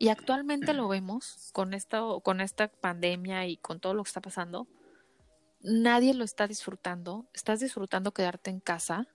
Y 0.00 0.08
actualmente 0.08 0.72
lo 0.72 0.88
vemos 0.88 1.50
con 1.52 1.74
esta, 1.74 2.00
con 2.22 2.40
esta 2.40 2.68
pandemia 2.68 3.46
y 3.46 3.58
con 3.58 3.80
todo 3.80 3.92
lo 3.92 4.02
que 4.02 4.08
está 4.08 4.22
pasando. 4.22 4.66
Nadie 5.60 6.14
lo 6.14 6.24
está 6.24 6.46
disfrutando. 6.46 7.26
Estás 7.34 7.60
disfrutando 7.60 8.14
quedarte 8.14 8.48
en 8.48 8.60
casa. 8.60 9.08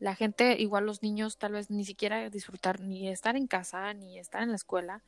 La 0.00 0.16
gente, 0.16 0.60
igual 0.60 0.84
los 0.84 1.04
niños, 1.04 1.38
tal 1.38 1.52
vez 1.52 1.70
ni 1.70 1.84
siquiera 1.84 2.28
disfrutar 2.28 2.80
ni 2.80 3.08
estar 3.08 3.36
en 3.36 3.46
casa 3.46 3.94
ni 3.94 4.18
estar 4.18 4.42
en 4.42 4.48
la 4.48 4.56
escuela, 4.56 5.04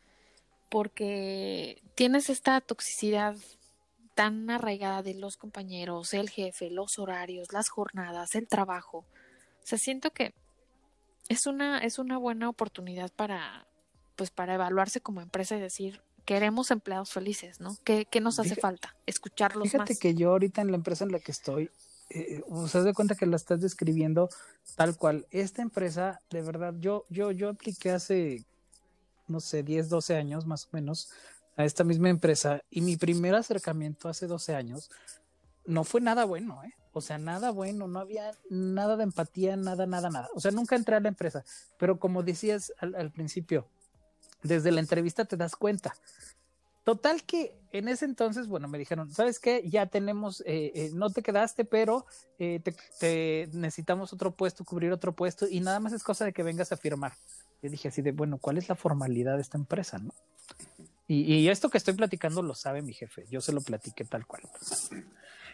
porque 0.71 1.83
tienes 1.97 2.31
esta 2.31 2.61
toxicidad 2.61 3.35
tan 4.15 4.51
arraigada 4.51 5.03
de 5.03 5.15
los 5.15 5.37
compañeros, 5.37 6.15
el 6.15 6.31
jefe, 6.31 6.71
los 6.71 7.01
horarios, 7.01 7.53
las 7.53 7.71
jornadas, 7.71 8.37
el 8.37 8.47
trabajo. 8.47 8.99
O 8.99 9.65
sea, 9.67 9.79
siento 9.79 10.13
que 10.13 10.33
es 11.29 11.49
una, 11.49 11.79
es 11.79 11.99
una 11.99 12.19
buena 12.19 12.49
oportunidad 12.49 13.11
para, 13.11 13.67
pues 14.17 14.31
para 14.31 14.55
evaluarse 14.55 15.01
como 15.01 15.21
empresa 15.21 15.57
y 15.57 15.61
decir, 15.61 16.01
queremos 16.25 16.71
empleados 16.71 17.11
felices, 17.11 17.61
¿no? 17.61 17.77
¿Qué, 17.85 18.07
nos 18.21 18.39
hace 18.39 18.57
falta? 18.57 18.95
Escucharlos 19.07 19.71
fíjate 19.71 19.97
que 19.97 20.15
yo 20.15 20.31
ahorita 20.31 20.61
en 20.63 20.71
la 20.71 20.77
empresa 20.77 21.05
en 21.05 21.13
la 21.13 21.19
que 21.19 21.33
estoy, 21.33 21.71
eh, 22.11 22.43
se 22.69 22.83
de 22.83 22.95
cuenta 22.95 23.15
que 23.15 23.27
la 23.27 23.37
estás 23.37 23.61
describiendo 23.61 24.29
tal 24.77 24.97
cual. 24.97 25.27
Esta 25.31 25.63
empresa, 25.63 26.21
de 26.31 26.43
verdad, 26.43 26.75
yo, 26.79 27.05
yo, 27.09 27.33
yo 27.33 27.49
apliqué 27.49 27.91
hace, 27.91 28.45
no 29.29 29.41
sé, 29.41 29.63
10, 29.63 29.89
12 29.89 30.17
años 30.17 30.47
más 30.47 30.67
o 30.67 30.69
menos 30.73 31.11
a 31.57 31.65
esta 31.65 31.85
misma 31.85 32.09
empresa 32.09 32.63
y 32.71 32.81
mi 32.81 32.97
primer 32.97 33.35
acercamiento 33.35 34.09
hace 34.09 34.27
12 34.27 34.55
años 34.55 34.91
no 35.65 35.85
fue 35.85 36.01
nada 36.01 36.25
bueno, 36.25 36.63
¿eh? 36.65 36.75
O 36.95 37.01
sea, 37.01 37.17
nada 37.17 37.51
bueno, 37.51 37.89
no 37.89 38.01
había 38.01 38.33
nada 38.51 38.97
de 38.99 39.05
empatía, 39.05 39.57
nada, 39.57 39.87
nada, 39.87 40.11
nada. 40.11 40.29
O 40.35 40.41
sea, 40.41 40.51
nunca 40.51 40.77
entré 40.77 40.97
a 40.97 41.01
la 41.01 41.09
empresa, 41.09 41.43
pero 41.79 41.99
como 41.99 42.23
decías 42.23 42.71
al 42.79 43.11
principio, 43.13 43.67
desde 44.43 44.73
la 44.73 44.81
entrevista 44.81 45.25
te 45.25 45.37
das 45.37 45.57
cuenta. 45.57 45.95
Total 46.85 47.23
que 47.23 47.55
en 47.71 47.87
ese 47.87 48.05
entonces, 48.05 48.49
bueno, 48.49 48.67
me 48.67 48.77
dijeron, 48.77 49.13
¿sabes 49.13 49.39
qué? 49.39 49.63
Ya 49.69 49.87
tenemos, 49.87 50.41
eh, 50.41 50.73
eh, 50.75 50.91
no 50.93 51.11
te 51.11 51.23
quedaste, 51.23 51.65
pero 51.65 52.07
eh, 52.41 52.61
te, 52.99 53.49
necesitamos 53.53 54.13
otro 54.13 54.35
puesto, 54.35 54.65
cubrir 54.65 54.91
otro 54.91 55.13
puesto 55.15 55.47
y 55.49 55.61
nada 55.61 55.79
más 55.79 55.93
es 55.93 56.03
cosa 56.03 56.25
de 56.25 56.33
que 56.33 56.43
vengas 56.43 56.73
a 56.73 56.77
firmar. 56.77 57.13
Yo 57.63 57.71
dije 57.71 57.89
así 57.89 58.03
de, 58.03 58.11
bueno, 58.11 58.39
¿cuál 58.39 58.59
es 58.59 58.69
la 58.69 58.75
formalidad 58.75 59.37
de 59.37 59.43
esta 59.43 59.57
empresa, 59.57 59.99
no? 59.99 60.13
Y, 61.07 61.33
y 61.35 61.49
esto 61.49 61.71
que 61.71 61.79
estoy 61.79 61.95
platicando 61.95 62.43
lo 62.43 62.55
sabe 62.55 62.83
mi 62.83 62.93
jefe, 62.93 63.27
yo 63.31 63.41
se 63.41 63.53
lo 63.53 63.61
platiqué 63.61 64.05
tal 64.05 64.27
cual. 64.27 64.43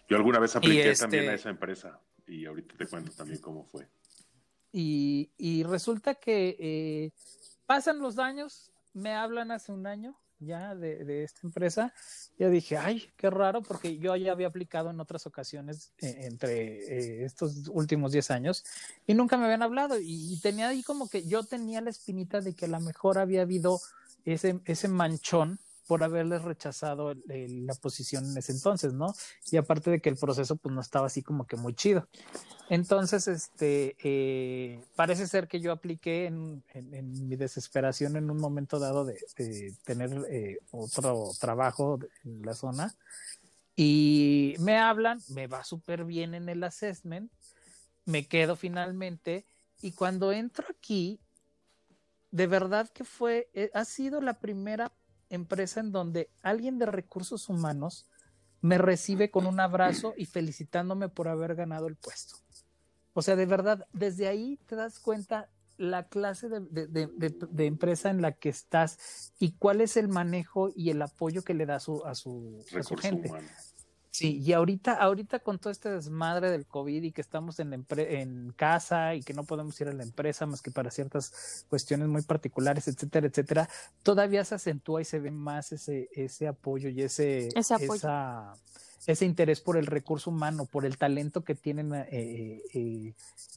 Yo 0.08 0.16
alguna 0.16 0.38
vez 0.38 0.56
apliqué 0.56 0.90
este- 0.90 1.02
también 1.04 1.28
a 1.28 1.34
esa 1.34 1.50
empresa 1.50 2.00
y 2.26 2.46
ahorita 2.46 2.74
te 2.76 2.86
cuento 2.86 3.12
también 3.12 3.40
cómo 3.40 3.64
fue. 3.64 3.86
Y, 4.72 5.30
y 5.36 5.62
resulta 5.64 6.14
que 6.14 6.56
eh, 6.58 7.10
pasan 7.66 7.98
los 7.98 8.18
años, 8.18 8.70
me 8.98 9.14
hablan 9.14 9.50
hace 9.50 9.72
un 9.72 9.86
año 9.86 10.18
ya 10.40 10.74
de, 10.74 11.04
de 11.04 11.24
esta 11.24 11.40
empresa. 11.42 11.92
Ya 12.38 12.48
dije, 12.48 12.76
ay, 12.76 13.10
qué 13.16 13.30
raro, 13.30 13.62
porque 13.62 13.98
yo 13.98 14.14
ya 14.16 14.32
había 14.32 14.46
aplicado 14.46 14.90
en 14.90 15.00
otras 15.00 15.26
ocasiones 15.26 15.92
eh, 15.98 16.20
entre 16.22 17.22
eh, 17.22 17.24
estos 17.24 17.68
últimos 17.68 18.12
10 18.12 18.30
años 18.30 18.64
y 19.06 19.14
nunca 19.14 19.36
me 19.36 19.44
habían 19.44 19.62
hablado. 19.62 19.98
Y, 19.98 20.32
y 20.32 20.40
tenía 20.40 20.68
ahí 20.68 20.82
como 20.82 21.08
que 21.08 21.26
yo 21.26 21.42
tenía 21.42 21.80
la 21.80 21.90
espinita 21.90 22.40
de 22.40 22.54
que 22.54 22.66
a 22.66 22.68
lo 22.68 22.80
mejor 22.80 23.18
había 23.18 23.42
habido 23.42 23.80
ese, 24.24 24.60
ese 24.64 24.88
manchón 24.88 25.58
por 25.88 26.04
haberles 26.04 26.42
rechazado 26.42 27.10
el- 27.10 27.24
el- 27.30 27.66
la 27.66 27.74
posición 27.74 28.24
en 28.30 28.36
ese 28.36 28.52
entonces, 28.52 28.92
¿no? 28.92 29.12
Y 29.50 29.56
aparte 29.56 29.90
de 29.90 30.00
que 30.00 30.10
el 30.10 30.16
proceso 30.16 30.54
pues 30.56 30.72
no 30.74 30.80
estaba 30.80 31.06
así 31.06 31.22
como 31.22 31.46
que 31.46 31.56
muy 31.56 31.74
chido. 31.74 32.06
Entonces, 32.68 33.26
este, 33.26 33.96
eh, 34.04 34.84
parece 34.94 35.26
ser 35.26 35.48
que 35.48 35.60
yo 35.60 35.72
apliqué 35.72 36.26
en, 36.26 36.62
en- 36.74 36.94
en 36.94 37.28
mi 37.28 37.34
desesperación 37.36 38.16
en 38.16 38.30
un 38.30 38.36
momento 38.36 38.78
dado 38.78 39.06
de, 39.06 39.18
de 39.38 39.74
tener 39.84 40.10
eh, 40.30 40.58
otro 40.70 41.30
trabajo 41.40 41.98
en 42.24 42.42
la 42.42 42.52
zona 42.54 42.94
y 43.74 44.54
me 44.58 44.76
hablan, 44.76 45.20
me 45.30 45.46
va 45.46 45.64
súper 45.64 46.04
bien 46.04 46.34
en 46.34 46.48
el 46.50 46.62
assessment, 46.64 47.32
me 48.04 48.26
quedo 48.26 48.56
finalmente 48.56 49.46
y 49.80 49.92
cuando 49.92 50.32
entro 50.32 50.66
aquí, 50.68 51.20
de 52.30 52.46
verdad 52.46 52.90
que 52.90 53.04
fue, 53.04 53.48
eh, 53.54 53.70
ha 53.72 53.86
sido 53.86 54.20
la 54.20 54.34
primera 54.40 54.92
empresa 55.30 55.80
en 55.80 55.92
donde 55.92 56.30
alguien 56.42 56.78
de 56.78 56.86
recursos 56.86 57.48
humanos 57.48 58.06
me 58.60 58.78
recibe 58.78 59.30
con 59.30 59.46
un 59.46 59.60
abrazo 59.60 60.14
y 60.16 60.26
felicitándome 60.26 61.08
por 61.08 61.28
haber 61.28 61.54
ganado 61.54 61.86
el 61.86 61.96
puesto. 61.96 62.36
O 63.12 63.22
sea, 63.22 63.36
de 63.36 63.46
verdad, 63.46 63.86
desde 63.92 64.28
ahí 64.28 64.58
te 64.66 64.76
das 64.76 64.98
cuenta 64.98 65.48
la 65.76 66.08
clase 66.08 66.48
de, 66.48 66.86
de- 66.88 67.06
de- 67.06 67.66
empresa 67.66 68.10
en 68.10 68.20
la 68.20 68.32
que 68.32 68.48
estás 68.48 69.32
y 69.38 69.52
cuál 69.52 69.80
es 69.80 69.96
el 69.96 70.08
manejo 70.08 70.70
y 70.74 70.90
el 70.90 71.00
apoyo 71.02 71.42
que 71.44 71.54
le 71.54 71.66
da 71.66 71.76
a 71.76 71.80
su, 71.80 72.04
a 72.04 72.14
su, 72.16 72.64
a 72.76 72.82
su 72.82 72.94
gente. 73.02 73.28
Sí, 74.10 74.38
y 74.40 74.52
ahorita, 74.52 74.94
ahorita 74.94 75.38
con 75.40 75.58
todo 75.58 75.70
este 75.70 75.90
desmadre 75.90 76.50
del 76.50 76.66
COVID 76.66 77.02
y 77.02 77.12
que 77.12 77.20
estamos 77.20 77.60
en, 77.60 77.84
en 77.96 78.52
casa 78.56 79.14
y 79.14 79.22
que 79.22 79.34
no 79.34 79.44
podemos 79.44 79.80
ir 79.80 79.88
a 79.88 79.92
la 79.92 80.02
empresa 80.02 80.46
más 80.46 80.62
que 80.62 80.70
para 80.70 80.90
ciertas 80.90 81.66
cuestiones 81.68 82.08
muy 82.08 82.22
particulares, 82.22 82.88
etcétera, 82.88 83.26
etcétera, 83.28 83.68
todavía 84.02 84.44
se 84.44 84.54
acentúa 84.56 85.02
y 85.02 85.04
se 85.04 85.20
ve 85.20 85.30
más 85.30 85.72
ese, 85.72 86.08
ese 86.12 86.48
apoyo 86.48 86.88
y 86.88 87.02
ese, 87.02 87.48
Ese 87.54 87.74
apoyo. 87.74 87.94
esa- 87.94 88.54
ese 89.06 89.24
interés 89.24 89.60
por 89.60 89.76
el 89.76 89.86
recurso 89.86 90.30
humano, 90.30 90.66
por 90.66 90.84
el 90.84 90.98
talento 90.98 91.44
que 91.44 91.54
tienen 91.54 91.94
eh, 91.94 92.62
eh, 92.74 93.14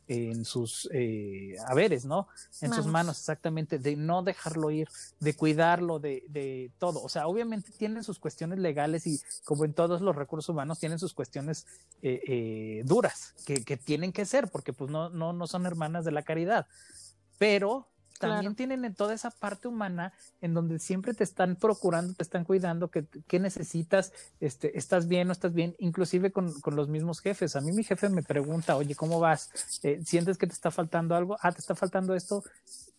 en 0.07 0.45
sus 0.45 0.89
eh, 0.93 1.55
haberes, 1.67 2.05
¿no? 2.05 2.27
En 2.61 2.73
sus 2.73 2.85
Manos. 2.85 3.17
exactamente, 3.19 3.79
de 3.79 3.95
no 3.95 4.23
dejarlo 4.23 4.71
ir, 4.71 4.89
de 5.19 5.33
cuidarlo, 5.35 5.99
de, 5.99 6.25
de 6.27 6.71
todo. 6.79 7.01
O 7.01 7.09
sea, 7.09 7.27
obviamente 7.27 7.71
tienen 7.77 8.03
sus 8.03 8.19
cuestiones 8.19 8.59
legales 8.59 9.07
y 9.07 9.21
como 9.45 9.63
en 9.63 9.73
todos 9.73 10.01
los 10.01 10.15
recursos 10.15 10.49
humanos 10.49 10.79
tienen 10.79 10.99
sus 10.99 11.13
cuestiones 11.13 11.65
eh, 12.01 12.21
eh, 12.27 12.81
duras 12.85 13.35
que, 13.45 13.63
que 13.63 13.77
tienen 13.77 14.11
que 14.11 14.25
ser, 14.25 14.49
porque 14.49 14.73
pues 14.73 14.91
no, 14.91 15.09
no, 15.09 15.33
no 15.33 15.47
son 15.47 15.65
hermanas 15.65 16.03
de 16.03 16.11
la 16.11 16.23
caridad. 16.23 16.67
Pero 17.37 17.87
también 18.21 18.53
Claro. 18.53 18.55
tienen 18.55 18.85
en 18.85 18.95
toda 18.95 19.13
esa 19.13 19.31
parte 19.31 19.67
humana 19.67 20.13
en 20.39 20.53
donde 20.53 20.79
siempre 20.79 21.13
te 21.13 21.25
están 21.25 21.57
procurando, 21.57 22.13
te 22.13 22.23
están 22.23 22.45
cuidando, 22.45 22.89
que, 22.89 23.05
que 23.27 23.39
necesitas, 23.39 24.13
este, 24.39 24.77
estás 24.77 25.07
bien 25.09 25.27
o 25.29 25.33
estás 25.33 25.53
bien, 25.53 25.75
inclusive 25.79 26.31
con, 26.31 26.61
con 26.61 26.77
los 26.77 26.87
mismos 26.87 27.19
jefes. 27.19 27.55
A 27.57 27.61
mí 27.61 27.73
mi 27.73 27.83
jefe 27.83 28.07
me 28.09 28.23
pregunta, 28.23 28.77
oye, 28.77 28.95
¿cómo 28.95 29.19
vas? 29.19 29.49
Eh, 29.83 30.01
¿Sientes 30.05 30.37
que 30.37 30.47
te 30.47 30.53
está 30.53 30.71
faltando 30.71 31.15
algo? 31.15 31.37
Ah, 31.41 31.51
¿te 31.51 31.59
está 31.59 31.75
faltando 31.75 32.15
esto? 32.15 32.43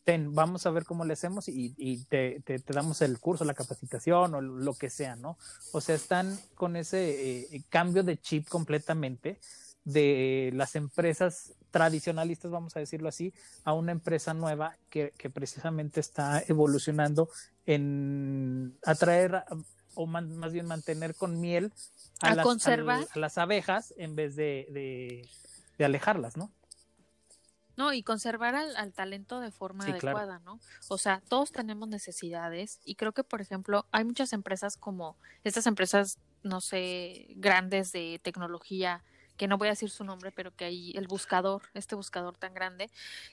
Ten, 0.05 0.35
vamos 0.35 0.67
a 0.67 0.71
ver 0.73 0.85
cómo 0.85 1.05
le 1.05 1.13
hacemos 1.13 1.49
y, 1.49 1.75
y 1.79 2.05
te, 2.07 2.41
te, 2.45 2.59
te 2.59 2.73
damos 2.73 3.01
el 3.03 3.21
curso, 3.21 3.45
la 3.45 3.55
capacitación 3.55 4.35
o 4.35 4.41
lo 4.41 4.75
que 4.75 4.91
sea, 4.91 5.15
¿no? 5.15 5.39
O 5.73 5.81
sea, 5.81 5.95
están 5.95 6.37
con 6.57 6.75
ese 6.75 7.55
eh, 7.55 7.63
cambio 7.69 8.03
de 8.03 8.19
chip 8.19 8.49
completamente 8.49 9.39
de 9.85 10.51
las 10.55 10.77
empresas 10.77 11.55
tradicionalistas, 11.71 12.51
vamos 12.51 12.77
a 12.77 12.81
decirlo 12.81 13.09
así, 13.09 13.33
a 13.65 13.73
una 13.73 13.93
empresa 13.93 14.35
nueva 14.35 14.77
que, 14.91 15.13
que 15.17 15.31
precisamente 15.31 16.01
está 16.01 16.43
evolucionando 16.47 17.29
en 17.67 18.77
atraer 18.85 19.45
o 19.95 20.07
man- 20.07 20.37
más 20.37 20.53
bien 20.53 20.67
mantener 20.67 21.15
con 21.15 21.41
miel 21.41 21.73
a, 22.21 22.29
A 22.29 22.35
las, 22.35 22.45
conservar. 22.45 23.07
a 23.15 23.19
las 23.19 23.39
abejas 23.39 23.93
en 23.97 24.15
vez 24.15 24.37
de, 24.37 24.67
de, 24.71 25.29
de 25.79 25.85
alejarlas, 25.85 26.37
¿no? 26.37 26.51
No, 27.75 27.93
y 27.95 28.03
conservar 28.03 28.55
al, 28.55 28.77
al 28.77 28.93
talento 28.93 29.41
de 29.41 29.51
forma 29.51 29.87
Sí, 29.87 29.93
claro. 29.95 30.19
adecuada, 30.19 30.41
¿no? 30.45 30.61
O 30.89 30.99
sea, 30.99 31.23
todos 31.29 31.53
tenemos 31.53 31.89
necesidades 31.89 32.81
y 32.85 32.97
creo 32.97 33.13
que, 33.13 33.25
por 33.25 33.41
ejemplo, 33.41 33.87
hay 33.93 34.05
muchas 34.05 34.35
empresas 34.35 34.77
como 34.77 35.17
estas 35.43 35.67
empresas, 35.67 36.19
no 36.43 36.61
sé, 36.61 37.29
grandes 37.37 37.91
de 37.91 38.21
tecnología, 38.23 39.03
que 39.43 39.49
no 39.49 39.59
voy 39.59 39.67
a 39.67 39.73
decir 39.73 39.91
su 39.91 40.05
nombre, 40.05 40.31
pero 40.31 40.55
que 40.55 40.67
hay 40.67 40.93
el 40.93 41.09
buscador, 41.09 41.63
este 41.75 41.97
buscador 41.97 42.37
tan 42.37 42.55
grande, 42.55 42.93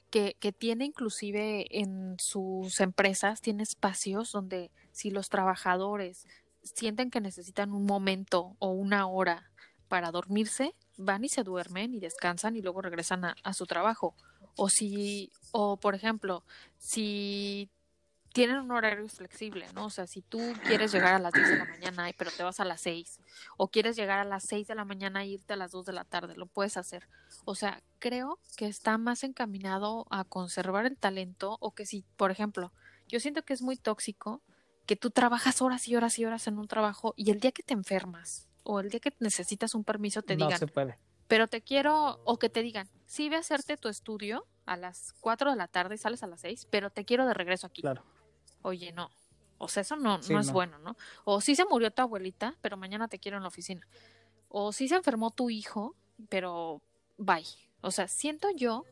que, 0.10 0.36
que 0.40 0.52
tiene 0.52 0.86
inclusive 0.86 1.68
en 1.70 2.16
sus 2.18 2.80
empresas, 2.80 3.42
tiene 3.42 3.62
espacios 3.62 4.32
donde 4.32 4.72
si 4.92 5.12
los 5.12 5.30
trabajadores 5.30 6.26
sienten 6.64 7.12
que 7.12 7.22
necesitan 7.22 7.74
un 7.74 7.86
momento 7.86 8.56
o 8.58 8.72
una 8.72 9.06
hora 9.06 9.52
para 9.88 10.10
dormirse, 10.10 10.74
van 10.98 11.26
y 11.26 11.30
se 11.30 11.44
duermen 11.44 11.94
y 11.94 12.00
descansan 12.00 12.56
y 12.56 12.64
luego 12.64 12.82
regresan 12.82 13.26
a, 13.26 13.36
a 13.44 13.54
su 13.54 13.68
trabajo. 13.68 14.16
O 14.56 14.68
si, 14.70 15.32
o 15.52 15.78
por 15.78 15.94
ejemplo, 15.94 16.44
si 16.80 17.70
tienen 18.34 18.58
un 18.58 18.72
horario 18.72 19.08
flexible, 19.08 19.66
¿no? 19.74 19.86
O 19.86 19.90
sea, 19.90 20.08
si 20.08 20.22
tú 20.22 20.40
quieres 20.66 20.92
llegar 20.92 21.16
a 21.16 21.20
las 21.20 21.34
10 21.34 21.50
de 21.50 21.58
la 21.58 21.66
mañana, 21.66 22.10
pero 22.18 22.32
te 22.32 22.44
vas 22.44 22.60
a 22.60 22.66
las 22.66 22.82
6, 22.82 23.20
o 23.58 23.70
quieres 23.70 23.96
llegar 23.96 24.20
a 24.20 24.24
las 24.24 24.44
6 24.44 24.68
de 24.68 24.76
la 24.76 24.86
mañana 24.86 25.24
e 25.24 25.28
irte 25.28 25.54
a 25.54 25.56
las 25.56 25.72
2 25.72 25.86
de 25.86 25.94
la 25.94 26.04
tarde, 26.04 26.36
lo 26.36 26.46
puedes 26.46 26.78
hacer. 26.78 27.08
O 27.46 27.56
sea, 27.56 27.82
creo 27.98 28.40
que 28.56 28.68
está 28.68 28.98
más 28.98 29.24
encaminado 29.24 30.06
a 30.10 30.24
conservar 30.24 30.86
el 30.86 30.98
talento, 30.98 31.58
o 31.60 31.72
que 31.74 31.86
si, 31.86 32.06
por 32.18 32.32
ejemplo, 32.32 32.72
yo 33.08 33.20
siento 33.20 33.44
que 33.44 33.54
es 33.54 33.62
muy 33.62 33.78
tóxico 33.78 34.42
que 34.86 34.96
tú 34.96 35.12
trabajas 35.12 35.62
horas 35.62 35.88
y 35.88 35.96
horas 35.96 36.18
y 36.18 36.26
horas 36.26 36.48
en 36.48 36.58
un 36.58 36.68
trabajo 36.68 37.14
y 37.16 37.32
el 37.32 37.40
día 37.40 37.52
que 37.52 37.64
te 37.64 37.74
enfermas 37.74 38.48
o 38.64 38.80
el 38.80 38.90
día 38.90 39.00
que 39.00 39.14
necesitas 39.20 39.76
un 39.76 39.84
permiso 39.84 40.22
te 40.22 40.36
no 40.36 40.46
digan, 40.46 40.60
se 40.60 40.68
puede. 40.68 40.98
pero 41.28 41.48
te 41.48 41.62
quiero, 41.62 42.22
o 42.24 42.40
que 42.40 42.50
te 42.50 42.62
digan, 42.62 42.90
sí 43.06 43.30
ve 43.30 43.36
a 43.36 43.40
hacerte 43.40 43.78
tu 43.78 43.88
estudio 43.88 44.48
a 44.66 44.78
las 44.78 45.14
4 45.20 45.52
de 45.52 45.58
la 45.58 45.68
tarde 45.68 45.96
y 45.96 45.98
sales 45.98 46.24
a 46.24 46.28
las 46.28 46.42
6, 46.42 46.68
pero 46.72 46.90
te 46.90 47.06
quiero 47.06 47.28
de 47.28 47.34
regreso 47.34 47.68
aquí. 47.68 47.82
Claro. 47.82 48.04
Oye, 48.62 48.92
no. 48.92 49.10
O 49.58 49.68
sea, 49.68 49.82
eso 49.82 49.96
no, 49.96 50.22
Sí, 50.22 50.34
no 50.34 50.40
es 50.40 50.48
no. 50.48 50.54
bueno, 50.54 50.80
¿no? 50.80 50.96
O 51.26 51.42
sí 51.42 51.56
se 51.56 51.66
murió 51.66 51.92
tu 51.92 52.02
abuelita, 52.02 52.56
pero 52.62 52.78
mañana 52.78 53.08
te 53.08 53.20
quiero 53.20 53.38
en 53.38 53.44
la 53.44 53.50
oficina. 53.50 53.86
O 54.48 54.72
sí 54.72 54.88
se 54.88 54.96
enfermó 54.96 55.32
tu 55.32 55.50
hijo, 55.50 55.96
pero 56.30 56.82
bye. 57.18 57.46
O 57.82 57.92
sea, 57.92 58.08
siento 58.08 58.50
yo 58.56 58.84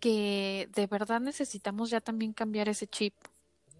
que 0.00 0.68
de 0.74 0.86
verdad 0.86 1.20
necesitamos 1.20 1.90
ya 1.90 2.00
también 2.00 2.32
cambiar 2.32 2.68
ese 2.68 2.86
chip. 2.86 3.14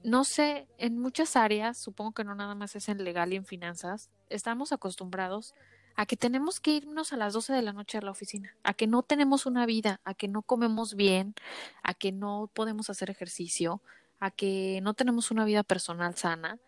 No 0.05 0.25
sé, 0.25 0.69
en 0.79 0.99
muchas 0.99 1.37
áreas, 1.37 1.79
supongo 1.79 2.13
que 2.13 2.25
no 2.25 2.35
nada 2.35 2.55
más 2.55 2.77
es 2.77 2.89
en 2.89 3.03
legal 3.05 3.33
y 3.33 3.37
en 3.37 3.45
finanzas, 3.45 4.11
estamos 4.29 4.73
acostumbrados 4.73 5.55
a 5.95 6.07
que 6.07 6.17
tenemos 6.17 6.61
que 6.61 6.73
irnos 6.73 7.13
a 7.13 7.17
las 7.17 7.35
12 7.35 7.53
de 7.53 7.63
la 7.63 7.73
noche 7.73 7.99
a 7.99 8.03
la 8.03 8.11
oficina, 8.11 8.57
a 8.63 8.75
que 8.75 8.87
no 8.87 9.03
tenemos 9.03 9.47
una 9.47 9.67
vida, 9.67 10.01
a 10.05 10.15
que 10.15 10.27
no 10.29 10.43
comemos 10.43 10.95
bien, 10.95 11.35
a 11.83 11.95
que 11.95 12.13
no 12.13 12.51
podemos 12.53 12.89
hacer 12.89 13.11
ejercicio, 13.11 13.83
a 14.23 14.31
que 14.31 14.79
no 14.83 14.95
tenemos 14.95 15.33
una 15.33 15.45
vida 15.45 15.65
personal 15.65 16.15
sana 16.17 16.61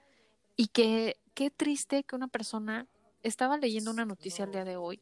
y 0.56 0.66
que 0.68 1.20
qué 1.34 1.50
triste 1.50 2.02
que 2.02 2.16
una 2.16 2.26
persona 2.26 2.88
estaba 3.22 3.56
leyendo 3.58 3.92
una 3.92 4.04
noticia 4.04 4.44
el 4.44 4.50
día 4.50 4.64
de 4.64 4.76
hoy 4.76 5.00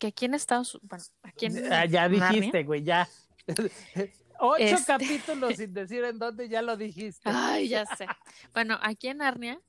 que 0.00 0.08
aquí 0.08 0.24
en 0.24 0.34
Estados 0.34 0.80
bueno, 0.82 1.04
aquí 1.22 1.46
en 1.46 1.72
Ah, 1.72 1.84
ya 1.86 2.08
Narnia- 2.08 2.30
dijiste, 2.32 2.64
güey, 2.64 2.82
ya. 2.82 3.08
Ocho 4.40 4.56
Este- 4.64 4.84
capítulos 4.84 5.54
sin 5.56 5.72
decir 5.80 6.02
en 6.02 6.18
dónde 6.18 6.48
ya 6.48 6.60
lo 6.60 6.76
dijiste. 6.76 7.22
Ay, 7.32 7.68
ya 7.68 7.86
sé. 7.96 8.06
Bueno, 8.52 8.76
aquí 8.82 9.06
en 9.06 9.18
Narnia, 9.18 9.60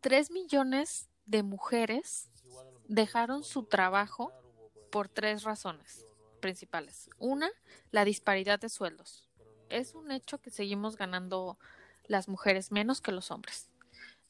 tres 0.00 0.32
millones 0.32 1.08
de 1.26 1.44
mujeres 1.44 2.28
dejaron 2.88 3.44
su 3.44 3.62
trabajo 3.62 4.32
por 4.90 5.08
tres 5.08 5.44
razones 5.44 6.04
principales. 6.40 7.08
Una, 7.18 7.48
la 7.92 8.04
disparidad 8.04 8.58
de 8.58 8.68
sueldos. 8.68 9.27
Es 9.68 9.94
un 9.94 10.10
hecho 10.10 10.38
que 10.38 10.50
seguimos 10.50 10.96
ganando 10.96 11.58
las 12.06 12.28
mujeres 12.28 12.72
menos 12.72 13.00
que 13.00 13.12
los 13.12 13.30
hombres. 13.30 13.68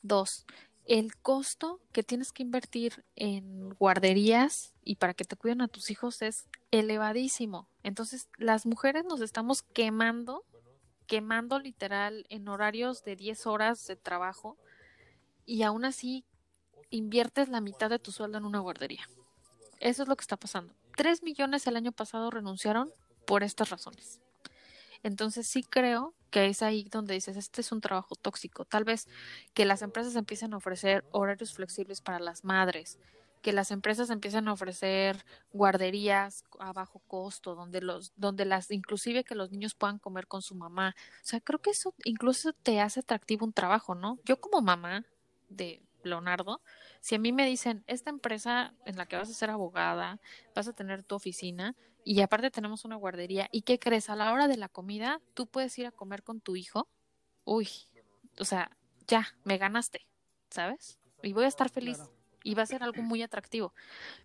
Dos, 0.03 0.47
el 0.84 1.16
costo 1.16 1.80
que 1.93 2.03
tienes 2.03 2.32
que 2.32 2.43
invertir 2.43 3.05
en 3.14 3.70
guarderías 3.74 4.72
y 4.84 4.97
para 4.97 5.14
que 5.14 5.24
te 5.24 5.36
cuiden 5.36 5.61
a 5.61 5.68
tus 5.68 5.91
hijos 5.91 6.22
es 6.22 6.47
elevadísimo. 6.70 7.68
Entonces, 7.82 8.28
las 8.39 8.66
mujeres 8.66 9.05
nos 9.05 9.20
estamos 9.20 9.62
quemando 9.62 10.45
quemando 11.09 11.59
literal 11.59 12.26
en 12.28 12.47
horarios 12.49 13.03
de 13.03 13.16
10 13.16 13.47
horas 13.47 13.86
de 13.86 13.97
trabajo 13.97 14.57
y 15.45 15.62
aún 15.62 15.84
así 15.84 16.24
inviertes 16.91 17.49
la 17.49 17.61
mitad 17.61 17.91
de 17.91 17.99
tu 17.99 18.12
sueldo 18.12 18.39
en 18.39 18.45
una 18.45 18.61
guardería. 18.61 19.09
Eso 19.80 20.03
es 20.03 20.09
lo 20.09 20.14
que 20.16 20.22
está 20.22 20.36
pasando. 20.36 20.74
Tres 20.97 21.22
millones 21.22 21.66
el 21.66 21.76
año 21.76 21.93
pasado 21.93 22.30
renunciaron 22.30 22.93
por 23.26 23.43
estas 23.43 23.70
razones. 23.70 24.20
Entonces 25.03 25.46
sí 25.46 25.62
creo 25.62 26.14
que 26.30 26.46
es 26.46 26.62
ahí 26.62 26.88
donde 26.90 27.14
dices, 27.14 27.36
este 27.36 27.61
es 27.61 27.72
un 27.72 27.80
trabajo 27.80 28.14
tóxico. 28.14 28.64
Tal 28.64 28.84
vez 28.84 29.09
que 29.55 29.64
las 29.64 29.82
empresas 29.82 30.14
empiecen 30.16 30.53
a 30.55 30.59
ofrecer 30.59 31.05
horarios 31.11 31.55
flexibles 31.55 32.01
para 32.01 32.18
las 32.18 32.44
madres, 32.44 32.99
que 33.42 33.53
las 33.53 33.70
empresas 33.70 34.11
empiecen 34.11 34.49
a 34.49 34.53
ofrecer 34.53 35.24
guarderías 35.53 36.44
a 36.59 36.72
bajo 36.72 37.01
costo, 37.07 37.55
donde 37.55 37.80
los, 37.80 38.12
donde 38.16 38.44
las, 38.44 38.70
inclusive 38.70 39.24
que 39.24 39.34
los 39.34 39.51
niños 39.51 39.74
puedan 39.74 39.99
comer 39.99 40.26
con 40.26 40.42
su 40.42 40.55
mamá. 40.55 40.94
O 41.22 41.26
sea, 41.26 41.40
creo 41.40 41.61
que 41.61 41.70
eso 41.70 41.94
incluso 42.05 42.53
te 42.53 42.80
hace 42.80 43.01
atractivo 43.01 43.46
un 43.46 43.53
trabajo, 43.53 43.94
¿no? 43.94 44.18
Yo 44.24 44.40
como 44.40 44.61
mamá 44.61 45.05
de 45.49 45.82
Leonardo, 46.09 46.61
si 47.00 47.14
a 47.14 47.18
mí 47.18 47.32
me 47.32 47.46
dicen, 47.46 47.84
esta 47.86 48.11
empresa 48.11 48.74
en 48.84 48.96
la 48.96 49.06
que 49.06 49.16
vas 49.16 49.30
a 49.30 49.34
ser 49.34 49.50
abogada, 49.50 50.20
vas 50.54 50.66
a 50.68 50.72
tener 50.72 51.04
tu 51.04 51.14
oficina 51.14 51.76
y 52.04 52.22
aparte 52.22 52.50
tenemos 52.50 52.84
una 52.86 52.96
guardería, 52.96 53.48
¿y 53.52 53.62
qué 53.62 53.78
crees? 53.78 54.09
A 54.09 54.16
la 54.16 54.32
hora 54.32 54.48
de 54.48 54.56
la 54.56 54.70
comida, 54.70 55.20
tú 55.34 55.46
puedes 55.46 55.78
ir 55.78 55.86
a 55.86 55.92
comer 55.92 56.22
con 56.22 56.40
tu 56.40 56.56
hijo. 56.56 56.88
Uy, 57.44 57.68
o 58.38 58.46
sea, 58.46 58.70
ya, 59.06 59.36
me 59.44 59.59
ganaste, 59.59 60.06
¿sabes? 60.48 60.98
Y 61.22 61.34
voy 61.34 61.44
a 61.44 61.48
estar 61.48 61.68
feliz 61.68 61.98
y 62.42 62.54
va 62.54 62.62
a 62.62 62.66
ser 62.66 62.82
algo 62.82 63.02
muy 63.02 63.22
atractivo. 63.22 63.74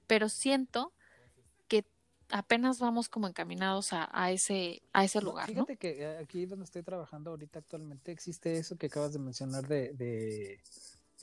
Pero 0.07 0.29
siento 0.29 0.93
que 1.67 1.85
apenas 2.29 2.79
vamos 2.79 3.09
como 3.09 3.27
encaminados 3.27 3.89
a, 3.91 4.31
ese 4.31 4.81
a 4.93 5.03
ese 5.03 5.21
lugar. 5.21 5.47
Fíjate 5.47 5.75
que 5.75 6.03
eh, 6.03 6.17
aquí 6.19 6.45
donde 6.45 6.65
estoy 6.65 6.83
trabajando 6.83 7.31
ahorita 7.31 7.59
actualmente 7.59 8.13
existe 8.13 8.57
eso 8.57 8.77
que 8.77 8.85
acabas 8.85 9.11
de 9.11 9.19
mencionar 9.19 9.67
de 9.67 10.61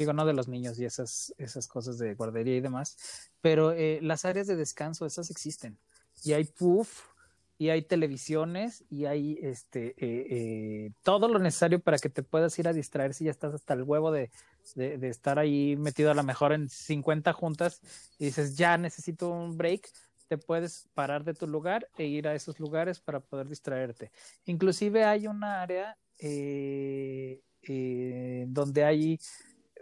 digo, 0.01 0.15
no 0.15 0.25
de 0.25 0.33
los 0.33 0.49
niños 0.49 0.79
y 0.79 0.87
esas, 0.87 1.35
esas 1.37 1.69
cosas 1.69 1.99
de 1.99 2.15
guardería 2.15 2.57
y 2.57 2.61
demás, 2.61 2.97
pero 3.43 3.73
eh, 3.73 4.01
las 4.03 4.25
áreas 4.25 4.47
de 4.47 4.57
descanso, 4.57 5.05
esas 5.05 5.31
existen. 5.31 5.79
Y 6.25 6.33
hay 6.33 6.45
puff, 6.45 7.09
y 7.59 7.69
hay 7.69 7.83
televisiones, 7.83 8.83
y 8.89 9.05
hay 9.05 9.39
este, 9.43 9.89
eh, 9.99 10.27
eh, 10.31 10.93
todo 11.03 11.29
lo 11.29 11.39
necesario 11.39 11.81
para 11.81 11.99
que 11.99 12.09
te 12.09 12.23
puedas 12.23 12.59
ir 12.59 12.67
a 12.67 12.73
distraer 12.73 13.13
si 13.13 13.25
ya 13.25 13.31
estás 13.31 13.53
hasta 13.53 13.75
el 13.75 13.83
huevo 13.83 14.11
de, 14.11 14.31
de, 14.75 14.97
de 14.97 15.09
estar 15.11 15.39
ahí 15.39 15.77
metido 15.77 16.11
a 16.11 16.15
lo 16.15 16.23
mejor 16.23 16.55
en 16.55 16.71
50 16.71 17.35
juntas 17.35 17.83
y 18.19 18.25
dices, 18.25 18.57
ya 18.57 18.79
necesito 18.79 19.29
un 19.29 19.59
break, 19.59 19.87
te 20.29 20.39
puedes 20.39 20.89
parar 20.95 21.25
de 21.25 21.35
tu 21.35 21.47
lugar 21.47 21.87
e 21.99 22.07
ir 22.07 22.27
a 22.27 22.35
esos 22.35 22.59
lugares 22.59 23.01
para 23.01 23.21
poder 23.21 23.49
distraerte. 23.49 24.13
Inclusive 24.47 25.05
hay 25.05 25.27
una 25.27 25.61
área 25.61 25.99
donde 28.47 28.85
hay 28.85 29.19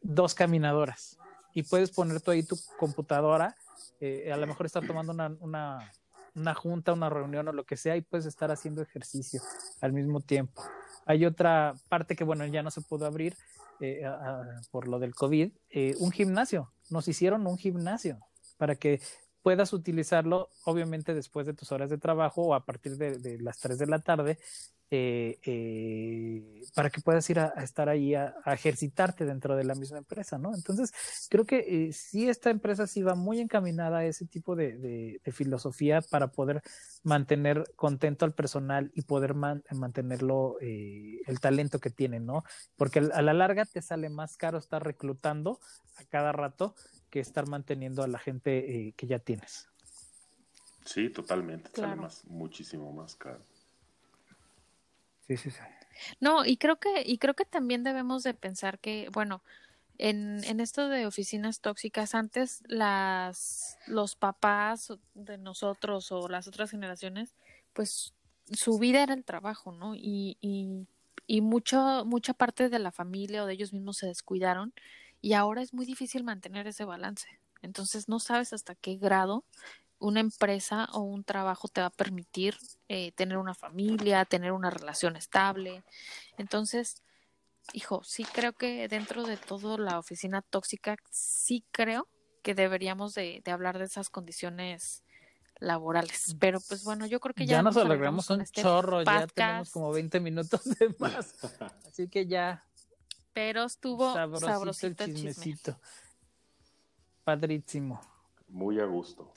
dos 0.03 0.35
caminadoras 0.35 1.19
y 1.55 1.63
puedes 1.63 1.91
poner 1.91 2.21
tú 2.21 2.31
ahí 2.31 2.43
tu 2.43 2.57
computadora, 2.79 3.57
eh, 4.01 4.31
a 4.33 4.37
lo 4.37 4.47
mejor 4.47 4.67
estar 4.67 4.87
tomando 4.87 5.13
una, 5.13 5.37
una, 5.41 5.93
una, 6.35 6.55
junta, 6.55 6.93
una 6.93 7.11
reunión 7.11 7.49
o 7.49 7.53
lo 7.53 7.65
que 7.65 7.77
sea 7.77 7.97
y 7.97 8.03
puedes 8.03 8.27
estar 8.27 8.51
haciendo 8.51 8.83
ejercicio 8.83 9.41
al 9.81 9.93
mismo 9.93 10.21
tiempo. 10.21 10.63
Hay 11.05 11.25
otra 11.25 11.75
parte 11.89 12.15
que, 12.15 12.25
bueno, 12.25 12.47
ya 12.47 12.63
no 12.63 12.71
se 12.71 12.83
pudo 12.83 13.07
abrir 13.07 13.35
eh, 13.81 14.03
por 14.71 14.89
lo 14.89 14.99
del 14.99 15.15
COVID, 15.15 15.53
eh, 15.71 15.95
un 15.99 16.11
gimnasio. 16.11 16.73
Nos 16.91 17.09
hicieron 17.09 17.47
un 17.47 17.59
gimnasio 17.59 18.19
para 18.57 18.77
que 18.77 19.01
puedas 19.43 19.73
utilizarlo, 19.73 20.51
obviamente, 20.65 21.15
después 21.15 21.47
de 21.47 21.55
tus 21.55 21.73
horas 21.73 21.91
de 21.91 21.99
trabajo 21.99 22.43
o 22.43 22.55
a 22.55 22.65
partir 22.65 22.97
de, 22.97 23.19
de 23.19 23.41
las 23.41 23.59
3 23.59 23.79
de 23.79 23.87
la 23.87 24.01
tarde 24.01 24.39
eh, 24.91 25.39
eh, 25.43 26.63
para 26.75 26.89
que 26.89 27.03
puedas 27.03 27.29
ir 27.29 27.39
a, 27.39 27.49
estar 27.63 27.91
ahí 27.91 28.15
a, 28.15 28.35
ejercitarte 28.47 29.27
dentro 29.27 29.55
de 29.55 29.65
la 29.65 29.75
misma 29.75 29.99
empresa, 29.99 30.39
¿no? 30.39 30.55
Entonces, 30.55 30.93
creo 31.29 31.45
que 31.45 31.59
eh, 31.89 31.93
sí 31.93 32.29
esta 32.29 32.49
empresa 32.49 32.87
sí 32.87 33.03
va 33.03 33.15
muy 33.15 33.41
encaminada 33.41 33.99
a 33.99 34.07
ese 34.07 34.27
tipo 34.27 34.57
de, 34.57 35.21
filosofía 35.33 36.01
para 36.01 36.29
poder 36.29 36.63
mantener 37.03 37.65
contento 37.77 38.25
al 38.25 38.33
personal 38.33 38.91
y 38.95 39.03
poder 39.03 39.35
mantenerlo 39.35 40.57
eh, 40.61 41.21
el 41.27 41.39
talento 41.39 41.81
que 41.81 41.91
tiene, 41.91 42.19
¿no? 42.19 42.45
Porque 42.77 43.01
a 43.01 43.23
la 43.23 43.35
larga 43.35 43.67
te 43.67 43.83
sale 43.83 44.09
más 44.09 44.37
caro 44.37 44.57
estar 44.57 44.83
reclutando 44.83 45.61
a 45.97 46.05
cada 46.05 46.33
rato 46.33 46.75
que 47.11 47.21
estar 47.21 47.47
manteniendo 47.47 48.03
a 48.03 48.09
la 48.09 48.19
gente 48.19 48.95
que 48.97 49.07
ya 49.07 49.19
tienes. 49.19 49.69
Sí, 50.85 51.11
totalmente, 51.11 51.71
sale 51.75 51.97
más, 51.97 52.25
muchísimo 52.25 52.91
más 52.93 53.15
caro. 53.15 53.45
Sí, 55.29 55.37
sí, 55.37 55.51
sí. 55.51 55.61
No, 56.21 56.45
y 56.45 56.57
creo 56.57 56.79
que, 56.79 57.03
y 57.05 57.19
creo 57.19 57.35
que 57.35 57.45
también 57.45 57.83
debemos 57.85 58.23
de 58.23 58.35
pensar 58.35 58.79
que, 58.79 59.09
bueno, 59.13 59.43
en, 59.99 60.45
en 60.45 60.61
esto 60.61 60.89
de 60.89 61.07
oficinas 61.07 61.61
tóxicas, 61.61 62.15
antes 62.15 62.63
las, 62.69 63.79
los 63.87 64.17
papás 64.17 64.93
de 65.15 65.39
nosotros 65.39 66.13
o 66.13 66.29
las 66.29 66.49
otras 66.49 66.71
generaciones, 66.71 67.37
pues 67.75 68.15
su 68.53 68.79
vida 68.79 69.03
era 69.03 69.15
el 69.15 69.25
trabajo, 69.25 69.73
¿no? 69.73 69.95
Y, 69.97 70.39
y, 70.41 70.87
y 71.27 71.43
mucho, 71.43 72.05
mucha 72.07 72.35
parte 72.35 72.69
de 72.71 72.79
la 72.79 72.93
familia 72.93 73.45
o 73.45 73.47
de 73.47 73.55
ellos 73.55 73.73
mismos 73.73 73.99
se 73.99 74.07
descuidaron 74.07 74.75
y 75.21 75.35
ahora 75.35 75.63
es 75.63 75.75
muy 75.75 75.87
difícil 75.87 76.25
mantener 76.25 76.67
ese 76.67 76.85
balance. 76.87 77.29
Entonces 77.63 78.09
no 78.09 78.21
sabes 78.21 78.53
hasta 78.55 78.75
qué 78.77 78.97
grado 78.97 79.45
una 79.99 80.21
empresa 80.21 80.89
o 80.93 81.01
un 81.01 81.25
trabajo 81.25 81.69
te 81.69 81.81
va 81.81 81.89
a 81.89 81.91
permitir 81.91 82.57
eh, 82.89 83.13
tener 83.13 83.37
una 83.39 83.55
familia, 83.55 84.25
tener 84.25 84.53
una 84.53 84.71
relación 84.71 85.17
estable. 85.17 85.83
Entonces, 86.37 87.03
hijo, 87.73 88.03
sí 88.05 88.25
creo 88.25 88.53
que 88.53 88.89
dentro 88.89 89.25
de 89.25 89.37
todo 89.37 89.79
la 89.79 89.99
oficina 89.99 90.43
tóxica, 90.43 90.97
sí 91.11 91.65
creo 91.71 92.09
que 92.43 92.55
deberíamos 92.55 93.15
de, 93.15 93.43
hablar 93.47 93.79
de 93.79 93.85
esas 93.85 94.11
condiciones 94.11 95.03
laborales. 95.59 96.37
Pero 96.39 96.61
pues 96.69 96.85
bueno, 96.85 97.07
yo 97.07 97.21
creo 97.21 97.35
que 97.35 97.47
ya, 97.47 97.57
ya 97.57 97.63
nos 97.63 97.77
alegramos 97.77 98.31
un 98.31 98.41
este 98.41 98.63
chorro, 98.63 99.03
ya 99.03 99.27
tenemos 99.27 99.71
como 99.71 99.93
20 99.93 100.21
minutos 100.21 100.65
de 100.65 100.95
más. 100.99 101.35
Así 101.87 102.09
que 102.09 102.27
ya. 102.27 102.65
Pero 103.33 103.65
estuvo 103.65 104.15
sabrosito, 104.15 105.05
el 105.05 105.15
chismecito. 105.15 105.79
Padrísimo. 107.25 108.01
Muy 108.49 108.81
a 108.81 108.87
gusto. 108.87 109.33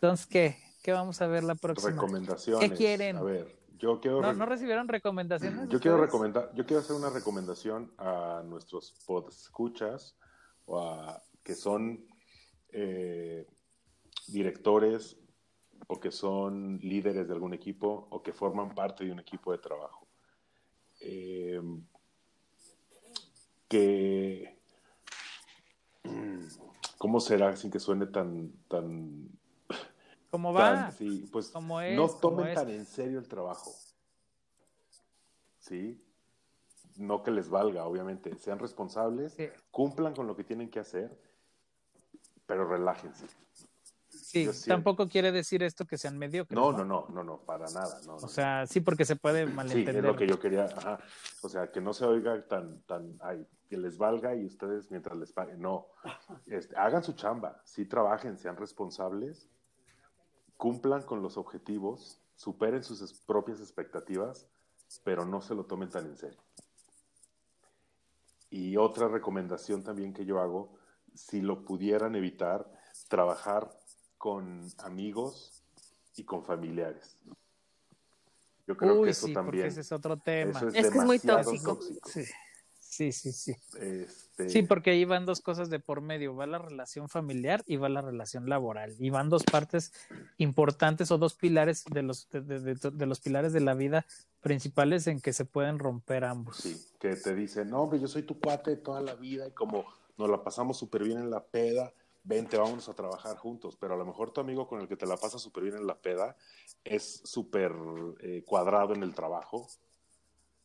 Entonces, 0.00 0.26
¿qué? 0.26 0.56
¿Qué 0.82 0.92
vamos 0.92 1.20
a 1.20 1.26
ver 1.26 1.42
la 1.42 1.56
próxima? 1.56 1.90
Recomendaciones. 1.90 2.70
¿Qué 2.70 2.76
quieren? 2.76 3.16
A 3.16 3.22
ver, 3.22 3.58
yo 3.78 4.00
quiero... 4.00 4.22
¿No, 4.22 4.32
¿no 4.32 4.46
recibieron 4.46 4.86
recomendaciones? 4.86 5.68
Yo 5.68 5.80
quiero 5.80 5.96
recomendar, 5.96 6.52
yo 6.54 6.64
quiero 6.64 6.80
hacer 6.80 6.94
una 6.94 7.10
recomendación 7.10 7.92
a 7.98 8.42
nuestros 8.46 8.94
podescuchas 9.04 10.16
o 10.66 10.80
a 10.80 11.20
que 11.42 11.56
son 11.56 12.06
eh, 12.70 13.44
directores 14.28 15.18
o 15.88 15.98
que 15.98 16.12
son 16.12 16.78
líderes 16.78 17.26
de 17.26 17.34
algún 17.34 17.54
equipo 17.54 18.06
o 18.10 18.22
que 18.22 18.32
forman 18.32 18.76
parte 18.76 19.04
de 19.04 19.10
un 19.10 19.18
equipo 19.18 19.50
de 19.50 19.58
trabajo. 19.58 20.06
Eh, 21.00 21.60
que 23.66 24.60
¿cómo 26.98 27.18
será 27.18 27.56
sin 27.56 27.70
que 27.72 27.80
suene 27.80 28.06
tan 28.06 28.52
tan 28.68 29.28
¿Cómo 30.30 30.52
va? 30.52 30.90
sí, 30.90 31.28
pues 31.32 31.52
no 31.54 32.08
tomen 32.20 32.54
tan 32.54 32.68
en 32.70 32.84
serio 32.86 33.18
el 33.18 33.28
trabajo. 33.28 33.72
¿Sí? 35.58 36.04
No 36.96 37.22
que 37.22 37.30
les 37.30 37.48
valga, 37.48 37.84
obviamente. 37.86 38.36
Sean 38.38 38.58
responsables, 38.58 39.36
cumplan 39.70 40.14
con 40.14 40.26
lo 40.26 40.36
que 40.36 40.44
tienen 40.44 40.70
que 40.70 40.80
hacer, 40.80 41.18
pero 42.46 42.68
relájense. 42.68 43.26
Sí, 44.08 44.48
tampoco 44.66 45.08
quiere 45.08 45.32
decir 45.32 45.62
esto 45.62 45.86
que 45.86 45.96
sean 45.96 46.18
mediocres. 46.18 46.58
No, 46.58 46.72
no, 46.72 46.84
no, 46.84 47.06
no, 47.08 47.24
no, 47.24 47.38
para 47.38 47.66
nada. 47.70 48.00
No, 48.06 48.16
o 48.16 48.28
sea, 48.28 48.66
sí, 48.66 48.80
porque 48.80 49.04
se 49.04 49.16
puede 49.16 49.46
malentender. 49.46 49.94
Sí, 49.94 49.98
es 49.98 50.04
lo 50.04 50.16
que 50.16 50.26
yo 50.26 50.38
quería. 50.38 50.64
Ajá. 50.64 50.98
O 51.42 51.48
sea, 51.48 51.70
que 51.70 51.80
no 51.80 51.94
se 51.94 52.04
oiga 52.04 52.46
tan, 52.46 52.82
tan, 52.82 53.16
ay, 53.20 53.46
que 53.68 53.76
les 53.76 53.96
valga 53.96 54.34
y 54.34 54.44
ustedes 54.44 54.90
mientras 54.90 55.16
les 55.16 55.32
paguen. 55.32 55.60
No, 55.60 55.88
este, 56.46 56.76
hagan 56.76 57.04
su 57.04 57.12
chamba, 57.12 57.60
sí 57.64 57.86
trabajen, 57.86 58.38
sean 58.38 58.56
responsables, 58.56 59.48
cumplan 60.58 61.02
con 61.04 61.22
los 61.22 61.38
objetivos, 61.38 62.20
superen 62.36 62.84
sus 62.84 63.14
propias 63.20 63.60
expectativas, 63.60 64.46
pero 65.04 65.24
no 65.24 65.40
se 65.40 65.54
lo 65.54 65.64
tomen 65.64 65.88
tan 65.88 66.04
en 66.04 66.16
serio. 66.18 66.40
Y 68.50 68.76
otra 68.76 69.08
recomendación 69.08 69.82
también 69.82 70.12
que 70.12 70.26
yo 70.26 70.40
hago, 70.40 70.76
si 71.14 71.40
lo 71.40 71.64
pudieran 71.64 72.14
evitar, 72.16 72.70
trabajar 73.08 73.70
con 74.18 74.66
amigos 74.78 75.62
y 76.16 76.24
con 76.24 76.44
familiares. 76.44 77.16
Yo 78.66 78.76
creo 78.76 79.02
que 79.02 79.10
eso 79.10 79.28
también. 79.32 79.66
Ese 79.66 79.80
es 79.80 79.92
otro 79.92 80.16
tema. 80.18 80.60
es, 80.60 80.90
que 80.90 80.98
es 80.98 81.04
muy 81.04 81.18
tóxico. 81.18 81.78
Sí. 82.04 82.24
Sí, 82.98 83.12
sí, 83.12 83.30
sí. 83.30 83.52
Este, 83.78 84.48
Sí, 84.48 84.62
porque 84.62 84.90
ahí 84.90 85.04
van 85.04 85.24
dos 85.24 85.40
cosas 85.40 85.70
de 85.70 85.78
por 85.78 86.00
medio, 86.00 86.34
va 86.34 86.48
la 86.48 86.58
relación 86.58 87.08
familiar 87.08 87.62
y 87.64 87.76
va 87.76 87.88
la 87.88 88.02
relación 88.02 88.48
laboral, 88.48 88.96
y 88.98 89.10
van 89.10 89.28
dos 89.28 89.44
partes 89.44 89.92
importantes 90.36 91.12
o 91.12 91.18
dos 91.18 91.34
pilares 91.34 91.84
de 91.84 92.02
los, 92.02 92.28
de, 92.30 92.40
de- 92.40 92.60
de- 92.74 92.90
de 92.90 93.06
los 93.06 93.20
pilares 93.20 93.52
de 93.52 93.60
la 93.60 93.74
vida 93.74 94.04
principales 94.40 95.06
en 95.06 95.20
que 95.20 95.32
se 95.32 95.44
pueden 95.44 95.78
romper 95.78 96.24
ambos. 96.24 96.56
Sí, 96.56 96.76
que 96.98 97.14
te 97.14 97.36
dicen, 97.36 97.70
no, 97.70 97.82
hombre, 97.82 98.00
yo 98.00 98.08
soy 98.08 98.24
tu 98.24 98.40
cuate 98.40 98.70
de 98.72 98.76
toda 98.78 99.00
la 99.00 99.14
vida 99.14 99.46
y 99.46 99.52
como 99.52 99.84
nos 100.16 100.28
la 100.28 100.42
pasamos 100.42 100.76
súper 100.76 101.04
bien 101.04 101.18
en 101.18 101.30
la 101.30 101.44
peda, 101.44 101.92
vente, 102.24 102.56
vámonos 102.56 102.88
a 102.88 102.94
trabajar 102.94 103.36
juntos. 103.36 103.76
Pero 103.76 103.94
a 103.94 103.96
lo 103.96 104.04
mejor 104.06 104.32
tu 104.32 104.40
amigo 104.40 104.66
con 104.66 104.80
el 104.80 104.88
que 104.88 104.96
te 104.96 105.06
la 105.06 105.16
pasas 105.16 105.40
súper 105.40 105.62
bien 105.62 105.76
en 105.76 105.86
la 105.86 105.94
peda 106.00 106.36
es 106.82 107.20
súper 107.24 107.72
eh, 108.22 108.42
cuadrado 108.44 108.92
en 108.94 109.04
el 109.04 109.14
trabajo 109.14 109.68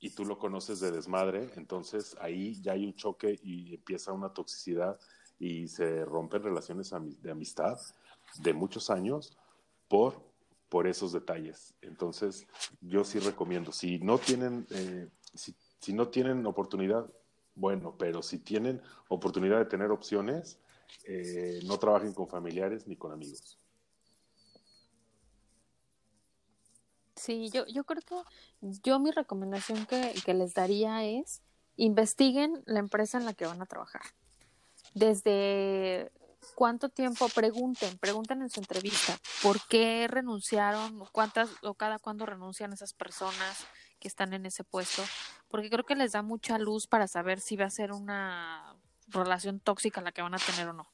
y 0.04 0.10
tú 0.10 0.26
lo 0.26 0.38
conoces 0.38 0.82
de 0.82 0.92
desmadre, 0.92 1.50
entonces 1.56 2.18
ahí 2.20 2.62
ya 2.62 2.74
hay 2.74 2.86
un 2.86 2.94
choque 2.94 3.40
y 3.42 3.76
empieza 3.76 4.12
una 4.12 4.34
toxicidad 4.34 5.00
y 5.40 5.70
se 5.70 6.04
rompen 6.04 6.44
relaciones 6.44 6.94
de 7.22 7.32
amistad 7.32 7.80
de 8.40 8.54
muchos 8.54 8.90
años 8.90 9.38
por, 9.88 10.22
por 10.68 10.88
esos 10.88 11.14
detalles. 11.14 11.74
Entonces, 11.82 12.46
yo 12.82 13.06
sí 13.06 13.20
recomiendo, 13.20 13.72
si 13.72 13.98
no 14.00 14.18
tienen, 14.18 14.68
eh, 14.72 15.08
si, 15.34 15.56
si 15.80 15.94
no 15.94 16.10
tienen 16.10 16.46
oportunidad, 16.46 17.10
bueno, 17.56 17.96
pero 17.98 18.22
si 18.22 18.40
tienen 18.40 18.82
oportunidad 19.08 19.60
de 19.60 19.66
tener 19.66 19.90
opciones, 19.90 20.60
eh, 21.06 21.62
no 21.66 21.80
trabajen 21.80 22.14
con 22.14 22.28
familiares 22.28 22.88
ni 22.88 22.98
con 22.98 23.14
amigos. 23.14 23.58
Sí, 27.24 27.50
yo, 27.54 27.66
yo 27.68 27.86
creo 27.86 28.02
que 28.02 28.16
yo 28.84 29.00
mi 29.00 29.10
recomendación 29.10 29.86
que, 29.86 30.14
que 30.26 30.34
les 30.34 30.54
daría 30.54 31.06
es 31.06 31.42
investiguen 31.78 32.62
la 32.66 32.80
empresa 32.80 33.18
en 33.18 33.24
la 33.24 33.34
que 33.34 33.46
van 33.46 33.62
a 33.62 33.66
trabajar. 33.66 34.02
Desde 34.94 36.12
cuánto 36.54 36.90
tiempo 36.90 37.30
pregunten, 37.30 37.98
pregunten 37.98 38.42
en 38.42 38.50
su 38.50 38.60
entrevista 38.60 39.18
por 39.42 39.66
qué 39.70 40.06
renunciaron, 40.10 41.02
cuántas 41.14 41.50
o 41.62 41.76
cada 41.76 41.98
cuándo 41.98 42.26
renuncian 42.26 42.74
esas 42.74 42.92
personas 42.92 43.68
que 44.02 44.10
están 44.10 44.34
en 44.34 44.46
ese 44.46 44.66
puesto, 44.66 45.02
porque 45.48 45.70
creo 45.70 45.86
que 45.86 45.96
les 45.96 46.12
da 46.12 46.24
mucha 46.24 46.58
luz 46.60 46.88
para 46.88 47.08
saber 47.08 47.40
si 47.40 47.56
va 47.56 47.68
a 47.68 47.70
ser 47.70 47.94
una 47.94 48.76
relación 49.08 49.62
tóxica 49.62 50.02
la 50.02 50.12
que 50.12 50.22
van 50.22 50.36
a 50.36 50.40
tener 50.40 50.68
o 50.68 50.74
no. 50.74 50.90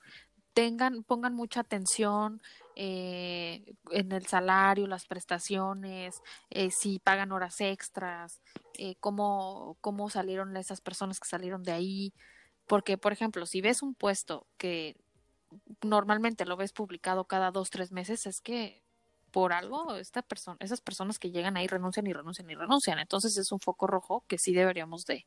Tengan, 0.53 1.03
pongan 1.03 1.33
mucha 1.33 1.61
atención 1.61 2.39
eh, 2.81 3.75
en 3.91 4.13
el 4.13 4.25
salario, 4.25 4.87
las 4.87 5.05
prestaciones, 5.05 6.21
eh, 6.49 6.71
si 6.71 6.99
pagan 6.99 7.33
horas 7.33 7.59
extras, 7.59 8.39
eh, 8.77 8.95
cómo, 9.01 9.75
cómo 9.81 10.09
salieron 10.09 10.55
esas 10.55 10.79
personas 10.79 11.19
que 11.19 11.27
salieron 11.27 11.61
de 11.63 11.73
ahí. 11.73 12.13
Porque, 12.67 12.97
por 12.97 13.11
ejemplo, 13.11 13.45
si 13.45 13.59
ves 13.59 13.81
un 13.83 13.95
puesto 13.95 14.47
que 14.57 14.95
normalmente 15.83 16.45
lo 16.45 16.55
ves 16.55 16.71
publicado 16.71 17.25
cada 17.25 17.51
dos, 17.51 17.69
tres 17.69 17.91
meses, 17.91 18.25
es 18.25 18.39
que 18.39 18.81
por 19.31 19.51
algo 19.51 19.95
esta 19.95 20.21
persona, 20.21 20.55
esas 20.61 20.79
personas 20.79 21.19
que 21.19 21.31
llegan 21.31 21.57
ahí 21.57 21.67
renuncian 21.67 22.07
y 22.07 22.13
renuncian 22.13 22.49
y 22.49 22.55
renuncian. 22.55 22.99
Entonces 22.99 23.35
es 23.37 23.51
un 23.51 23.59
foco 23.59 23.87
rojo 23.87 24.23
que 24.29 24.37
sí 24.37 24.53
deberíamos 24.53 25.05
de, 25.05 25.25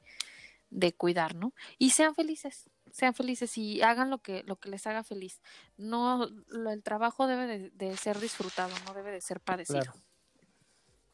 de 0.71 0.95
cuidar, 0.95 1.35
¿no? 1.35 1.53
Y 1.77 1.91
sean 1.91 2.15
felices, 2.15 2.71
sean 2.93 3.15
felices 3.15 3.59
y 3.59 3.83
hagan 3.83 4.11
lo 4.11 4.19
que, 4.19 4.45
lo 4.45 4.57
que 4.57 4.69
les 4.69 4.87
haga 4.87 5.03
feliz. 5.03 5.41
No, 5.77 6.29
lo- 6.47 6.71
el 6.71 6.83
trabajo 6.83 7.27
debe 7.27 7.71
de, 7.73 7.97
ser 7.97 8.21
disfrutado, 8.21 8.73
no 8.87 8.95
debe 8.95 9.11
de 9.11 9.21
ser 9.21 9.41
padecido. 9.41 9.81
Claro. 9.81 9.99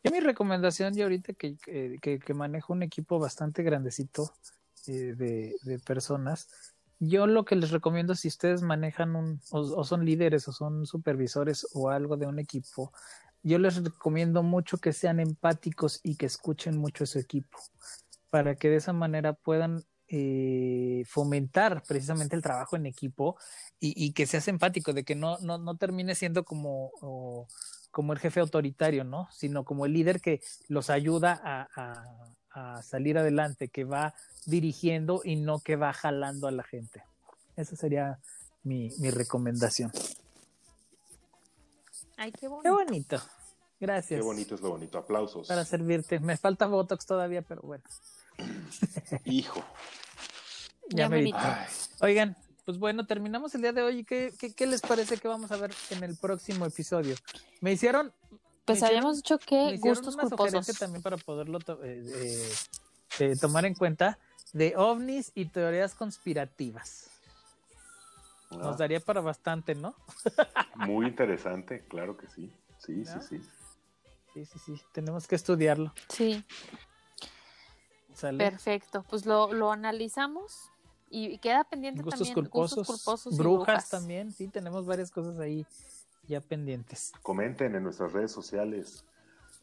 Y 0.02 0.10
mi 0.10 0.20
recomendación, 0.20 0.94
yo 0.94 1.04
ahorita 1.04 1.32
que, 1.32 1.56
que, 1.56 1.96
que- 2.02 2.18
que 2.18 2.34
manejo 2.34 2.72
un 2.72 2.82
equipo 2.82 3.18
bastante 3.18 3.62
grandecito 3.62 4.32
eh, 4.86 5.14
de, 5.16 5.56
de 5.62 5.78
personas, 5.78 6.48
yo 7.00 7.26
lo 7.26 7.44
que 7.44 7.56
les 7.56 7.70
recomiendo 7.70 8.14
si 8.14 8.28
ustedes 8.28 8.62
manejan 8.62 9.14
un, 9.16 9.40
o, 9.50 9.60
o 9.60 9.84
son 9.84 10.04
líderes 10.04 10.48
o 10.48 10.52
son 10.52 10.84
supervisores 10.84 11.66
o 11.72 11.90
algo 11.90 12.16
de 12.16 12.26
un 12.26 12.38
equipo, 12.40 12.92
yo 13.44 13.58
les 13.58 13.82
recomiendo 13.82 14.42
mucho 14.42 14.78
que 14.78 14.92
sean 14.92 15.20
empáticos 15.20 16.00
y 16.02 16.16
que 16.16 16.26
escuchen 16.26 16.76
mucho 16.76 17.04
a 17.04 17.06
su 17.06 17.20
equipo, 17.20 17.58
para 18.30 18.56
que 18.56 18.68
de 18.68 18.76
esa 18.76 18.92
manera 18.92 19.32
puedan 19.32 19.84
eh, 20.08 21.04
fomentar 21.06 21.82
precisamente 21.86 22.34
el 22.36 22.42
trabajo 22.42 22.76
en 22.76 22.86
equipo 22.86 23.36
y, 23.80 23.92
y 24.02 24.12
que 24.12 24.26
seas 24.26 24.48
empático, 24.48 24.92
de 24.92 25.04
que 25.04 25.14
no, 25.14 25.38
no, 25.40 25.58
no 25.58 25.76
termine 25.76 26.14
siendo 26.14 26.44
como, 26.44 26.90
o- 27.00 27.46
como 27.90 28.12
el 28.12 28.18
jefe 28.18 28.40
autoritario, 28.40 29.04
¿no? 29.04 29.28
Sino 29.32 29.64
como 29.64 29.86
el 29.86 29.92
líder 29.92 30.20
que 30.20 30.40
los 30.68 30.90
ayuda 30.90 31.40
a, 31.42 31.68
a- 31.74 32.34
a 32.76 32.82
salir 32.82 33.18
adelante, 33.18 33.68
que 33.68 33.84
va 33.84 34.14
dirigiendo 34.46 35.20
y 35.24 35.36
no 35.36 35.60
que 35.60 35.76
va 35.76 35.92
jalando 35.92 36.48
a 36.48 36.50
la 36.50 36.64
gente. 36.64 37.02
Esa 37.56 37.76
sería 37.76 38.18
mi, 38.64 38.90
mi 38.98 39.10
recomendación. 39.10 39.92
Ay, 42.16 42.32
qué 42.32 42.40
Qué 42.40 42.48
bonito. 42.48 42.72
bonito. 42.74 43.22
Gracias. 43.80 44.18
Qué 44.18 44.24
bonito 44.24 44.54
es 44.56 44.60
lo 44.60 44.70
bonito. 44.70 44.98
Aplausos. 44.98 45.46
Para 45.46 45.64
servirte. 45.64 46.18
Me 46.18 46.36
falta 46.36 46.66
Botox 46.66 47.06
todavía, 47.06 47.42
pero 47.42 47.62
bueno. 47.62 47.84
Hijo. 49.24 49.64
Ya, 50.90 51.04
Ya 51.04 51.08
me 51.08 51.32
Oigan, 52.00 52.36
pues 52.64 52.78
bueno, 52.78 53.06
terminamos 53.06 53.54
el 53.54 53.62
día 53.62 53.72
de 53.72 53.82
hoy. 53.82 54.04
¿Qué, 54.04 54.32
qué, 54.38 54.52
qué 54.52 54.66
les 54.66 54.80
parece 54.82 55.16
que 55.18 55.28
vamos 55.28 55.50
a 55.52 55.56
ver 55.56 55.70
en 55.90 56.02
el 56.02 56.16
próximo 56.16 56.66
episodio? 56.66 57.16
Me 57.60 57.72
hicieron 57.72 58.12
Pues 58.30 58.40
me 58.66 58.74
hicieron- 58.74 58.86
habíamos 58.98 59.16
dicho 59.16 59.38
me 59.38 59.44
que 59.44 59.74
hicieron 59.74 59.96
gustos 59.98 60.14
una 60.14 60.22
culposos. 60.24 60.46
sugerencia 60.50 60.74
también 60.74 61.02
para 61.02 61.16
poderlo 61.16 61.58
to- 61.60 61.82
eh, 61.84 62.02
eh, 62.06 62.52
eh, 63.20 63.36
tomar 63.40 63.64
en 63.64 63.74
cuenta 63.74 64.18
de 64.52 64.74
ovnis 64.76 65.32
y 65.34 65.46
teorías 65.46 65.94
conspirativas. 65.94 67.10
ah, 68.50 68.56
Nos 68.56 68.78
daría 68.78 69.00
para 69.00 69.20
bastante, 69.20 69.74
¿no? 69.74 69.94
muy 70.76 71.06
interesante, 71.06 71.84
claro 71.88 72.16
que 72.16 72.28
sí. 72.28 72.50
Sí, 72.78 73.04
¿No? 73.04 73.20
sí, 73.22 73.38
sí. 73.40 73.40
Sí, 74.34 74.44
sí, 74.44 74.58
sí. 74.58 74.82
Tenemos 74.92 75.26
que 75.26 75.34
estudiarlo. 75.34 75.92
Sí, 76.08 76.44
¿Sale? 78.18 78.38
perfecto. 78.38 79.04
Pues 79.08 79.26
lo, 79.26 79.52
lo 79.52 79.70
analizamos 79.70 80.72
y 81.08 81.38
queda 81.38 81.62
pendiente 81.62 82.02
Gustos 82.02 82.18
también 82.18 82.34
culposos, 82.34 82.78
gustos 82.78 83.04
culposos 83.04 83.34
y 83.34 83.36
brujas, 83.36 83.90
también. 83.90 84.32
Sí, 84.32 84.48
tenemos 84.48 84.86
varias 84.86 85.12
cosas 85.12 85.38
ahí 85.38 85.64
ya 86.26 86.40
pendientes. 86.40 87.12
Comenten 87.22 87.76
en 87.76 87.84
nuestras 87.84 88.12
redes 88.12 88.32
sociales. 88.32 89.04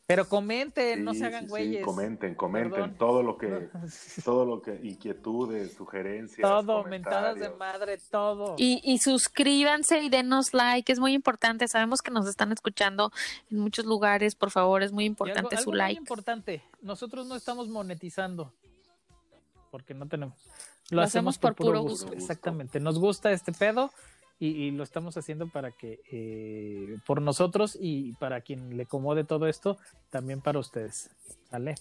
Pero 0.08 0.30
comenten, 0.30 1.04
no 1.04 1.16
se 1.16 1.26
hagan 1.26 1.42
sí, 1.42 1.46
sí, 1.46 1.50
güeyes. 1.50 1.84
comenten, 1.84 2.36
comenten 2.36 2.72
Perdón. 2.72 2.96
todo 3.00 3.24
lo 3.24 3.38
que, 3.40 3.70
todo 4.24 4.46
lo 4.46 4.62
que, 4.62 4.80
inquietudes, 4.84 5.74
sugerencias. 5.74 6.48
todo, 6.48 6.84
mentadas 6.84 7.40
de 7.40 7.50
madre, 7.50 7.98
todo. 8.12 8.54
Y, 8.60 8.82
y 8.84 9.00
suscríbanse 9.00 10.02
y 10.02 10.10
denos 10.10 10.54
like, 10.54 10.92
es 10.92 11.00
muy 11.00 11.14
importante. 11.14 11.68
Sabemos 11.68 12.04
que 12.04 12.12
nos 12.12 12.28
están 12.28 12.52
escuchando 12.52 13.12
en 13.50 13.58
muchos 13.60 13.86
lugares, 13.86 14.36
por 14.36 14.52
favor, 14.52 14.84
es 14.84 14.92
muy 14.92 15.06
importante 15.06 15.56
algo- 15.56 15.64
su 15.64 15.70
algo 15.70 15.72
muy 15.72 15.78
like. 15.80 15.98
importante, 16.00 16.62
nosotros 16.82 17.26
no 17.26 17.36
estamos 17.36 17.68
monetizando 17.68 18.54
porque 19.72 19.96
no 19.96 20.08
tenemos. 20.08 20.38
Lo 20.92 21.02
hacemos 21.02 21.40
por 21.40 21.56
puro 21.56 21.82
gusto. 21.82 22.14
Exactamente, 22.14 22.80
nos 22.80 23.00
gusta 23.00 23.32
este 23.32 23.52
pedo 23.52 23.90
y, 24.40 24.48
y 24.48 24.72
lo 24.72 24.84
estamos 24.84 25.18
haciendo 25.18 25.48
para 25.48 25.72
que 25.72 26.02
eh, 26.12 26.98
por 27.06 27.22
nosotros 27.22 27.78
y 27.80 28.14
para 28.14 28.42
quien 28.42 28.76
le 28.76 28.84
acomode 28.84 29.24
todo 29.24 29.48
esto, 29.48 29.78
también 30.10 30.42
para 30.42 30.60
ustedes. 30.60 31.10
¿Sale? 31.50 31.76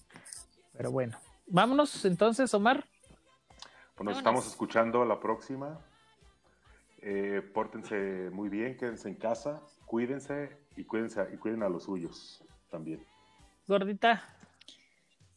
Pero 0.72 0.90
bueno, 0.90 1.18
vámonos 1.46 2.05
entonces, 2.05 2.52
Omar. 2.55 2.84
Pues 3.94 4.09
nos 4.09 4.18
estamos 4.18 4.46
escuchando 4.46 5.02
a 5.02 5.07
la 5.07 5.20
próxima. 5.20 5.80
Eh, 6.98 7.42
pórtense 7.52 8.30
muy 8.32 8.48
bien, 8.48 8.76
quédense 8.76 9.09
en 9.09 9.16
casa, 9.16 9.62
cuídense 9.84 10.57
y 10.76 10.84
cuídense 10.84 11.28
y 11.32 11.36
cuiden 11.36 11.62
a 11.62 11.68
los 11.68 11.84
suyos 11.84 12.42
también. 12.70 13.05
Gordita. 13.68 14.22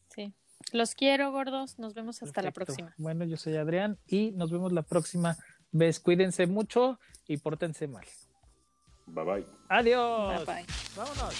Sí. 0.08 0.34
Los 0.72 0.94
quiero, 0.94 1.30
gordos. 1.30 1.78
Nos 1.78 1.94
vemos 1.94 2.22
hasta 2.22 2.42
la 2.42 2.52
próxima. 2.52 2.94
Bueno, 2.96 3.24
yo 3.24 3.36
soy 3.36 3.56
Adrián 3.56 3.98
y 4.06 4.32
nos 4.32 4.50
vemos 4.50 4.72
la 4.72 4.82
próxima 4.82 5.36
ves, 5.72 6.00
cuídense 6.00 6.46
mucho 6.46 6.98
y 7.26 7.36
pórtense 7.38 7.88
mal. 7.88 8.06
Bye 9.06 9.24
bye. 9.24 9.46
Adiós. 9.68 10.44
Bye 10.46 10.64
bye. 10.64 10.66
Vámonos. 10.96 11.34